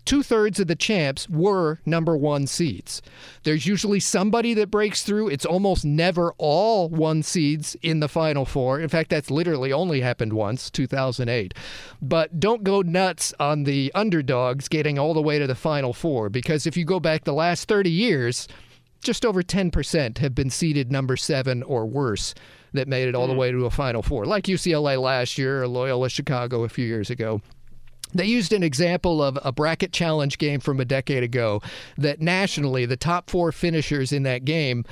[0.06, 3.02] two thirds of the champs were number one seeds.
[3.42, 5.30] There's usually somebody that breaks through.
[5.30, 8.80] It's almost never all one seeds in the final four.
[8.80, 11.56] In fact, that's literally only happened once, 2008.
[12.04, 16.30] But don't go nuts on the underdogs getting all the way to the final four
[16.30, 18.48] because if you go back the last 30 years,
[19.02, 22.36] just over 10% have been seeded number seven or worse
[22.74, 23.38] that made it all the mm.
[23.38, 27.10] way to a Final Four, like UCLA last year or Loyola Chicago a few years
[27.10, 27.42] ago.
[28.14, 31.62] They used an example of a bracket challenge game from a decade ago
[31.98, 34.86] that nationally, the top four finishers in that game,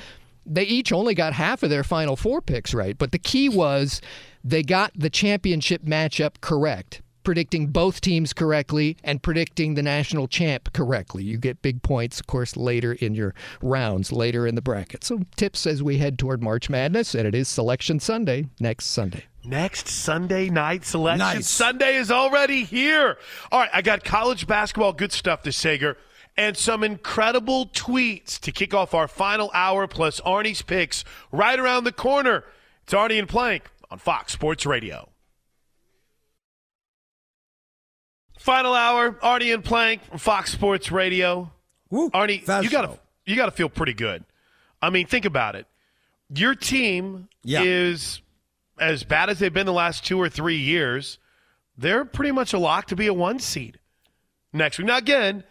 [0.46, 2.98] they each only got half of their final four picks right.
[2.98, 4.02] But the key was
[4.44, 10.74] they got the championship matchup correct predicting both teams correctly and predicting the national champ
[10.74, 11.24] correctly.
[11.24, 15.04] You get big points, of course, later in your rounds, later in the bracket.
[15.04, 19.26] So, tips as we head toward March Madness, and it is Selection Sunday next Sunday.
[19.44, 21.20] Next Sunday night selection.
[21.20, 21.50] Nice.
[21.50, 23.18] Sunday is already here.
[23.52, 25.98] All right, I got college basketball good stuff to Sager
[26.38, 31.84] and some incredible tweets to kick off our final hour plus Arnie's picks right around
[31.84, 32.46] the corner.
[32.84, 35.11] It's Arnie and Plank on Fox Sports Radio.
[38.42, 41.52] Final hour, Arnie and Plank from Fox Sports Radio.
[41.92, 44.24] Woo, Arnie, you gotta you gotta feel pretty good.
[44.82, 45.68] I mean, think about it.
[46.34, 47.62] Your team yeah.
[47.62, 48.20] is
[48.80, 51.20] as bad as they've been the last two or three years.
[51.78, 53.78] They're pretty much a lock to be a one seed
[54.52, 54.88] next week.
[54.88, 55.44] Now again,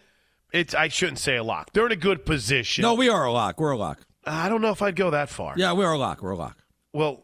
[0.51, 1.71] it's I shouldn't say a lock.
[1.71, 2.81] They're in a good position.
[2.81, 3.57] No, we are a lock.
[3.57, 3.99] We're a lock.
[4.25, 5.53] I don't know if I'd go that far.
[5.55, 6.21] Yeah, we're a lock.
[6.21, 6.57] We're a lock.
[6.91, 7.23] Well,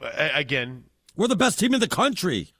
[0.00, 2.53] again, we're the best team in the country.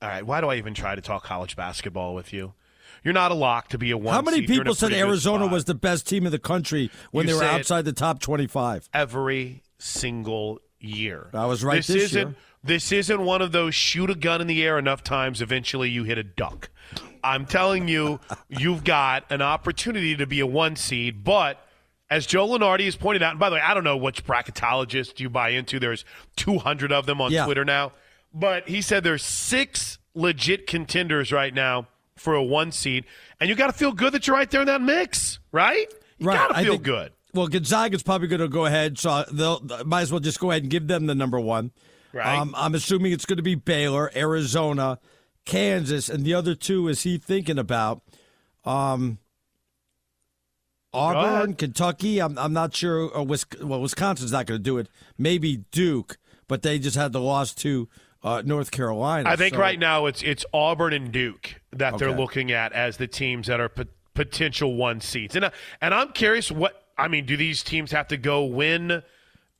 [0.00, 2.54] All right, why do I even try to talk college basketball with you?
[3.04, 4.14] You're not a lock to be a one.
[4.14, 4.48] How many seed.
[4.48, 7.84] people said Arizona was the best team in the country when you they were outside
[7.84, 8.88] the top 25?
[8.92, 11.30] Every single year.
[11.32, 12.36] I was right this, this isn't, year.
[12.62, 16.04] This isn't one of those shoot a gun in the air enough times, eventually you
[16.04, 16.70] hit a duck.
[17.22, 21.64] I'm telling you, you've got an opportunity to be a one seed, but
[22.10, 25.20] as Joe Lunardi has pointed out, and by the way, I don't know which bracketologist
[25.20, 25.78] you buy into.
[25.78, 26.04] There's
[26.36, 27.44] 200 of them on yeah.
[27.44, 27.92] Twitter now.
[28.32, 33.04] But he said there's six legit contenders right now for a one seed,
[33.40, 35.92] and you got to feel good that you're right there in that mix, right?
[36.18, 36.36] You right.
[36.36, 37.12] got to feel think, good.
[37.34, 40.62] Well, Gonzaga's probably going to go ahead, so they'll might as well just go ahead
[40.62, 41.72] and give them the number one.
[42.12, 42.38] Right.
[42.38, 44.98] Um, I'm assuming it's going to be Baylor, Arizona,
[45.44, 48.02] Kansas, and the other two is he thinking about?
[48.64, 49.18] Um,
[50.92, 52.20] Auburn, Kentucky.
[52.20, 53.08] I'm I'm not sure.
[53.08, 54.88] Or well, Wisconsin's not going to do it.
[55.16, 56.18] Maybe Duke,
[56.48, 57.88] but they just had the loss to
[58.28, 59.28] uh, North Carolina.
[59.28, 59.60] I think so.
[59.60, 62.04] right now it's it's Auburn and Duke that Okay.
[62.06, 63.70] they're looking at as the teams that are
[64.14, 65.36] potential one seeds.
[65.36, 69.02] And I, and I'm curious what I mean, do these teams have to go win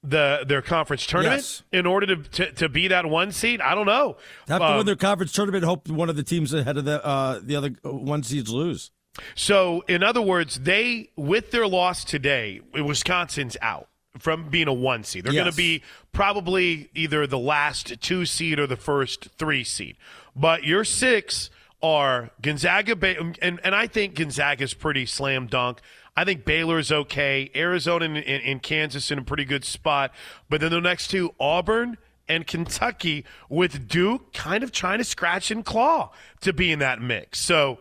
[0.02, 1.62] the their conference tournament Yes.
[1.72, 3.60] in order to, to to be that one seed?
[3.60, 4.16] I don't know.
[4.48, 5.64] Have to Um, win their conference tournament.
[5.64, 8.90] Hope one of the teams ahead of the uh, the other one seeds lose.
[9.34, 13.88] So, in other words, they with their loss today, Wisconsin's out
[14.18, 15.24] from being a one seed.
[15.24, 15.82] They're going to be
[16.12, 19.96] probably either the last two seed or the first three seed.
[20.34, 21.50] But your six
[21.82, 22.96] are Gonzaga,
[23.40, 25.80] and and I think Gonzaga's pretty slam dunk.
[26.16, 27.50] I think Baylor is okay.
[27.54, 30.12] Arizona and, and, and Kansas in a pretty good spot.
[30.48, 31.96] But then the next two, Auburn
[32.28, 37.00] and Kentucky, with Duke kind of trying to scratch and claw to be in that
[37.00, 37.40] mix.
[37.40, 37.78] So.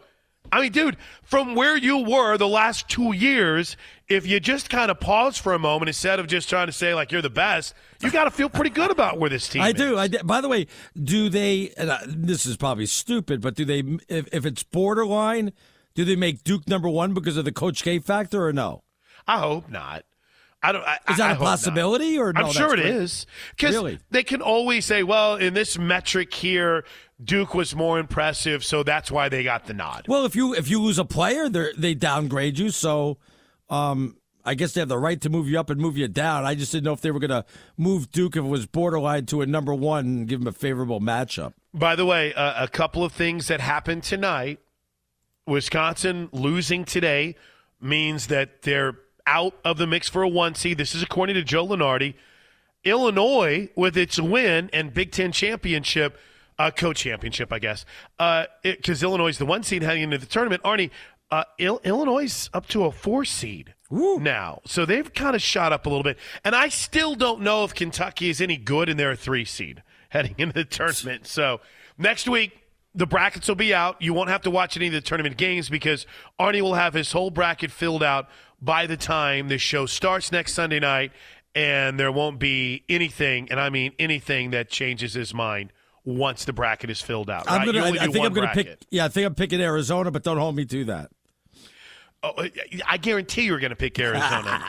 [0.51, 4.89] I mean, dude, from where you were the last two years, if you just kind
[4.89, 7.73] of pause for a moment instead of just trying to say like you're the best,
[8.01, 9.75] you got to feel pretty good about where this team I is.
[9.75, 9.97] do.
[9.97, 10.19] I do.
[10.23, 10.67] By the way,
[11.01, 11.73] do they?
[11.77, 13.79] And I, this is probably stupid, but do they?
[14.07, 15.53] If, if it's borderline,
[15.95, 18.83] do they make Duke number one because of the Coach K factor or no?
[19.27, 20.03] I hope not.
[20.63, 20.83] I don't.
[20.83, 22.45] I, Is that I a possibility or no?
[22.47, 22.87] I'm sure it great.
[22.87, 23.25] is
[23.55, 23.99] because Really?
[24.09, 26.83] they can always say, "Well, in this metric here,
[27.23, 30.69] Duke was more impressive, so that's why they got the nod." Well, if you if
[30.69, 32.71] you lose a player, they they downgrade you.
[32.71, 33.19] So,
[33.69, 36.43] um, I guess they have the right to move you up and move you down.
[36.43, 37.45] I just didn't know if they were going to
[37.77, 40.99] move Duke if it was borderline to a number one and give them a favorable
[41.01, 41.53] matchup.
[41.73, 44.59] By the way, uh, a couple of things that happened tonight.
[45.45, 47.35] Wisconsin losing today
[47.79, 48.97] means that they're
[49.27, 50.79] out of the mix for a one seed.
[50.79, 52.15] This is according to Joe Lunardi.
[52.83, 56.17] Illinois, with its win and Big Ten championship,
[56.57, 57.85] uh, co-championship, I guess,
[58.63, 60.63] because Illinois is the one seed heading into the tournament.
[60.63, 60.89] Arnie,
[61.29, 65.73] uh, Il- Illinois is up to a four seed now, so they've kind of shot
[65.73, 66.17] up a little bit.
[66.43, 69.83] And I still don't know if Kentucky is any good, and they're a three seed
[70.09, 71.27] heading into the tournament.
[71.27, 71.61] So
[71.97, 72.63] next week.
[72.95, 74.01] The brackets will be out.
[74.01, 76.07] You won't have to watch any of the tournament games because
[76.39, 78.27] Arnie will have his whole bracket filled out
[78.61, 81.11] by the time this show starts next Sunday night,
[81.55, 85.73] and there won't be anything, and I mean anything that changes his mind
[86.05, 87.49] once the bracket is filled out.
[87.49, 87.83] I'm gonna.
[87.83, 88.77] I, I think I'm gonna pick.
[88.89, 91.09] Yeah, I think I'm picking Arizona, but don't hold me to that.
[92.23, 92.47] Oh, uh,
[92.87, 94.63] I guarantee you're going to pick Arizona.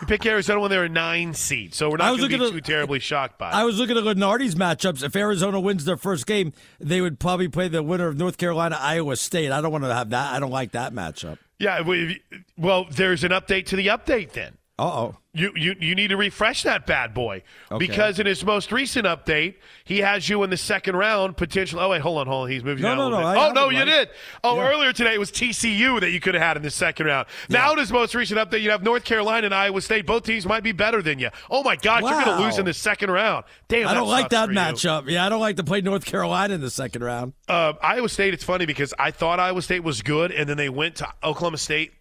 [0.00, 2.60] you pick Arizona when they're a nine seed, so we're not going to be too
[2.60, 3.54] terribly shocked by it.
[3.54, 5.02] I was looking at Lunardi's matchups.
[5.02, 8.78] If Arizona wins their first game, they would probably play the winner of North Carolina
[8.80, 9.50] Iowa State.
[9.50, 10.32] I don't want to have that.
[10.32, 11.38] I don't like that matchup.
[11.58, 12.22] Yeah, we-
[12.56, 14.56] well, there's an update to the update then.
[14.78, 15.16] Uh oh.
[15.32, 17.42] You, you you need to refresh that bad boy
[17.78, 21.82] because in his most recent update, he has you in the second round potentially.
[21.82, 22.50] Oh wait, hold on, hold on.
[22.50, 22.82] He's moving.
[22.82, 23.26] No, down no, a little no.
[23.26, 24.08] I oh no, you did.
[24.42, 24.70] Oh, Yeah.
[24.70, 27.26] earlier today it was TCU that you could have had in the second round.
[27.50, 30.06] Now in his most recent update, you have North Carolina and Iowa State.
[30.06, 31.28] Both teams might be better than you.
[31.50, 33.44] Oh my God, you're going to lose in the second round.
[33.68, 34.54] Damn, I don't like that you.
[34.54, 35.08] matchup.
[35.10, 37.34] Yeah, I don't like to play North Carolina in the second round.
[37.46, 40.68] Uh, Iowa State, it's funny because I thought Iowa State was good, and then they
[40.70, 41.92] went to Oklahoma State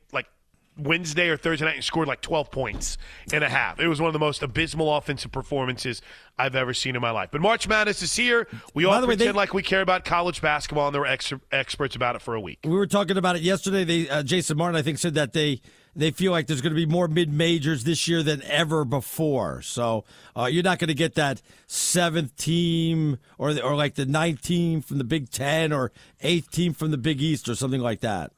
[0.77, 2.97] Wednesday or Thursday night and scored like 12 points
[3.31, 3.79] and a half.
[3.79, 6.01] It was one of the most abysmal offensive performances
[6.37, 7.29] I've ever seen in my life.
[7.31, 8.47] But March Madness is here.
[8.73, 11.01] We all By the way, pretend they- like we care about college basketball, and there
[11.01, 12.59] were ex- experts about it for a week.
[12.63, 13.83] We were talking about it yesterday.
[13.85, 15.61] They, uh, Jason Martin, I think, said that they
[15.97, 19.61] they feel like there's going to be more mid majors this year than ever before.
[19.61, 20.03] So
[20.35, 24.41] uh, you're not going to get that seventh team or the, or like the ninth
[24.41, 28.01] team from the Big Ten or eighth team from the Big East or something like
[28.01, 28.33] that.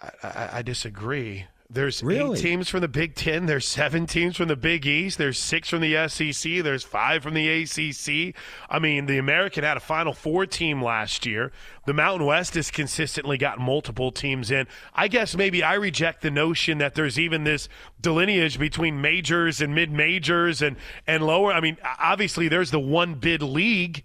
[0.00, 1.46] I, I, I disagree.
[1.68, 2.38] There's Really?
[2.38, 3.46] eight teams from the Big Ten.
[3.46, 5.18] There's seven teams from the Big East.
[5.18, 6.62] There's six from the SEC.
[6.62, 8.36] There's five from the ACC.
[8.70, 11.50] I mean, the American had a Final Four team last year.
[11.84, 14.68] The Mountain West has consistently got multiple teams in.
[14.94, 17.68] I guess maybe I reject the notion that there's even this
[18.00, 21.52] delineage between majors and mid majors and, and lower.
[21.52, 24.04] I mean, obviously, there's the one bid league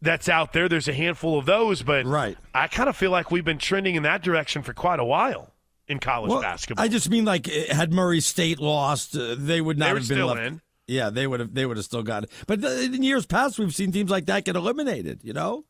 [0.00, 0.68] that's out there.
[0.68, 2.36] There's a handful of those, but Right.
[2.54, 5.52] I kind of feel like we've been trending in that direction for quite a while
[5.88, 6.84] in college Well, basketball.
[6.84, 9.96] I just mean like eh, had Murray State lost, uh, they would not They have
[9.98, 10.40] been still left.
[10.40, 10.60] in.
[10.86, 11.52] Yeah, they would have.
[11.54, 12.30] They would have still got it.
[12.46, 15.20] But uh, in years past, we've seen teams like that get eliminated.
[15.22, 15.64] You know.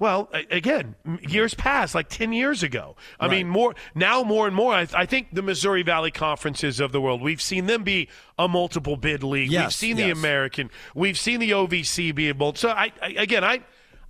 [0.00, 2.96] Well, again, years past, like ten years ago.
[3.20, 4.74] I mean, more now, more and more.
[4.74, 8.08] I, I think the Missouri Valley conferences of the world, we've seen them be
[8.38, 9.50] a multiple bid league.
[9.50, 10.10] we've Yes, seen the.
[10.10, 10.70] American.
[10.94, 12.70] We've seen the OVC be a multiple.
[12.70, 13.60] So, I, I again, I.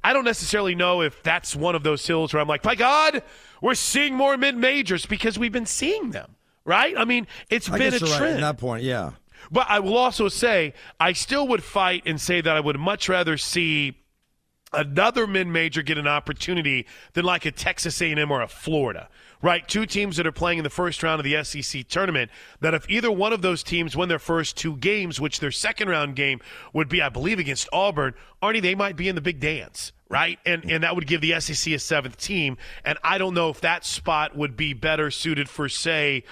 [0.03, 3.23] I don't necessarily know if that's one of those hills where I'm like, by God,
[3.61, 6.97] we're seeing more mid majors because we've been seeing them, right?
[6.97, 8.35] I mean, it's I been a you're right trend.
[8.37, 8.83] at that point.
[8.83, 9.11] Yeah.
[9.51, 13.11] But I will also say I still would fight and say that I would much
[13.11, 13.99] rather see
[14.73, 19.09] another mid-major get an opportunity than like a Texas A&M or a Florida.
[19.43, 22.31] Right, two teams that are playing in the first round of the SEC tournament.
[22.61, 25.89] That if either one of those teams win their first two games, which their second
[25.89, 26.41] round game
[26.75, 30.39] would be, I believe, against Auburn, Arnie, they might be in the big dance, right?
[30.45, 32.59] And and that would give the SEC a seventh team.
[32.85, 36.25] And I don't know if that spot would be better suited for, say,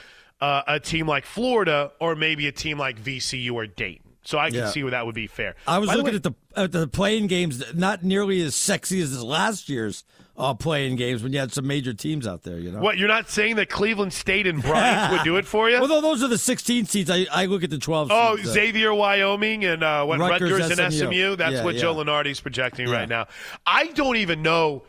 [0.43, 4.08] uh, a team like Florida or maybe a team like VCU or Dayton.
[4.29, 4.69] So I can Yeah.
[4.69, 5.55] see where that would be fair.
[5.67, 8.55] I was By the looking way- at the at the playing games, not nearly as
[8.55, 10.05] sexy as last year's
[10.37, 12.59] uh, playing games when you had some major teams out there.
[12.59, 12.81] You know.
[12.81, 15.81] What you're not saying that Cleveland State and Bryant would do it for you?
[15.81, 17.09] Well, those are the 16 seeds.
[17.11, 18.09] I, I look at the 12.
[18.13, 21.07] Oh, seeds, uh, Xavier, Wyoming, and uh, what Rutgers, Rutgers, and SMU.
[21.11, 21.37] SMU.
[21.37, 21.81] That's Yeah, what yeah.
[21.81, 23.29] Joe Lunardi's projecting right now.
[23.67, 24.83] I don't even know.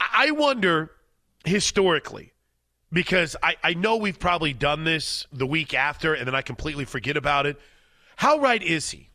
[0.00, 0.90] I I wonder
[1.44, 2.32] historically
[2.92, 6.86] because I, I know we've probably done this the week after, and then I completely
[6.86, 7.60] forget about it.
[8.16, 9.10] How right is he?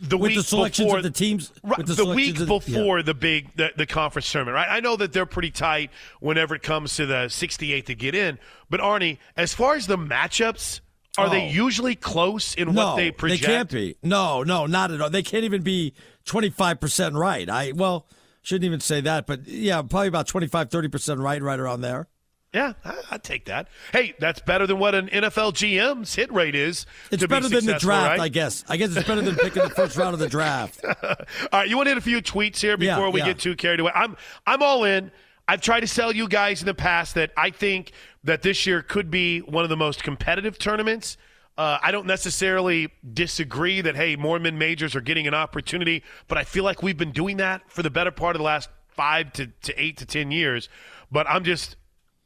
[0.00, 1.52] The with week the selections before, of the teams.
[1.62, 2.74] Right, the, selections week of- yeah.
[2.78, 4.68] before the big the, the conference tournament, right?
[4.68, 5.90] I know that they're pretty tight
[6.20, 8.38] whenever it comes to the 68 to get in.
[8.70, 10.80] But Arnie, as far as the matchups,
[11.16, 11.50] are they Oh.
[11.50, 13.40] usually close in no, what they project?
[13.42, 13.96] They can't be.
[14.04, 15.10] No, no, not at all.
[15.10, 15.94] They can't even be
[16.26, 17.48] 25% right.
[17.50, 18.06] I well,
[18.42, 22.06] shouldn't even say that, but yeah, probably about 25 30% right right around there.
[22.54, 23.68] Yeah, I, I'd take that.
[23.92, 26.86] Hey, that's better than what an NFL GM's hit rate is.
[27.10, 28.20] It's to be better than the draft, right?
[28.20, 28.64] I guess.
[28.68, 30.82] I guess it's better than picking the first round of the draft.
[30.84, 30.94] All
[31.52, 33.26] right, you want to hit a few tweets here Yeah, before we yeah.
[33.26, 33.92] get too carried away?
[33.94, 34.16] I'm
[34.46, 35.10] I'm all in.
[35.46, 37.92] I've tried to sell you guys in the past that I think
[38.24, 41.16] that this year could be one of the most competitive tournaments.
[41.56, 46.38] Uh, I don't necessarily disagree that hey, more mid majors are getting an opportunity, but
[46.38, 49.32] I feel like we've been doing that for the better part of the last five
[49.34, 50.68] to, to eight to ten years.
[51.10, 51.76] But I'm just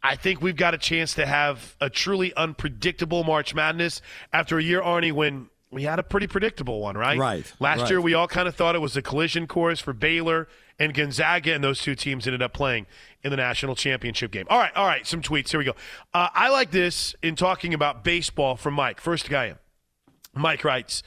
[0.03, 4.03] I think we've got a chance to have a truly unpredictable March Madness
[4.33, 7.19] after a year, Arnie, when we had a pretty predictable one, right?
[7.19, 7.91] Right, Last right.
[7.91, 10.49] year, we all kind of thought it was a collision course for Baylor
[10.79, 12.87] and Gonzaga, and those two teams ended up playing
[13.23, 14.45] in the national championship game.
[14.51, 15.51] All right, all right, some tweets.
[15.51, 15.75] Here we go.
[16.13, 19.01] Uh, I like this in talking about baseball from Mike.
[19.01, 19.57] First guy in.
[20.35, 21.03] Mike writes,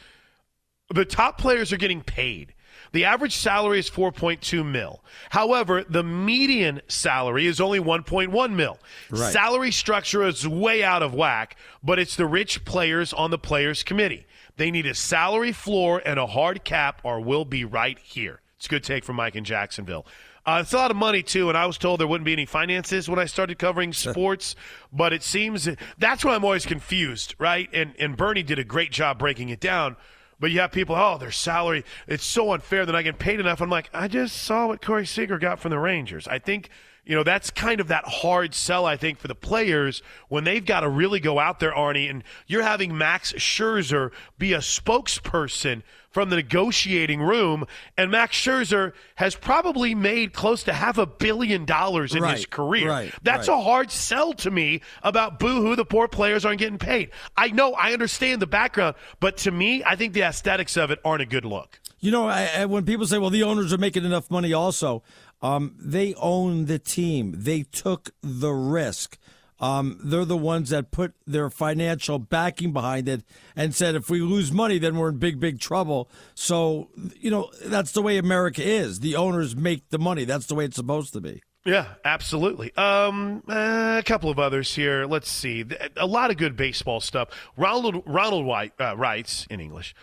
[0.89, 2.54] the top players are getting paid.
[2.95, 5.03] The average salary is 4.2 mil.
[5.29, 8.79] However, the median salary is only 1.1 mil.
[9.09, 9.33] Right.
[9.33, 13.83] Salary structure is way out of whack, but it's the rich players on the players
[13.83, 14.25] committee.
[14.55, 18.39] They need a salary floor and a hard cap, or we'll be right here.
[18.55, 20.05] It's a good take from Mike in Jacksonville.
[20.45, 22.45] Uh, it's a lot of money too, and I was told there wouldn't be any
[22.45, 24.55] finances when I started covering sports.
[24.93, 25.67] But it seems
[25.97, 27.67] that's why I'm always confused, right?
[27.73, 29.97] And and Bernie did a great job breaking it down.
[30.39, 33.61] But you have people, oh, their salary, it's so unfair that I get paid enough.
[33.61, 36.27] I'm like, I just saw what Corey Seager got from the Rangers.
[36.27, 36.69] I think,
[37.05, 40.65] you know, that's kind of that hard sell, I think, for the players when they've
[40.65, 45.83] got to really go out there, Arnie, and you're having Max Scherzer be a spokesperson
[46.09, 47.65] from the negotiating room.
[47.97, 52.87] And Max Scherzer has probably made close to half a billion dollars in his career.
[52.89, 53.59] right, That's right.
[53.59, 57.11] a hard sell to me about boohoo, the poor players aren't getting paid.
[57.35, 60.99] I know, I understand the background, but to me, I think the aesthetics of it
[61.03, 61.79] aren't a good look.
[61.99, 65.01] You know, I, I, when people say, well, the owners are making enough money also,
[65.41, 67.33] um, they own the team.
[67.37, 69.17] They took the risk.
[69.59, 73.23] Um, they're the ones that put their financial backing behind it
[73.55, 76.09] and said, if we lose money, then we're in big, big trouble.
[76.33, 76.89] So,
[77.19, 78.99] you know, that's the way America is.
[78.99, 80.25] The owners make the money.
[80.25, 81.41] That's the way it's supposed to be.
[81.65, 82.75] Yeah, absolutely.
[82.75, 85.05] Um, uh, a couple of others here.
[85.05, 85.65] Let's see.
[85.97, 87.29] A lot of good baseball stuff.
[87.57, 89.95] Ronald Ronald White uh, writes in English,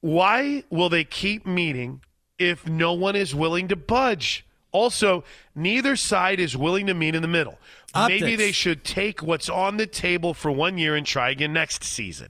[0.00, 2.02] "Why will they keep meeting
[2.38, 4.45] if no one is willing to budge?
[4.76, 5.24] Also,
[5.54, 7.58] neither side is willing to meet in the middle.
[7.94, 11.82] Maybe they should take what's on the table for one year and try again next
[11.82, 12.28] season."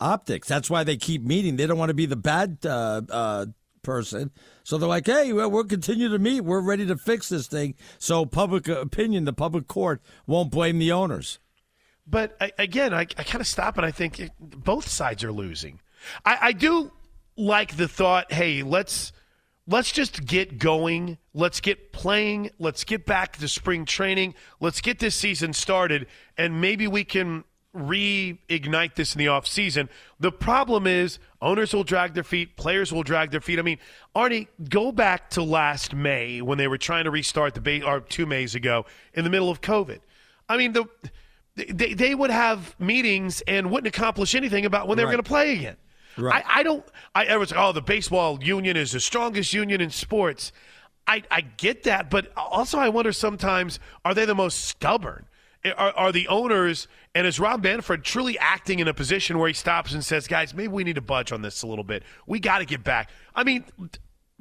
[0.00, 0.48] Optics.
[0.48, 1.54] That's why they keep meeting.
[1.54, 3.46] They don't want to be the bad uh, uh,
[3.82, 4.32] person.
[4.64, 6.40] So they're like, hey, well, we'll continue to meet.
[6.40, 7.76] We're ready to fix this thing.
[8.00, 11.38] So public opinion, the public court won't blame the owners.
[12.04, 15.30] But I, again, I, I kind of stop and I think it, both sides are
[15.30, 15.80] losing.
[16.24, 16.90] I, I do
[17.36, 19.12] like the thought, hey, let's
[19.72, 21.18] let's just get going.
[21.34, 22.50] Let's get playing.
[22.58, 24.34] Let's get back to spring training.
[24.60, 27.44] Let's get this season started, and maybe we can
[27.74, 29.88] reignite this in the offseason.
[30.20, 33.58] The problem is owners will drag their feet, players will drag their feet.
[33.58, 33.78] I mean,
[34.14, 38.00] Arnie, go back to last May when they were trying to restart the base, or
[38.00, 38.84] two Mays ago
[39.14, 40.00] in the middle of COVID.
[40.50, 40.86] I mean, the
[41.54, 45.28] they, they would have meetings and wouldn't accomplish anything about when they were going to
[45.28, 45.76] play again.
[46.16, 46.44] Right.
[46.46, 46.84] I, I don't.
[47.14, 50.52] I everyone's like, oh, the baseball union is the strongest union in sports.
[51.06, 55.26] I, I get that, but also I wonder sometimes are they the most stubborn?
[55.64, 59.48] Eh, are, are the owners and is Rob Manfred truly acting in a position where
[59.48, 62.02] he stops and says, "Guys, maybe we need to budge on this a little bit.
[62.26, 63.64] We got to get back." I mean,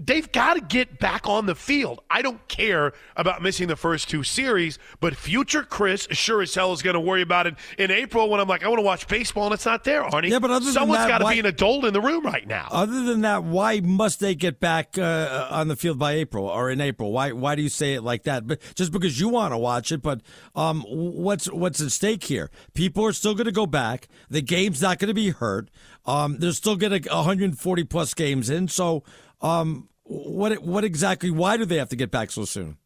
[0.05, 2.01] they've got to get back on the field.
[2.09, 6.73] I don't care about missing the first two series, but future Chris sure as hell
[6.73, 9.07] is going to worry about it in April when I'm like, I want to watch
[9.07, 10.29] baseball and it's not there, Arnie.
[10.29, 12.67] Yeah, but other someone's got to be an adult in the room right now.
[12.71, 16.69] Other than that, why must they get back uh, on the field by April or
[16.69, 17.11] in April?
[17.11, 18.47] Why why do you say it like that?
[18.47, 20.21] But just because you want to watch it, but
[20.55, 22.49] um, what's what's at stake here?
[22.73, 24.07] People are still going to go back.
[24.29, 25.69] The game's not going to be hurt.
[26.05, 28.67] Um, they're still getting 140 plus games in.
[28.67, 29.03] So,
[29.41, 31.31] um, what what exactly?
[31.31, 32.77] Why do they have to get back so soon?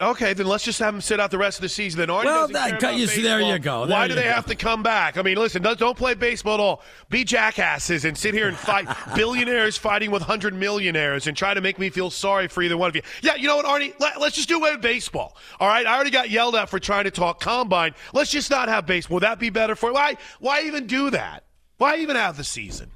[0.00, 2.00] Okay, then let's just have them sit out the rest of the season.
[2.00, 3.86] Then Arnie Well, that- uh, about you see, there you go.
[3.86, 4.28] There Why do they go.
[4.32, 5.16] have to come back?
[5.16, 6.82] I mean, listen, don't, don't play baseball at all.
[7.10, 11.60] Be jackasses and sit here and fight billionaires fighting with hundred millionaires and try to
[11.60, 13.02] make me feel sorry for either one of you.
[13.22, 13.94] Yeah, you know what, Arnie?
[14.00, 15.36] Let, let's just do away with baseball.
[15.60, 17.94] All right, I already got yelled at for trying to talk combine.
[18.12, 19.14] Let's just not have baseball.
[19.14, 20.16] Would that be better for why?
[20.40, 21.44] Why even do that?
[21.78, 22.90] Why even have the season?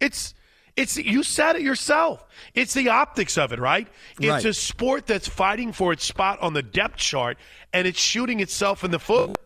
[0.00, 0.34] It's
[0.76, 2.24] it's you said it yourself.
[2.54, 3.86] It's the optics of it, right?
[4.18, 4.44] It's Right.
[4.44, 7.36] a sport that's fighting for its spot on the depth chart
[7.72, 9.36] and it's shooting itself in the foot.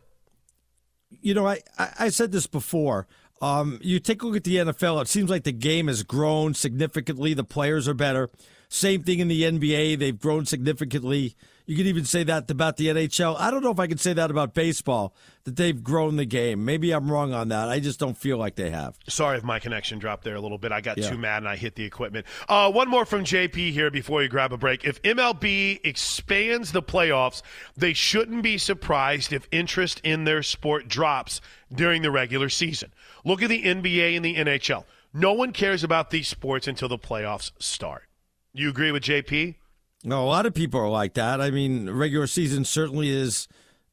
[1.11, 3.07] you know, I, I, I said this before.
[3.43, 6.55] Um, you take a look at the NFL, it seems like the game has grown
[6.55, 7.35] significantly.
[7.35, 8.31] The players are better.
[8.69, 9.99] Same thing in the NBA.
[9.99, 11.37] They've grown significantly.
[11.69, 13.35] You could even say that about the NHL.
[13.41, 16.65] I don't know if I could say that about baseball, that they've grown the game.
[16.65, 17.69] Maybe I'm wrong on that.
[17.69, 18.97] I just don't feel like they have.
[19.09, 20.71] Sorry if my connection dropped there a little bit.
[20.71, 21.11] I got Yeah.
[21.11, 22.25] too mad and I hit the equipment.
[22.49, 24.85] Uh, one more from JP here before you grab a break.
[24.85, 27.43] If MLB expands the playoffs,
[27.77, 31.41] they shouldn't be surprised if interest in their sport drops
[31.75, 32.93] during the regular season.
[33.25, 34.85] Look at the NBA and the NHL.
[35.13, 38.05] No one cares about these sports until the playoffs start.
[38.53, 39.57] You agree with JP?
[40.05, 41.41] No, a lot of people are like that.
[41.41, 43.49] I mean, regular season certainly is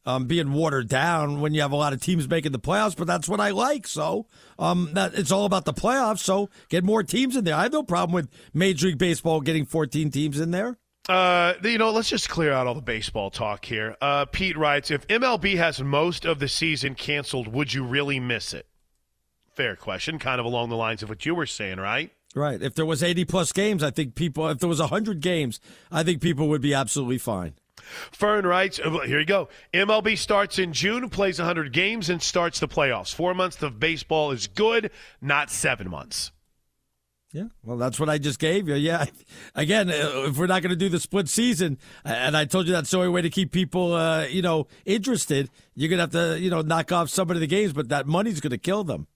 [0.06, 3.08] um, being watered down when you have a lot of teams making the playoffs, but
[3.08, 3.88] that's what I like.
[3.88, 4.28] So
[4.60, 6.20] um, that it's all about the playoffs.
[6.20, 7.56] So get more teams in there.
[7.56, 10.78] I have no problem with Major League Baseball getting 14 teams in there.
[11.10, 13.98] Uh, you know, let's just clear out all the baseball talk here.
[14.02, 18.54] Uh, Pete writes, if MLB has most of the season canceled, would you really miss
[18.54, 18.68] it?
[19.54, 22.12] Fair question, kind of along the lines of what you were saying, right?
[22.36, 22.62] Right.
[22.62, 25.60] If there was 80 plus games, I think people, if there was 100 games,
[25.92, 27.54] I think people would be absolutely fine.
[28.12, 29.50] Fern writes, uh, here you go.
[29.74, 33.14] MLB starts in June, plays 100 games, and starts the playoffs.
[33.14, 34.92] Four months of baseball is good,
[35.22, 36.32] not seven months.
[37.32, 38.76] Yeah, well, that's what I just gave you.
[38.76, 39.06] Yeah,
[39.56, 42.74] again, uh, if we're not going to do the split season, and I told you
[42.74, 45.50] that's the only way to keep people, uh, you know, interested.
[45.74, 48.06] You're going to have to, you know, knock off some of the games, but that
[48.06, 49.08] money's going to kill them.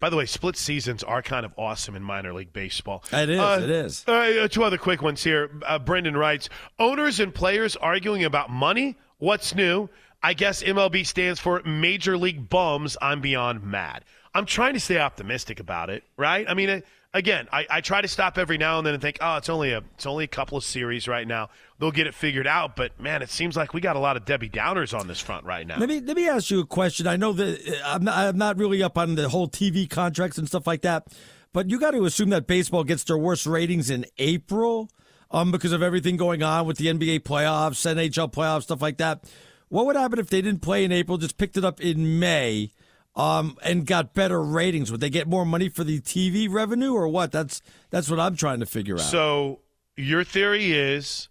[0.00, 3.04] By the way, split seasons are kind of awesome in minor league baseball.
[3.12, 4.04] It is, Uh, it is.
[4.08, 5.50] Right, uh, two other quick ones here.
[5.66, 6.48] Uh, Brendan writes
[6.78, 8.96] Owners and players arguing about money.
[9.18, 9.90] What's new?
[10.22, 12.96] I guess MLB stands for Major League Bums.
[13.02, 14.04] I'm beyond mad.
[14.34, 16.46] I'm trying to stay optimistic about it, right?
[16.48, 16.80] I mean, uh,
[17.12, 19.72] again, I, I try to stop every now and then and think, oh, it's only
[19.72, 21.50] a it's only a couple of series right now.
[21.78, 22.76] They'll get it figured out.
[22.76, 25.44] But man, it seems like we got a lot of Debbie Downers on this front
[25.44, 25.78] right now.
[25.78, 27.06] Let me let me ask you a question.
[27.06, 30.38] I know that uh, I'm not, I'm not really up on the whole TV contracts
[30.38, 31.08] and stuff like that,
[31.52, 34.90] but you got to assume that baseball gets their worst ratings in April,
[35.30, 39.24] um, because of everything going on with the NBA playoffs, NHL playoffs, stuff like that.
[39.68, 42.72] What would happen if they didn't play in April, just picked it up in May,
[43.16, 44.90] um, and got better ratings?
[44.90, 47.32] Would they get more money for the TV revenue or what?
[47.32, 47.60] That's
[47.90, 49.00] that's what I'm trying to figure out.
[49.02, 49.60] So
[49.96, 51.28] your theory is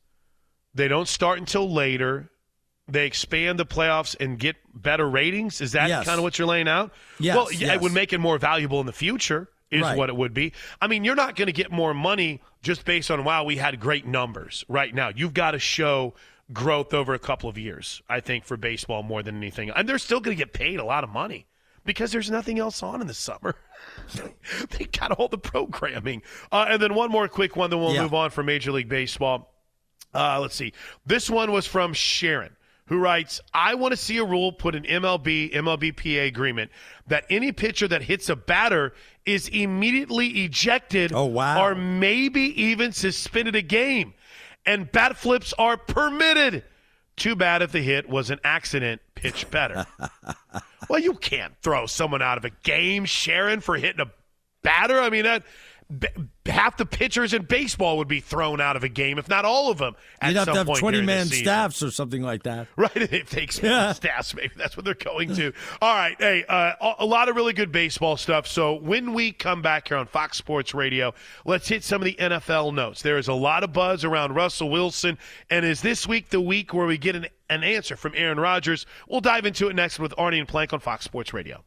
[0.73, 2.29] they don't start until later.
[2.87, 5.61] They expand the playoffs and get better ratings.
[5.61, 6.05] Is that Yes.
[6.05, 6.91] kind of what you're laying out?
[7.19, 7.75] Yes, Well, yeah, yes.
[7.75, 9.47] it would make it more valuable in the future.
[9.71, 9.95] Is Right.
[9.95, 10.53] what it would be.
[10.81, 13.79] I mean, you're not going to get more money just based on wow, we had
[13.79, 15.11] great numbers right now.
[15.15, 16.15] You've got to show
[16.51, 18.01] growth over a couple of years.
[18.09, 20.83] I think for baseball more than anything, and they're still going to get paid a
[20.83, 21.45] lot of money
[21.85, 23.55] because there's nothing else on in the summer.
[24.71, 26.21] they got all the programming.
[26.51, 28.03] Uh, and then one more quick one, then we'll Yeah.
[28.03, 29.53] move on for Major League Baseball.
[30.13, 30.73] Uh, let's see.
[31.05, 32.55] This one was from Sharon,
[32.87, 36.71] who writes I want to see a rule put in MLB, MLBPA agreement
[37.07, 38.93] that any pitcher that hits a batter
[39.25, 41.63] is immediately ejected Oh, wow.
[41.63, 44.13] or maybe even suspended a game.
[44.65, 46.63] And bat flips are permitted.
[47.19, 49.85] Too bad if the hit was an accident, pitch better.
[50.89, 54.09] well, you can't throw someone out of a game, Sharon, for hitting a
[54.63, 54.99] batter.
[54.99, 55.43] I mean, that
[55.97, 56.07] b-
[56.45, 59.71] half the pitchers in baseball would be thrown out of a game, if not all
[59.71, 59.95] of them.
[60.21, 62.67] At You'd have to have twenty man staffs or something like that.
[62.75, 63.91] Right, if they expand Yeah.
[63.93, 65.53] staffs, maybe that's what they're going to.
[65.81, 68.47] All right, hey, uh, a- a lot of really good baseball stuff.
[68.47, 71.13] So when we come back here on Fox Sports Radio,
[71.45, 73.01] let's hit some of the NFL notes.
[73.01, 75.17] There is a lot of buzz around Russell Wilson,
[75.49, 78.85] and is this week the week where we get an, an answer from Aaron Rodgers?
[79.07, 81.63] We'll dive into it next with Arnie and Plank on Fox Sports Radio.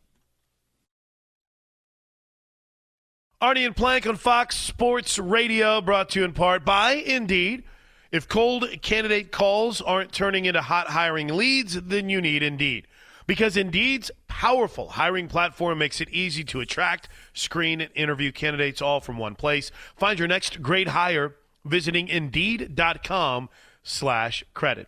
[3.43, 7.65] Arnie and Plank on Fox Sports Radio, brought to you in part by Indeed.
[8.13, 12.87] If cold candidate calls aren't turning into hot hiring leads, then you need Indeed.
[13.27, 19.01] Because Indeed's powerful hiring platform makes it easy to attract, screen, and interview candidates all
[19.01, 19.73] from one place.
[19.97, 23.49] Find your next great hire visiting Indeed.com
[23.83, 24.87] slash credit.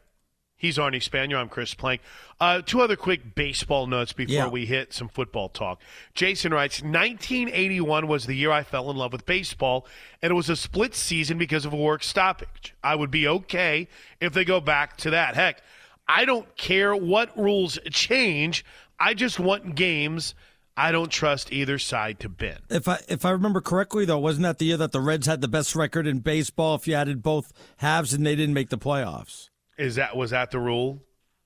[0.64, 1.36] He's Arnie Spanier.
[1.36, 2.00] I'm Chris Plank.
[2.40, 4.48] Uh, two other quick baseball notes before Yeah.
[4.48, 5.82] we hit some football talk.
[6.14, 9.86] Jason writes 1981 was the year I fell in love with baseball,
[10.22, 12.74] and it was a split season because of a work stoppage.
[12.82, 13.88] I would be okay
[14.22, 15.34] if they go back to that.
[15.34, 15.62] Heck,
[16.08, 18.64] I don't care what rules change.
[18.98, 20.34] I just want games.
[20.78, 22.60] I don't trust either side to bend.
[22.70, 25.42] If I if I remember correctly, though, wasn't that the year that the Reds had
[25.42, 28.78] the best record in baseball if you added both halves and they didn't make the
[28.78, 29.50] playoffs?
[29.78, 31.02] Is that was that the rule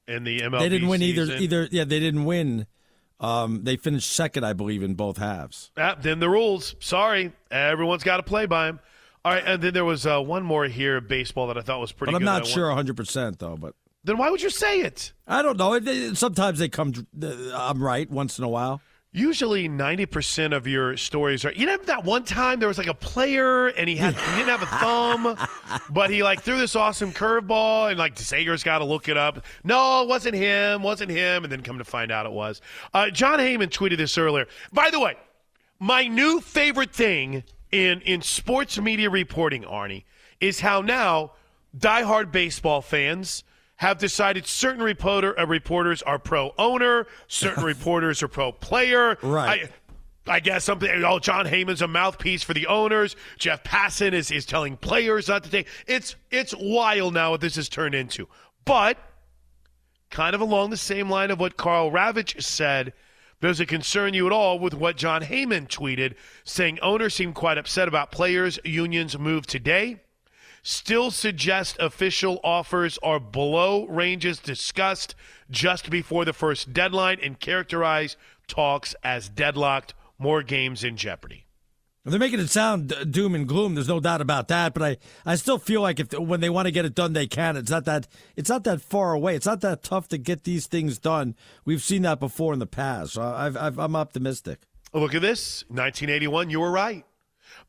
[0.06, 0.58] in the MLB?
[0.60, 1.26] they didn't win either.
[1.26, 1.42] season?
[1.42, 2.66] Either yeah, they didn't win.
[3.20, 5.72] Um, they finished second, I believe, in both halves.
[5.76, 6.76] Ah, then the rules.
[6.78, 8.80] Sorry, everyone's got to play by them.
[9.24, 11.90] All right, and then there was uh, one more here baseball that I thought was
[11.90, 12.12] pretty.
[12.12, 13.56] But I'm good not sure 100 percent though.
[13.56, 13.74] But
[14.04, 15.12] Then why would you say it?
[15.26, 16.14] I don't know.
[16.14, 16.92] Sometimes they come.
[17.22, 18.80] I'm right once in a while.
[19.10, 21.52] Usually, ninety percent of your stories are.
[21.52, 24.48] You know that one time there was like a player and he had he didn't
[24.48, 25.48] have a thumb,
[25.90, 29.46] but he like threw this awesome curveball and like Sager's got to look it up.
[29.64, 30.82] No, it wasn't him.
[30.82, 31.42] Wasn't him.
[31.42, 32.60] And then come to find out it was.
[32.92, 34.46] Uh, Jon Heyman tweeted this earlier.
[34.74, 35.16] By the way,
[35.80, 40.04] my new favorite thing in in sports media reporting, Arnie,
[40.38, 41.32] is how now
[41.74, 43.42] diehard baseball fans
[43.78, 49.16] have decided certain reporter uh, reporters are pro owner, certain reporters are pro player.
[49.22, 49.70] Right.
[50.26, 50.90] I, I guess something.
[51.04, 53.16] Oh, Jon Heyman's a mouthpiece for the owners.
[53.38, 55.68] Jeff Passan is is telling players not to take.
[55.86, 58.28] It's it's wild now what this has turned into.
[58.64, 58.98] But
[60.10, 62.92] kind of along the same line of what Karl Ravech said.
[63.40, 67.56] Does it concern you at all with what Jon Heyman tweeted, saying owners seem quite
[67.56, 70.00] upset about players' unions' move today?
[70.70, 75.14] Still suggest official offers are below ranges discussed
[75.50, 81.46] just before the first deadline and characterize talks as deadlocked, more games in jeopardy.
[82.04, 83.76] They're making it sound doom and gloom.
[83.76, 84.74] There's no doubt about that.
[84.74, 87.26] But I, I still feel like if when they want to get it done, they
[87.26, 87.56] can.
[87.56, 89.36] It's not that it's not that far away.
[89.36, 91.34] It's not that tough to get these things done.
[91.64, 93.14] We've seen that before in the past.
[93.14, 94.66] So I've, I've, I'm optimistic.
[94.92, 97.06] Look at this 1981, you were right.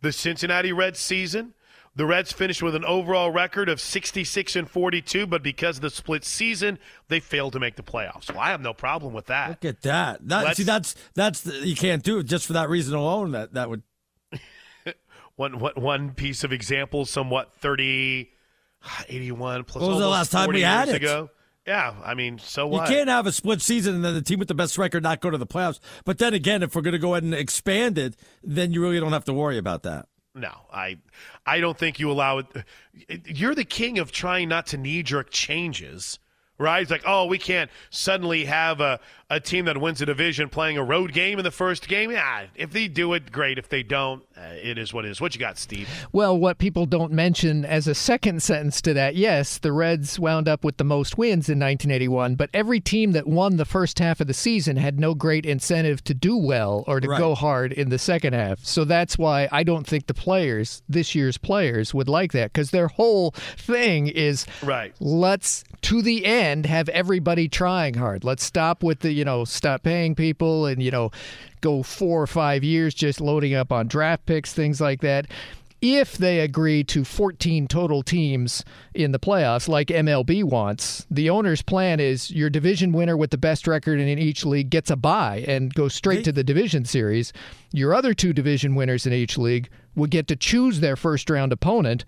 [0.02, 1.54] The Cincinnati Reds season,
[2.00, 5.90] the Reds finished with an overall record of 66 and 42, but because of the
[5.90, 8.32] split season, they failed to make the playoffs.
[8.32, 9.50] Well, I have no problem with that.
[9.50, 10.26] Look at that.
[10.30, 13.32] that see, that's that's the, you can't do it just for that reason alone.
[13.32, 13.84] That that would
[15.36, 18.30] One, one, one piece of example, somewhat 30,
[19.10, 20.96] 81 plus When was the last time we had it?
[20.96, 21.30] ago.
[21.68, 24.48] Yeah, I mean, so You can't have a split season and then the team with
[24.48, 25.82] the best record not go to the playoffs.
[26.06, 29.02] But then again, if we're going to go ahead and expand it, then you really
[29.02, 30.08] don't have to worry about that.
[30.36, 30.98] No, I,
[31.46, 32.48] I don't think you allow it.
[33.26, 36.20] You're the king of trying not to knee jerk changes,
[36.58, 36.82] right?
[36.82, 39.00] It's like, oh, we can't suddenly have a,
[39.32, 42.10] a team that wins a division playing a road game in the first game.
[42.12, 43.58] Yeah, if they do it, great.
[43.60, 45.22] If they don't, uh, it is what it is.
[45.22, 45.88] What you got, Steve?
[46.12, 50.48] Well, what people don't mention as a second sentence to that, yes, the Reds wound
[50.48, 54.20] up with the most wins in 1981, but every team that won the first half
[54.20, 57.20] of the season had no great incentive to do well or to Right.
[57.20, 58.60] go hard in the second half.
[58.64, 62.72] So that's why I don't think the players, this year's players, would like that because
[62.72, 64.94] their whole thing is Right.
[65.00, 68.24] let's to the end have everybody trying hard.
[68.24, 71.12] Let's stop with the, you know, stop paying people and, you know,
[71.62, 75.28] go four or five years just loading up on draft picks, things like that.
[75.82, 81.62] If they agree to 14 total teams in the playoffs, like MLB wants, the owner's
[81.62, 85.44] plan is your division winner with the best record in each league gets a bye
[85.48, 87.32] and goes straight to the division series.
[87.72, 91.54] Your other two division winners in each league would get to choose their first round
[91.54, 92.04] opponent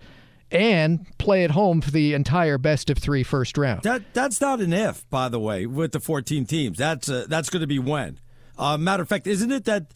[0.52, 3.82] and play at home for the entire best of three first round.
[3.82, 6.78] That that's not an if, by the way, with the 14 teams.
[6.78, 8.20] That's uh, that's going to be when.
[8.58, 9.86] Uh, matter of fact, isn't it that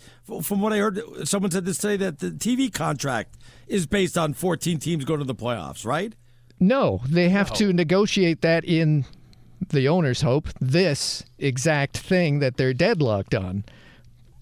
[0.43, 3.37] from what I heard, someone said this today that the TV contract
[3.69, 6.15] is based on 14 teams going to the playoffs, right?
[6.59, 9.05] No, they have to negotiate that in
[9.69, 13.65] the owner's hope, this exact thing that they're deadlocked on.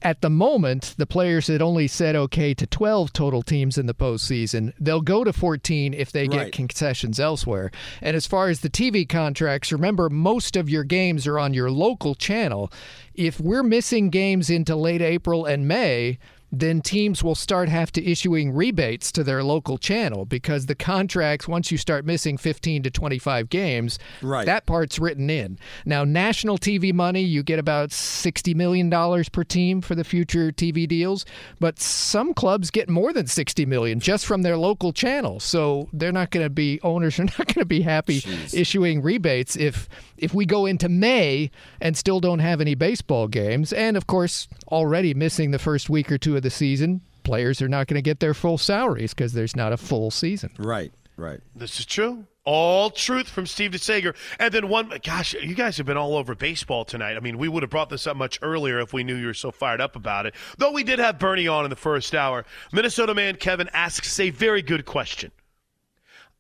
[0.05, 3.95] At the moment, the players had only said okay to 12 total teams in the
[3.95, 4.75] postseason.
[4.79, 6.53] They'll go to 14 if they get Right.
[6.53, 7.71] concessions elsewhere.
[8.03, 11.71] And as far as the TV contracts, remember, most of your games are on your
[11.71, 12.71] local channel.
[13.15, 16.19] If we're missing games into late April and May,
[16.61, 21.49] then teams will start have to issuing rebates to their local channel because the contracts
[21.49, 24.47] once you start missing 15 to 25 games, Right.
[24.47, 25.59] that part's written in.
[25.85, 30.53] Now, national TV money, you get about 60 million dollars per team for the future
[30.53, 31.25] TV deals,
[31.61, 35.41] but some clubs get more than 60 million just from their local channel.
[35.41, 38.23] So, they're not going to be owners are not going to be happy
[38.53, 41.51] issuing rebates if if we go into May
[41.81, 46.13] and still don't have any baseball games and of course already missing the first week
[46.13, 49.33] or two of the season, players are not going to get their full salaries because
[49.33, 50.51] there's not a full season.
[50.59, 51.41] Right, right.
[51.57, 52.27] This is true.
[52.45, 54.15] All truth from Steve DeSager.
[54.39, 57.17] And then one, gosh, you guys have been all over baseball tonight.
[57.17, 59.35] I mean, we would have brought this up much earlier if we knew you were
[59.35, 60.35] so fired up about it.
[60.59, 62.45] Though we did have Bernie on in the first hour.
[62.71, 65.33] Minnesota man Kevin asks a very good question.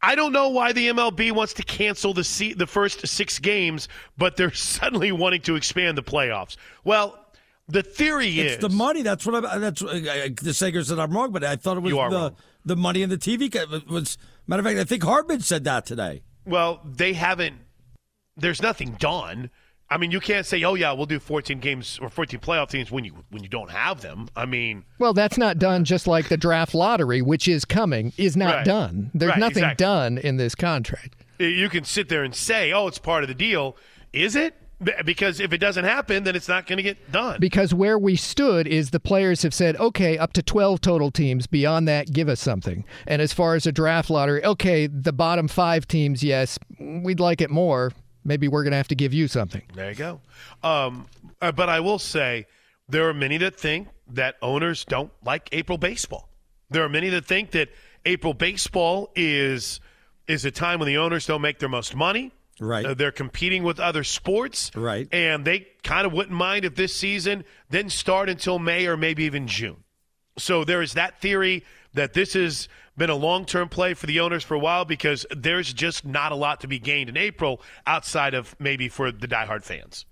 [0.02, 3.89] I don't know why the MLB wants to cancel the se- the first six games,
[4.18, 6.59] but they're suddenly wanting to expand the playoffs.
[6.85, 7.23] Well,
[7.69, 9.03] the theory It's is the money.
[9.03, 9.59] That's what I.
[9.59, 12.16] That's uh, the Sager said I'm wrong, but I thought it was You are the
[12.16, 12.36] wrong.
[12.65, 13.51] the money in the TV.
[13.53, 16.23] ca- Was matter of fact, I think Hardman said that today.
[16.47, 17.57] Well, they haven't.
[18.36, 19.51] There's nothing done.
[19.91, 22.91] I mean, you can't say, "Oh yeah, we'll do 14 games or 14 playoff teams"
[22.91, 24.28] when you when you don't have them.
[24.35, 28.36] I mean, Well, that's not done just like the draft lottery, which is coming, is
[28.36, 28.65] not Right.
[28.65, 29.11] done.
[29.15, 29.85] There's Right, nothing exactly.
[29.85, 31.16] done in this contract.
[31.39, 33.77] you can sit there and say, "Oh, it's part of the deal."
[34.12, 34.55] Is it?
[35.05, 37.38] Because if it doesn't happen, then it's not going to get done.
[37.40, 41.46] Because where we stood is the players have said, okay, up to 12 total teams.
[41.46, 42.84] Beyond that, give us something.
[43.06, 47.40] And as far as a draft lottery, okay, the bottom five teams, yes, we'd like
[47.40, 47.92] it more.
[48.24, 49.62] Maybe we're going to have to give you something.
[49.74, 50.20] There you go.
[50.62, 51.06] Um,
[51.40, 52.46] uh, but I will say
[52.88, 56.28] there are many that think that owners don't like April baseball.
[56.70, 57.68] There are many that think that
[58.05, 59.80] April baseball is
[60.26, 62.32] is a time when the owners don't make their most money.
[62.60, 62.85] Right.
[62.85, 64.70] Uh, they're competing with other sports.
[64.74, 65.09] Right.
[65.12, 69.24] And they kind of wouldn't mind if this season didn't start until May or maybe
[69.24, 69.85] even June.
[70.39, 71.64] So there is that theory
[71.94, 75.26] that this has been a long term play for the owners for a while because
[75.31, 79.28] there's just not a lot to be gained in April outside of maybe for the
[79.28, 80.06] diehard fans.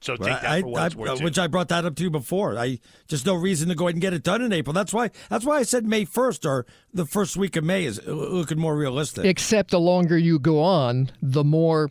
[0.00, 1.10] So take that I, for what I- it's worth.
[1.10, 1.24] uh, too.
[1.24, 2.58] which I brought that up to you before.
[2.58, 4.72] I just no reason to go ahead and get it done in April.
[4.72, 5.10] That's why.
[5.28, 8.76] That's why I said May first or the first week of May is looking more
[8.76, 9.24] realistic.
[9.24, 11.90] Except the longer you go on, the more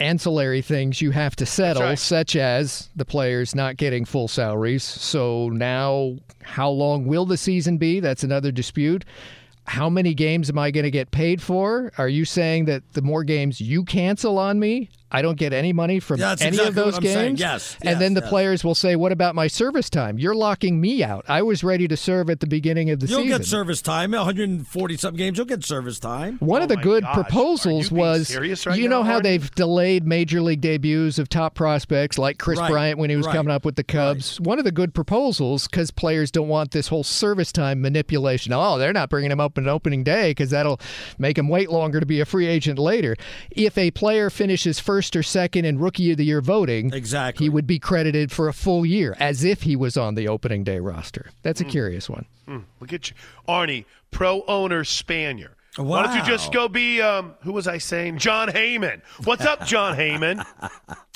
[0.00, 1.98] ancillary things you have to settle, right.
[1.98, 4.84] such as the players not getting full salaries.
[4.84, 8.00] So now, how long will the season be?
[8.00, 9.04] That's another dispute.
[9.64, 11.92] How many games am I going to get paid for?
[11.98, 15.72] Are you saying that the more games you cancel on me, I don't get any
[15.72, 17.14] money from Yeah, any exactly of those games?
[17.14, 17.36] saying.
[17.38, 18.28] Yes, And yes, then the yes.
[18.28, 20.18] players will say, "What about my service time?
[20.18, 21.24] You're locking me out.
[21.28, 23.24] I was ready to serve at the beginning of the season.
[23.24, 24.10] You'll get service time.
[24.12, 25.38] 140 something games.
[25.38, 26.36] You'll get service time.
[26.40, 29.28] One Oh of the good gosh, proposals you was right you know now, how Artie?
[29.30, 33.26] they've delayed major league debuts of top prospects like Chris Right, Bryant when he was
[33.26, 34.40] right, coming up with the Cubs.
[34.40, 38.52] One of the good proposals because players don't want this whole service time manipulation.
[38.52, 40.80] Oh, they're not bringing him up on opening day because that'll
[41.18, 43.16] make him wait longer to be a free agent later.
[43.50, 47.44] If a player finishes first or second in rookie of the year voting, Exactly.
[47.44, 50.64] he would be credited for a full year as if he was on the opening
[50.64, 51.30] day roster.
[51.42, 51.70] That's a Hmm.
[51.70, 52.26] curious one.
[52.80, 53.16] Look at you,
[53.48, 55.50] Arnie, pro owner Spanier.
[55.76, 58.18] Why don't you just go be um, who was I saying?
[58.18, 59.00] Jon Heyman.
[59.24, 60.44] What's up, Jon Heyman?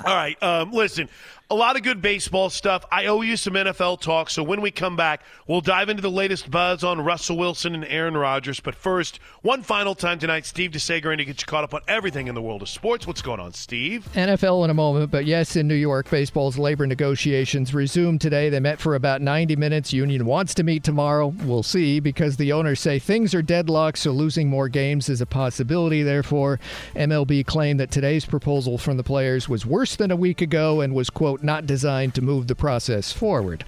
[0.05, 1.09] All right, um, listen,
[1.51, 2.85] a lot of good baseball stuff.
[2.90, 6.10] I owe you some NFL talk, so when we come back, we'll dive into the
[6.10, 8.60] latest buzz on Russell Wilson and Aaron Rodgers.
[8.60, 12.27] But first, one final time tonight, Steve DeSager, to get you caught up on everything
[12.27, 13.06] in the world of sports.
[13.06, 14.09] What's going on, Steve?
[14.14, 18.48] NFL in a moment, but yes, in New York, baseball's labor negotiations resumed today.
[18.48, 19.93] They met for about 90 minutes.
[19.93, 21.28] Union wants to meet tomorrow.
[21.44, 25.27] We'll see because the owners say things are deadlocked, so losing more games is a
[25.27, 26.02] possibility.
[26.02, 26.60] Therefore,
[26.94, 30.94] MLB claimed that today's proposal from the players was worse than a week ago and
[30.94, 33.65] was, quote, not designed to move the process forward.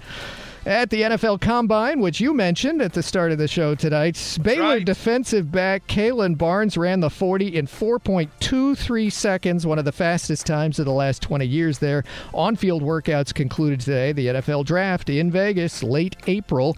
[0.65, 4.63] At the NFL Combine, which you mentioned at the start of the show tonight, Baylor
[4.63, 4.85] right.
[4.85, 10.79] defensive back Kalon Barnes ran the 40 in 4.23 seconds, one of the fastest times
[10.79, 12.03] of the last 20 years there.
[12.33, 14.11] On field workouts concluded today.
[14.11, 16.75] The NFL draft in Vegas, late April.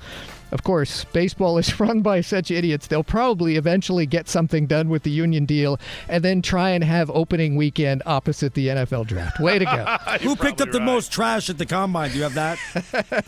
[0.51, 2.87] Of course, baseball is run by such idiots.
[2.87, 7.09] They'll probably eventually get something done with the union deal and then try and have
[7.11, 9.39] opening weekend opposite the NFL draft.
[9.39, 9.97] Way to go.
[10.21, 10.85] Who picked up the right.
[10.85, 12.11] most trash at the combine?
[12.11, 12.57] Do you have that?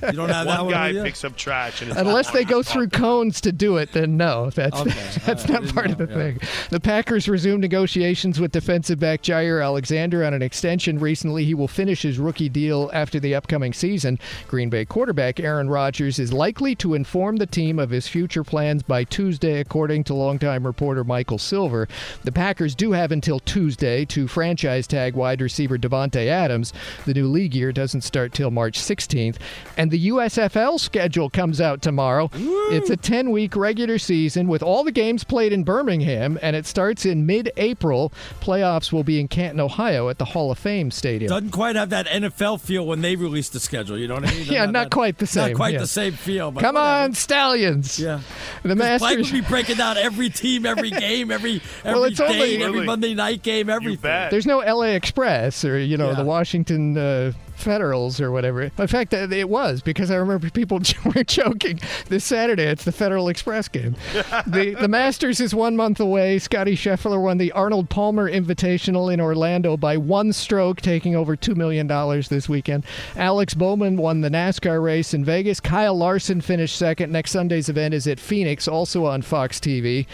[0.02, 0.74] You don't have that One one.
[0.74, 4.50] guy picks up trash, and Unless they go through cones to do it, then no,
[4.50, 4.90] that's Okay.
[5.26, 5.50] that's All right.
[5.50, 6.14] I not didn't part of the yeah.
[6.16, 6.40] thing.
[6.70, 11.44] The Packers resumed negotiations with defensive back Jaire Alexander on an extension recently.
[11.44, 14.20] He will finish his rookie deal after the upcoming season.
[14.48, 18.44] Green Bay quarterback Aaron Rodgers is likely to inform inform the team of his future
[18.44, 21.88] plans by Tuesday, according to longtime reporter Michael Silver.
[22.24, 26.72] The Packers do have until Tuesday to franchise tag wide receiver Davante Adams.
[27.08, 29.38] The new league year doesn't start till March 16th.
[29.76, 32.30] And the USFL schedule comes out tomorrow.
[32.36, 36.68] It's a 10 week regular season with all the games played in Birmingham, and it
[36.68, 38.14] starts in mid April.
[38.40, 41.30] Playoffs will be in Canton, Ohio at the Hall of Fame Stadium.
[41.30, 43.98] Doesn't quite have that NFL feel when they released the schedule.
[43.98, 44.46] You know what I mean?
[44.60, 45.80] Yeah, not quite the same, Not quite yeah.
[45.80, 46.52] the same feel.
[46.52, 46.94] But Come whatever.
[46.98, 48.00] on, Stallions.
[48.00, 48.20] Yeah.
[48.64, 49.32] The 'Cause Blake Masters.
[49.32, 52.86] would be breaking down every team, every game, every every Well, it's only- every Really?
[52.86, 54.28] Monday night game, everything.
[54.30, 56.16] There's no LA Express or you know Yeah.
[56.16, 58.64] the Washington uh, Federals or whatever.
[58.64, 62.64] In fact, uh, it was because I remember people were joking this Saturday.
[62.64, 63.96] It's the Federal Express game.
[64.48, 66.40] the The Masters is one month away.
[66.40, 71.56] Scottie Scheffler won the Arnold Palmer Invitational in Orlando by one stroke, taking over two
[71.56, 72.86] million dollars this weekend.
[73.16, 75.60] Alex Bowman won the NASCAR race in Vegas.
[75.60, 77.12] Kyle Larson finished second.
[77.12, 80.08] Next Sunday's event is at Phoenix, also on Fox TV.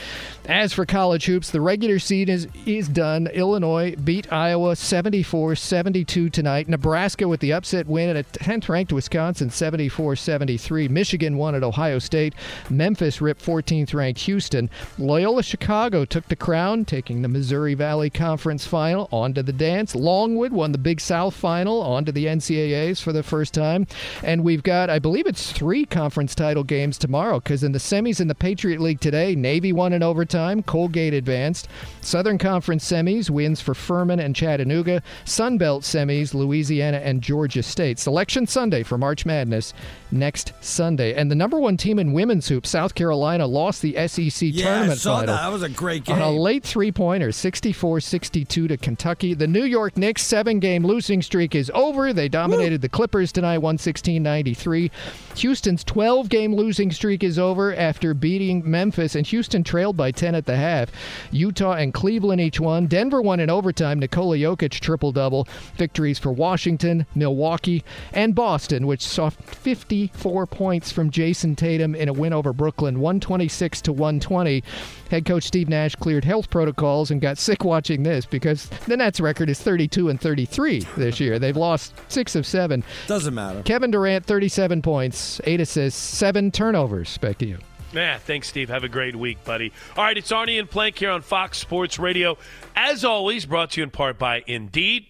[0.45, 3.27] As for college hoops, the regular season is, is done.
[3.27, 6.67] Illinois beat Iowa 74 72 tonight.
[6.69, 10.87] Nebraska with the upset win at a 10th ranked Wisconsin 74 73.
[10.87, 12.33] Michigan won at Ohio State.
[12.69, 14.69] Memphis ripped 14th ranked Houston.
[14.97, 19.09] Loyola Chicago took the crown, taking the Missouri Valley Conference final.
[19.11, 19.93] On to the dance.
[19.95, 23.85] Longwood won the Big South final, on to the NCAAs for the first time.
[24.23, 28.21] And we've got, I believe it's three conference title games tomorrow because in the semis
[28.21, 31.67] in the Patriot League today, Navy won in overtime, Colgate advanced.
[31.99, 35.03] Southern Conference semis wins for Furman and Chattanooga.
[35.25, 37.97] Sun Belt semis, Louisiana and Georgia State.
[37.99, 39.73] Selection Sunday for March Madness
[40.11, 41.15] next Sunday.
[41.15, 44.73] And the number one team in women's hoops, South Carolina, lost the SEC Yeah, I
[44.75, 45.41] tournament saw final that.
[45.41, 46.15] That was a great game.
[46.15, 49.33] on a late three pointer, 64 62 to Kentucky.
[49.33, 52.13] The New York Knicks seven game losing streak is over.
[52.13, 54.91] They dominated the Clippers tonight, 116 93.
[55.37, 60.35] Houston's 12 game losing streak is over after beating Memphis, and Houston trailed by 10
[60.35, 60.91] at the half.
[61.31, 62.85] Utah and Cleveland each won.
[62.85, 63.99] Denver won in overtime.
[63.99, 65.47] Nikola Jokic triple double.
[65.75, 67.83] Victories for Washington, Milwaukee,
[68.13, 73.81] and Boston, which saw 54 points from Jayson Tatum in a win over Brooklyn, 126
[73.83, 74.63] to 120.
[75.09, 79.19] Head coach Steve Nash cleared health protocols and got sick watching this because the Nets
[79.19, 81.39] record is 32 and 33 this year.
[81.39, 82.83] They've lost six of seven.
[83.07, 83.61] Doesn't matter.
[83.63, 87.17] Kevin Durant, 37 points, eight assists, seven turnovers.
[87.17, 87.57] Back to you.
[87.93, 88.67] Yeah, thanks, Steve.
[88.69, 89.71] Have a great week, buddy.
[89.95, 92.37] All right, it's Arnie and Plank here on Fox Sports Radio.
[92.75, 95.05] As always, brought to you in part by Indeed.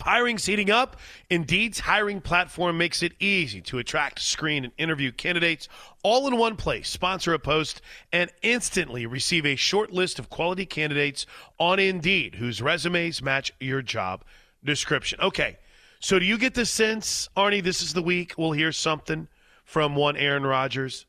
[0.00, 0.96] Hiring's heating up,
[1.28, 5.68] Indeed's hiring platform makes it easy to attract, screen, and interview candidates
[6.02, 6.88] all in one place.
[6.88, 11.26] Sponsor a post and instantly receive a short list of quality candidates
[11.58, 14.24] on Indeed whose resumes match your job
[14.64, 15.20] description.
[15.20, 15.58] Okay,
[16.00, 19.28] so do you get the sense, Arnie, this is the week we'll hear something
[19.64, 21.06] from one Aaron Rodgers?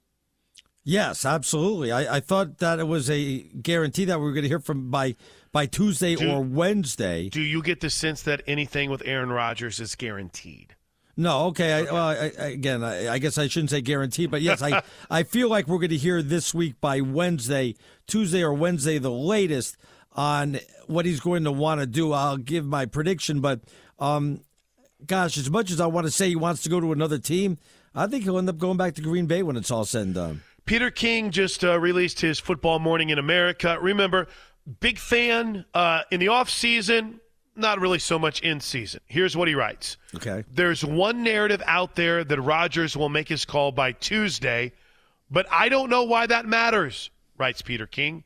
[0.84, 1.91] Yes, absolutely.
[1.91, 4.90] I, I thought that it was a guarantee that we were going to hear from
[4.90, 5.16] by
[5.52, 7.30] by Tuesday Do- or Wednesday.
[7.30, 10.76] Do you get the sense that anything with Aaron Rodgers is guaranteed?
[11.18, 11.74] No, okay.
[11.74, 15.24] I, well, I, again, I, I guess I shouldn't say guarantee, but yes, I I
[15.24, 17.76] feel like we're going to hear this week by Wednesday,
[18.08, 19.76] Tuesday or Wednesday, the latest
[20.14, 22.14] on what he's going to want to do.
[22.14, 23.60] I'll give my prediction, but
[24.00, 24.42] um,
[25.06, 27.58] gosh, as much as I want to say he wants to go to another team,
[27.94, 30.16] I think he'll end up going back to Green Bay when it's all said and
[30.16, 30.42] done.
[30.66, 33.78] Peter King just uh, released his Football Morning in America.
[33.82, 34.28] Remember,
[34.70, 37.20] big fan uh, in the off season,
[37.56, 39.02] not really so much in season.
[39.08, 39.98] Here's what he writes.
[40.16, 40.44] Okay.
[40.52, 44.72] There's one narrative out there that Rodgers will make his call by Tuesday,
[45.30, 48.24] but I don't know why that matters, writes Peter King.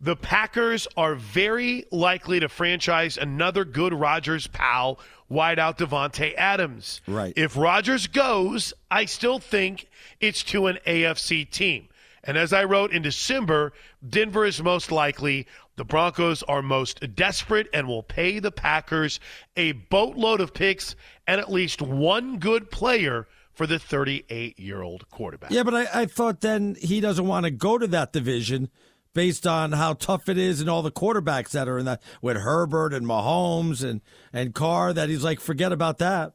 [0.00, 7.00] The Packers are very likely to franchise another good Rodgers pal, wideout Davante Adams.
[7.08, 7.32] Right.
[7.36, 9.88] If Rodgers goes, I still think
[10.20, 11.88] it's to an AFC team.
[12.22, 13.72] And as I wrote in December,
[14.08, 15.46] Denver is most likely.
[15.78, 19.20] The Broncos are most desperate and will pay the Packers
[19.56, 25.08] a boatload of picks and at least one good player for the 38 year old
[25.08, 25.52] quarterback.
[25.52, 28.70] Yeah, but I, I thought then he doesn't want to go to that division
[29.14, 32.38] based on how tough it is and all the quarterbacks that are in that with
[32.38, 34.00] Herbert and Mahomes and
[34.32, 34.92] and Carr.
[34.92, 36.32] That he's like, forget about that.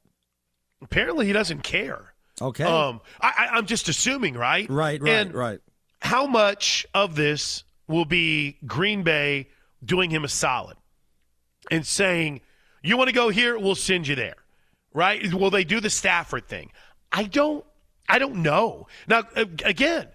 [0.82, 2.14] Apparently, he doesn't care.
[2.42, 2.64] Okay.
[2.64, 4.70] Um, I, I, I'm just assuming, right?
[4.70, 5.60] right, right, and right.
[6.02, 9.50] How much of this will be Green Bay
[9.84, 10.78] doing him a solid
[11.70, 12.42] and saying,
[12.82, 13.58] "You want to go here?
[13.58, 14.36] We'll send you there."
[14.94, 15.34] Right?
[15.34, 16.72] Will they do the Stafford thing?
[17.12, 17.66] I don't.
[18.08, 18.88] I don't know.
[19.08, 20.08] Now, again,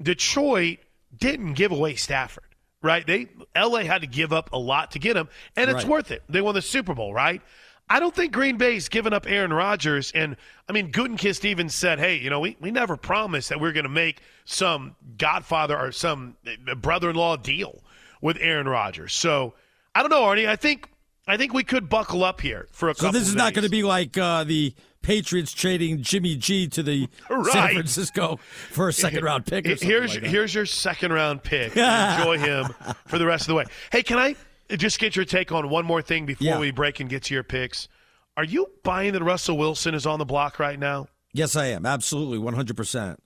[0.00, 0.78] Detroit
[1.16, 3.06] didn't give away Stafford, right?
[3.06, 5.88] They LA had to give up a lot to get him, and it's Right.
[5.88, 6.22] worth it.
[6.28, 7.42] They won the Super Bowl, right?
[7.88, 10.10] I don't think Green Bay's given up Aaron Rodgers.
[10.14, 10.36] And
[10.68, 13.72] I mean, Gutekunst even said, hey, you know, we, we never promised that we are
[13.72, 16.36] going to make some godfather or some
[16.78, 17.82] brother in law deal
[18.22, 19.12] with Aaron Rodgers.
[19.12, 19.54] So
[19.94, 20.48] I don't know, Arnie.
[20.48, 20.88] I think
[21.26, 23.64] I think we could buckle up here for a couple so this is not going
[23.64, 27.52] to be like uh, the Patriots trading Jimmy G to the right.
[27.52, 28.38] San Francisco
[28.70, 29.66] for a second round pick.
[29.66, 31.76] here's like here's your second round pick.
[31.76, 32.66] Enjoy him
[33.06, 33.64] for the rest of the way.
[33.92, 34.36] Hey, can I
[34.70, 36.58] just get your take on one more thing before Yeah.
[36.58, 37.88] we break and get to your picks?
[38.36, 41.06] Are you buying that Russell Wilson is on the block right now?
[41.32, 41.84] Yes, I am.
[41.86, 42.38] Absolutely.
[42.38, 43.16] 100%.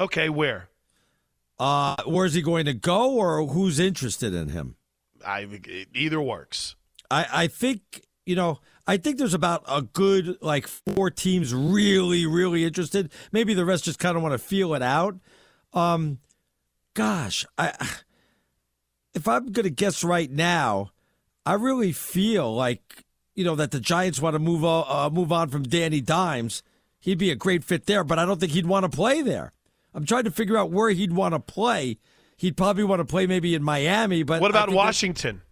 [0.00, 0.68] Okay, where?
[1.58, 4.76] Uh, where's he going to go or who's interested in him?
[5.24, 5.46] I
[5.94, 6.74] either works.
[7.10, 12.26] I, I think, you know, I think there's about a good, like, four teams really,
[12.26, 13.12] really interested.
[13.30, 15.16] Maybe the rest just kind of want to feel it out.
[15.72, 16.18] Um,
[16.94, 17.72] gosh, I,
[19.14, 20.90] if I'm going to guess right now,
[21.44, 25.32] I really feel like, you know, that the Giants want to move on, uh, move
[25.32, 26.62] on from Danny Dimes.
[27.00, 29.52] He'd be a great fit there, but I don't think he'd want to play there.
[29.94, 31.98] I'm trying to figure out where he'd want to play.
[32.36, 35.42] He'd probably want to play maybe in Miami, but What about Washington?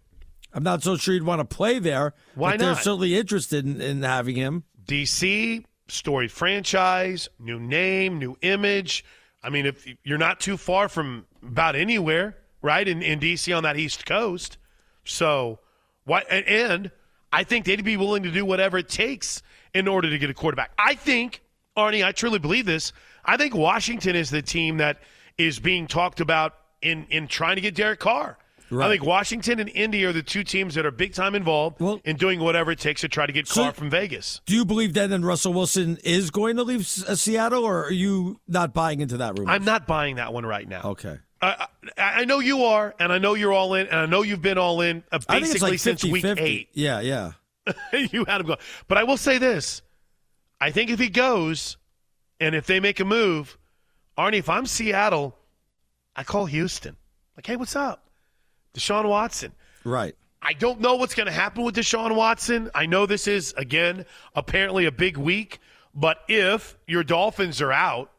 [0.53, 2.13] I'm not so sure he'd want to play there.
[2.35, 4.63] Why but They're certainly interested in, in having him.
[4.85, 9.05] DC, story franchise, new name, new image.
[9.43, 12.87] I mean, if you're not too far from about anywhere, right?
[12.87, 14.57] In, in DC on that East Coast.
[15.03, 15.59] So,
[16.05, 16.23] why?
[16.29, 16.91] And, and
[17.31, 19.41] I think they'd be willing to do whatever it takes
[19.73, 20.71] in order to get a quarterback.
[20.77, 21.41] I think,
[21.77, 22.93] Arnie, I truly believe this.
[23.23, 24.99] I think Washington is the team that
[25.37, 28.37] is being talked about in, in trying to get Derek Carr.
[28.79, 31.99] I think Washington and Indy are the two teams that are big time involved Well-
[32.05, 34.39] in doing whatever it takes to try to get So- Carr from Vegas.
[34.45, 38.39] Do you believe that then Russell Wilson is going to leave Seattle, or are you
[38.47, 39.51] not buying into that rumor?
[39.51, 40.81] I'm not buying that one right now.
[40.85, 41.19] Okay.
[41.41, 44.41] I, I, know you are, and I know you're all in, and I know you've
[44.41, 46.43] been all in uh, I think it's basically like since week 50.
[46.43, 46.69] eight.
[46.73, 47.31] Yeah, yeah.
[47.93, 48.57] you had him go.
[48.87, 49.81] But I will say this:
[50.59, 51.77] I think if he goes,
[52.39, 53.57] and if they make a move,
[54.17, 55.35] Arnie, if I'm Seattle,
[56.15, 56.95] I call Houston.
[57.35, 58.05] Like, hey, what's up,
[58.75, 59.53] Deshaun Watson?
[59.83, 60.15] Right.
[60.43, 62.71] I don't know what's going to happen with Deshaun Watson.
[62.73, 64.05] I know this is, again,
[64.35, 65.59] apparently a big week,
[65.93, 68.11] but if your Dolphins are out,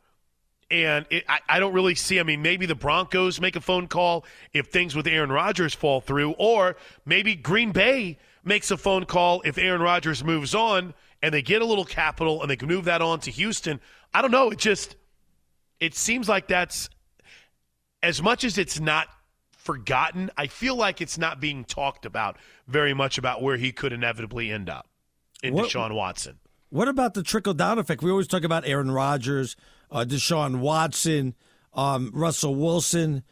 [0.72, 3.86] and it, I, I don't really see, I mean, maybe the Broncos make a phone
[3.86, 9.04] call if things with Aaron Rodgers fall through, or maybe Green Bay makes a phone
[9.04, 12.68] call if Aaron Rodgers moves on and they get a little capital and they can
[12.68, 13.80] move that on to Houston.
[14.14, 14.50] I don't know.
[14.50, 14.96] It just,
[15.78, 16.88] it seems like that's,
[18.02, 19.06] as much as it's not
[19.50, 22.36] forgotten, I feel like it's not being talked about
[22.66, 24.88] very much about where he could inevitably end up
[25.42, 26.38] in What- Deshaun Watson.
[26.70, 28.02] What about the trickle down effect?
[28.02, 29.56] We always talk about Aaron Rodgers,
[29.92, 31.34] uh, Deshaun Watson,
[31.74, 33.22] um, Russell Wilson.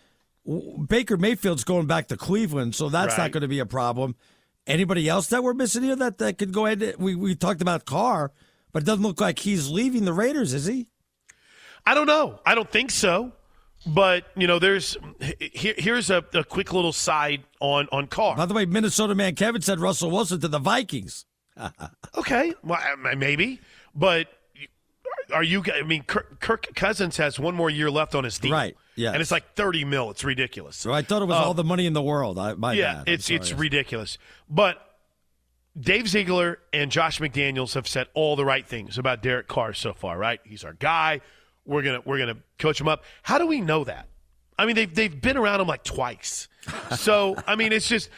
[0.88, 3.24] Baker Mayfield's going back to Cleveland, so that's Right.
[3.24, 4.14] not going to be a problem.
[4.66, 6.94] Anybody else that we're missing here that, that could go ahead?
[6.98, 8.30] We, we talked about Carr,
[8.72, 10.86] but it doesn't look like he's leaving the Raiders, is he?
[11.86, 12.40] I don't know.
[12.46, 13.32] I don't think so.
[13.86, 14.98] But you know, there's
[15.40, 18.36] here, here's a, a quick little side on on Carr.
[18.36, 21.24] By the way, Minnesota man Kevin said Russell Wilson to the Vikings.
[22.18, 22.78] Okay, well,
[23.16, 23.60] maybe,
[23.94, 24.26] but
[25.32, 25.62] are you?
[25.74, 29.12] I mean, Kirk, Kirk Cousins has one more year left on his deal, Right, Yeah,
[29.12, 30.10] and it's like thirty mil.
[30.10, 30.76] It's ridiculous.
[30.76, 32.38] So I thought it was Uh, all the money in the world.
[32.38, 33.08] I, my yeah, bad.
[33.08, 33.36] I'm it's sorry.
[33.36, 34.18] it's ridiculous.
[34.48, 34.78] But
[35.78, 39.92] Dave Ziegler and Josh McDaniels have said all the right things about Derek Carr so
[39.92, 40.18] far.
[40.18, 40.40] Right?
[40.44, 41.20] He's our guy.
[41.64, 43.04] We're gonna we're gonna coach him up.
[43.22, 44.08] How do we know that?
[44.58, 46.48] I mean, they've they've been around him like twice.
[46.96, 48.10] So I mean, it's just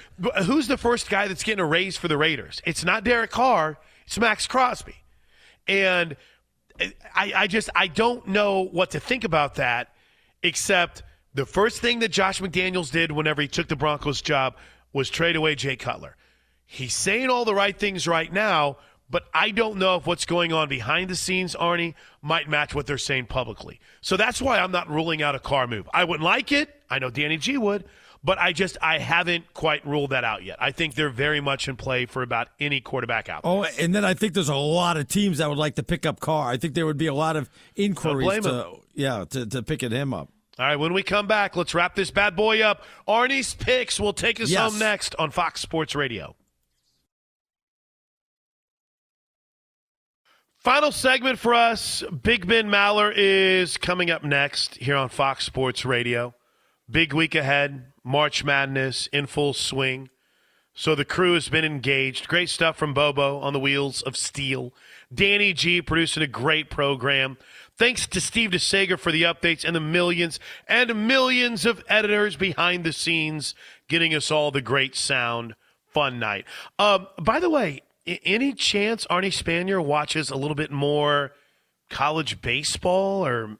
[0.46, 2.60] who's the first guy that's getting a raise for the Raiders?
[2.64, 3.78] It's not Derek Carr.
[4.06, 4.96] It's Maxx Crosby,
[5.68, 6.16] and
[6.80, 9.94] I, I just I don't know what to think about that,
[10.42, 11.02] except
[11.34, 14.56] the first thing that Josh McDaniels did whenever he took the Broncos job
[14.92, 16.16] was trade away Jay Cutler.
[16.66, 18.78] He's saying all the right things right now,
[19.10, 22.86] but I don't know if what's going on behind the scenes, Arnie, might match what
[22.86, 23.78] they're saying publicly.
[24.00, 25.88] So that's why I'm not ruling out a Carr move.
[25.92, 26.74] I wouldn't like it.
[26.88, 27.84] I know Danny G would,
[28.24, 30.56] but I just I haven't quite ruled that out yet.
[30.60, 33.42] I think they're very much in play for about any quarterback out.
[33.42, 33.52] there.
[33.52, 36.06] Oh, and then I think there's a lot of teams that would like to pick
[36.06, 36.50] up Carr.
[36.50, 38.66] I think there would be a lot of inquiries to, him.
[38.94, 40.28] yeah, to, to picking him up.
[40.58, 42.82] All right, when we come back, let's wrap this bad boy up.
[43.08, 44.60] Arnie's picks will take us Yes.
[44.70, 46.36] home next on Fox Sports Radio.
[50.58, 52.04] Final segment for us.
[52.22, 56.34] Big Ben Maller is coming up next here on Fox Sports Radio.
[56.88, 57.91] Big week ahead.
[58.04, 60.10] March Madness in full swing.
[60.74, 62.28] So the crew has been engaged.
[62.28, 64.72] Great stuff from Bobo on the wheels of steel.
[65.12, 67.36] Danny G producing a great program.
[67.76, 72.84] Thanks to Steve DeSager for the updates and the millions and millions of editors behind
[72.84, 73.54] the scenes
[73.88, 75.54] getting us all the great sound.
[75.92, 76.46] Fun night.
[76.78, 81.32] Um, by the way, any chance Arnie Spanier watches a little bit more
[81.92, 83.56] college baseball or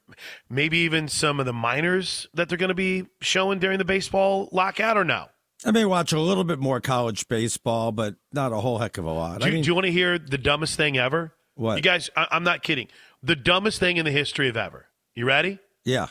[0.50, 4.48] maybe even some of the minors that they're going to be showing during the baseball
[4.50, 5.26] lockout or no?
[5.64, 9.04] I may watch a little bit more college baseball, but not a whole heck of
[9.04, 9.38] a lot.
[9.40, 11.32] Do, I you- mean, do you want to hear the dumbest thing ever?
[11.54, 11.76] What?
[11.76, 12.88] You guys, I, I'm not kidding.
[13.22, 14.86] The dumbest thing in the history of ever.
[15.14, 15.58] You ready?
[15.84, 16.08] yeah.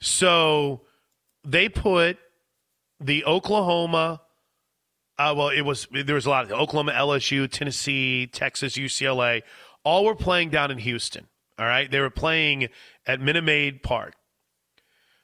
[0.00, 0.82] So
[1.44, 2.18] they put
[3.00, 4.20] the Oklahoma.
[5.18, 9.42] Uh, well, it was there was a lot of Oklahoma, LSU, Tennessee, Texas, UCLA.
[9.84, 11.26] All were playing down in Houston.
[11.58, 12.68] All right, they were playing
[13.06, 14.14] at Minute Maid Park.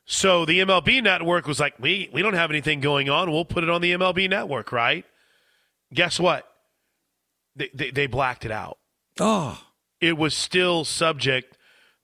[0.06, 3.30] So the MLB network was like, we we don't have anything going on.
[3.30, 5.04] We'll put it on the MLB network, right?
[5.92, 6.46] Guess what?
[7.56, 8.78] They they, they blacked it out.
[9.20, 9.62] Oh,
[10.00, 11.56] It was still subject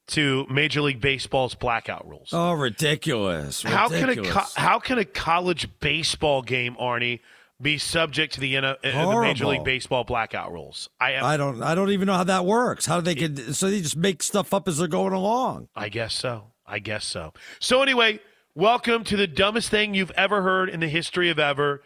[0.08, 2.30] to Major League Baseball's blackout rules.
[2.32, 3.62] oh, ridiculous!
[3.62, 7.20] How can a co- how can a college baseball game, Arnie,
[7.60, 10.88] be subject to the uh, the Major League Baseball blackout rules?
[11.00, 11.62] I I don't.
[11.62, 12.86] I don't even know how that works.
[12.86, 13.36] How do they can?
[13.54, 15.68] So they just make stuff up as they're going along.
[15.74, 16.52] I guess so.
[16.66, 17.32] I guess so.
[17.58, 18.20] So anyway,
[18.54, 21.82] welcome to the dumbest thing you've ever heard in the history of ever.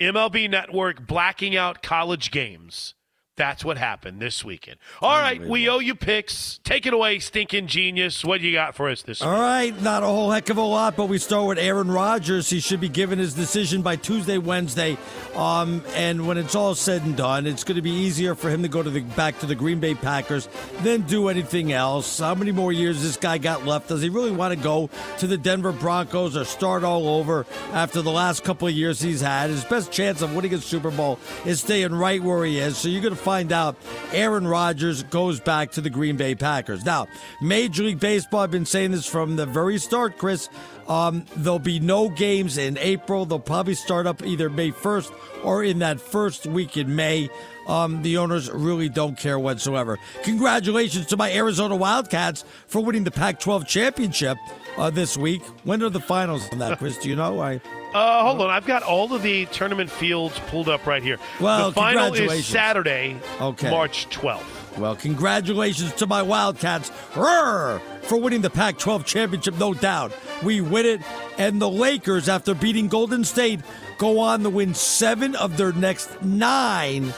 [0.00, 2.94] MLB Network blacking out college games.
[3.36, 4.76] That's what happened this weekend.
[5.02, 6.60] All right, we owe you picks.
[6.62, 8.24] Take it away, stinking genius.
[8.24, 9.28] What do you got for us this week?
[9.28, 12.48] All right, not a whole heck of a lot, but we start with Aaron Rodgers.
[12.48, 14.96] He should be given his decision by Tuesday, Wednesday,
[15.34, 18.62] um, and when it's all said and done, it's going to be easier for him
[18.62, 20.48] to go to the back to the Green Bay Packers
[20.82, 22.20] than do anything else.
[22.20, 23.88] How many more years this guy got left?
[23.88, 28.00] Does he really want to go to the Denver Broncos or start all over after
[28.00, 29.50] the last couple of years he's had?
[29.50, 32.78] His best chance of winning a Super Bowl is staying right where he is.
[32.78, 33.76] So you're going to find out
[34.12, 36.84] Aaron Rodgers goes back to the Green Bay Packers.
[36.84, 37.08] Now,
[37.40, 40.50] Major League Baseball, I've been saying this from the very start, Chris.
[40.86, 43.24] Um, there'll be no games in April.
[43.24, 45.10] They'll probably start up either May 1st
[45.42, 47.30] or in that first week in May.
[47.66, 49.98] Um, the owners really don't care whatsoever.
[50.22, 54.36] Congratulations to my Arizona Wildcats for winning the Pac 12 championship
[54.76, 55.42] uh, this week.
[55.64, 56.98] When are the finals on that, Chris?
[56.98, 57.40] Do you know?
[57.40, 57.62] I.
[57.94, 58.50] Uh, hold on.
[58.50, 61.18] I've got all of the tournament fields pulled up right here.
[61.40, 62.44] Well, the final is.
[62.44, 63.70] Saturday, Okay.
[63.70, 64.78] March 12th.
[64.78, 70.12] Well, congratulations to my Wildcats Roar, for winning the Pac 12 championship, no doubt.
[70.42, 71.00] We win it,
[71.38, 73.60] and the Lakers, after beating Golden State,
[73.98, 77.14] go on to win seven of their next nine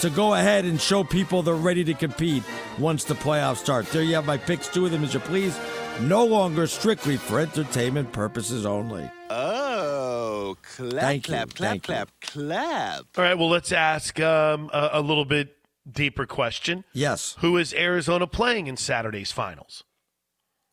[0.00, 2.42] to go ahead and show people they're ready to compete
[2.78, 3.86] once the playoffs start.
[3.86, 5.58] There you have my picks, two of them as you please.
[6.00, 9.08] No longer strictly for entertainment purposes only.
[9.30, 11.80] Oh, clap, Thank you, clap, clap, you.
[11.80, 13.04] clap, clap.
[13.16, 15.56] All right, well, let's ask um, a, a little bit
[15.90, 16.84] deeper question.
[16.92, 17.36] Yes.
[17.40, 19.84] Who is Arizona playing in Saturday's finals?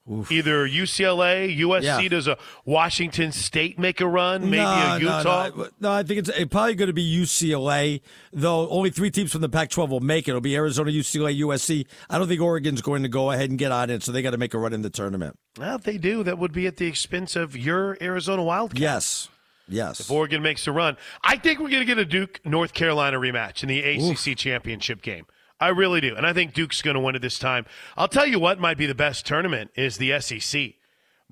[0.09, 1.83] Either UCLA, USC.
[1.83, 2.09] Yeah.
[2.09, 4.49] Does a Washington State make a run?
[4.49, 5.49] Maybe no, a Utah.
[5.49, 5.69] No, no.
[5.79, 8.01] No, I think it's probably going to be UCLA,
[8.33, 10.31] though only three teams from the Pac 12 will make it.
[10.31, 11.85] It'll be Arizona, UCLA, USC.
[12.09, 14.31] I don't think Oregon's going to go ahead and get on it, so they got
[14.31, 15.37] to make a run in the tournament.
[15.57, 18.81] Well, if they do, that would be at the expense of your Arizona Wildcats.
[18.81, 19.29] Yes.
[19.67, 19.99] Yes.
[19.99, 23.19] If Oregon makes a run, I think we're going to get a Duke North Carolina
[23.19, 25.27] rematch in the ACC championship game.
[25.59, 27.65] I really do, and I think Duke's going to win it this time.
[27.97, 30.73] I'll tell you what might be the best tournament is the SEC.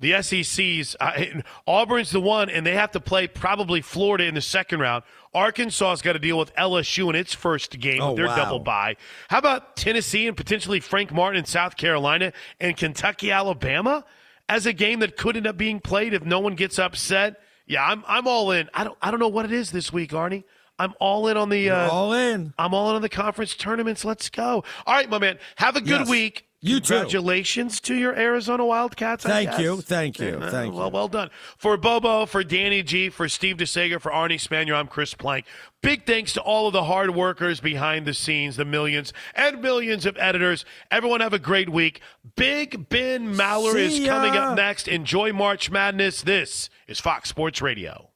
[0.00, 1.24] The SEC's uh,
[1.66, 5.02] Auburn's the one, and they have to play probably Florida in the second round.
[5.34, 8.36] Arkansas's got to deal with LSU in its first game Oh, with their wow.
[8.36, 8.96] double bye.
[9.28, 14.04] How about Tennessee and potentially Frank Martin in South Carolina and Kentucky, Alabama
[14.48, 17.40] as a game that could end up being played if no one gets upset?
[17.66, 18.70] Yeah, I'm I'm all in.
[18.72, 20.44] I don't I don't know what it is this week, Arnie.
[20.78, 22.54] I'm all in on the uh, all in.
[22.58, 24.04] I'm all in on the conference tournaments.
[24.04, 24.64] Let's go.
[24.86, 25.38] All right, my man.
[25.56, 26.08] Have a good Yes.
[26.08, 26.44] week.
[26.60, 26.94] You too.
[26.94, 29.22] Congratulations to your Arizona Wildcats.
[29.24, 29.80] Thank you.
[29.80, 30.40] Thank you.
[30.42, 30.92] Uh, Thank well, you.
[30.92, 31.30] well done.
[31.56, 35.44] For Bobo, for Danny G, for Steve DeSager, for Arnie Spanier, I'm Chris Plank.
[35.82, 40.04] Big thanks to all of the hard workers behind the scenes, the millions and millions
[40.04, 40.64] of editors.
[40.90, 42.00] Everyone have a great week.
[42.34, 44.88] Big Ben Maller is coming up next.
[44.88, 46.22] Enjoy March Madness.
[46.22, 48.07] This is Fox Sports Radio.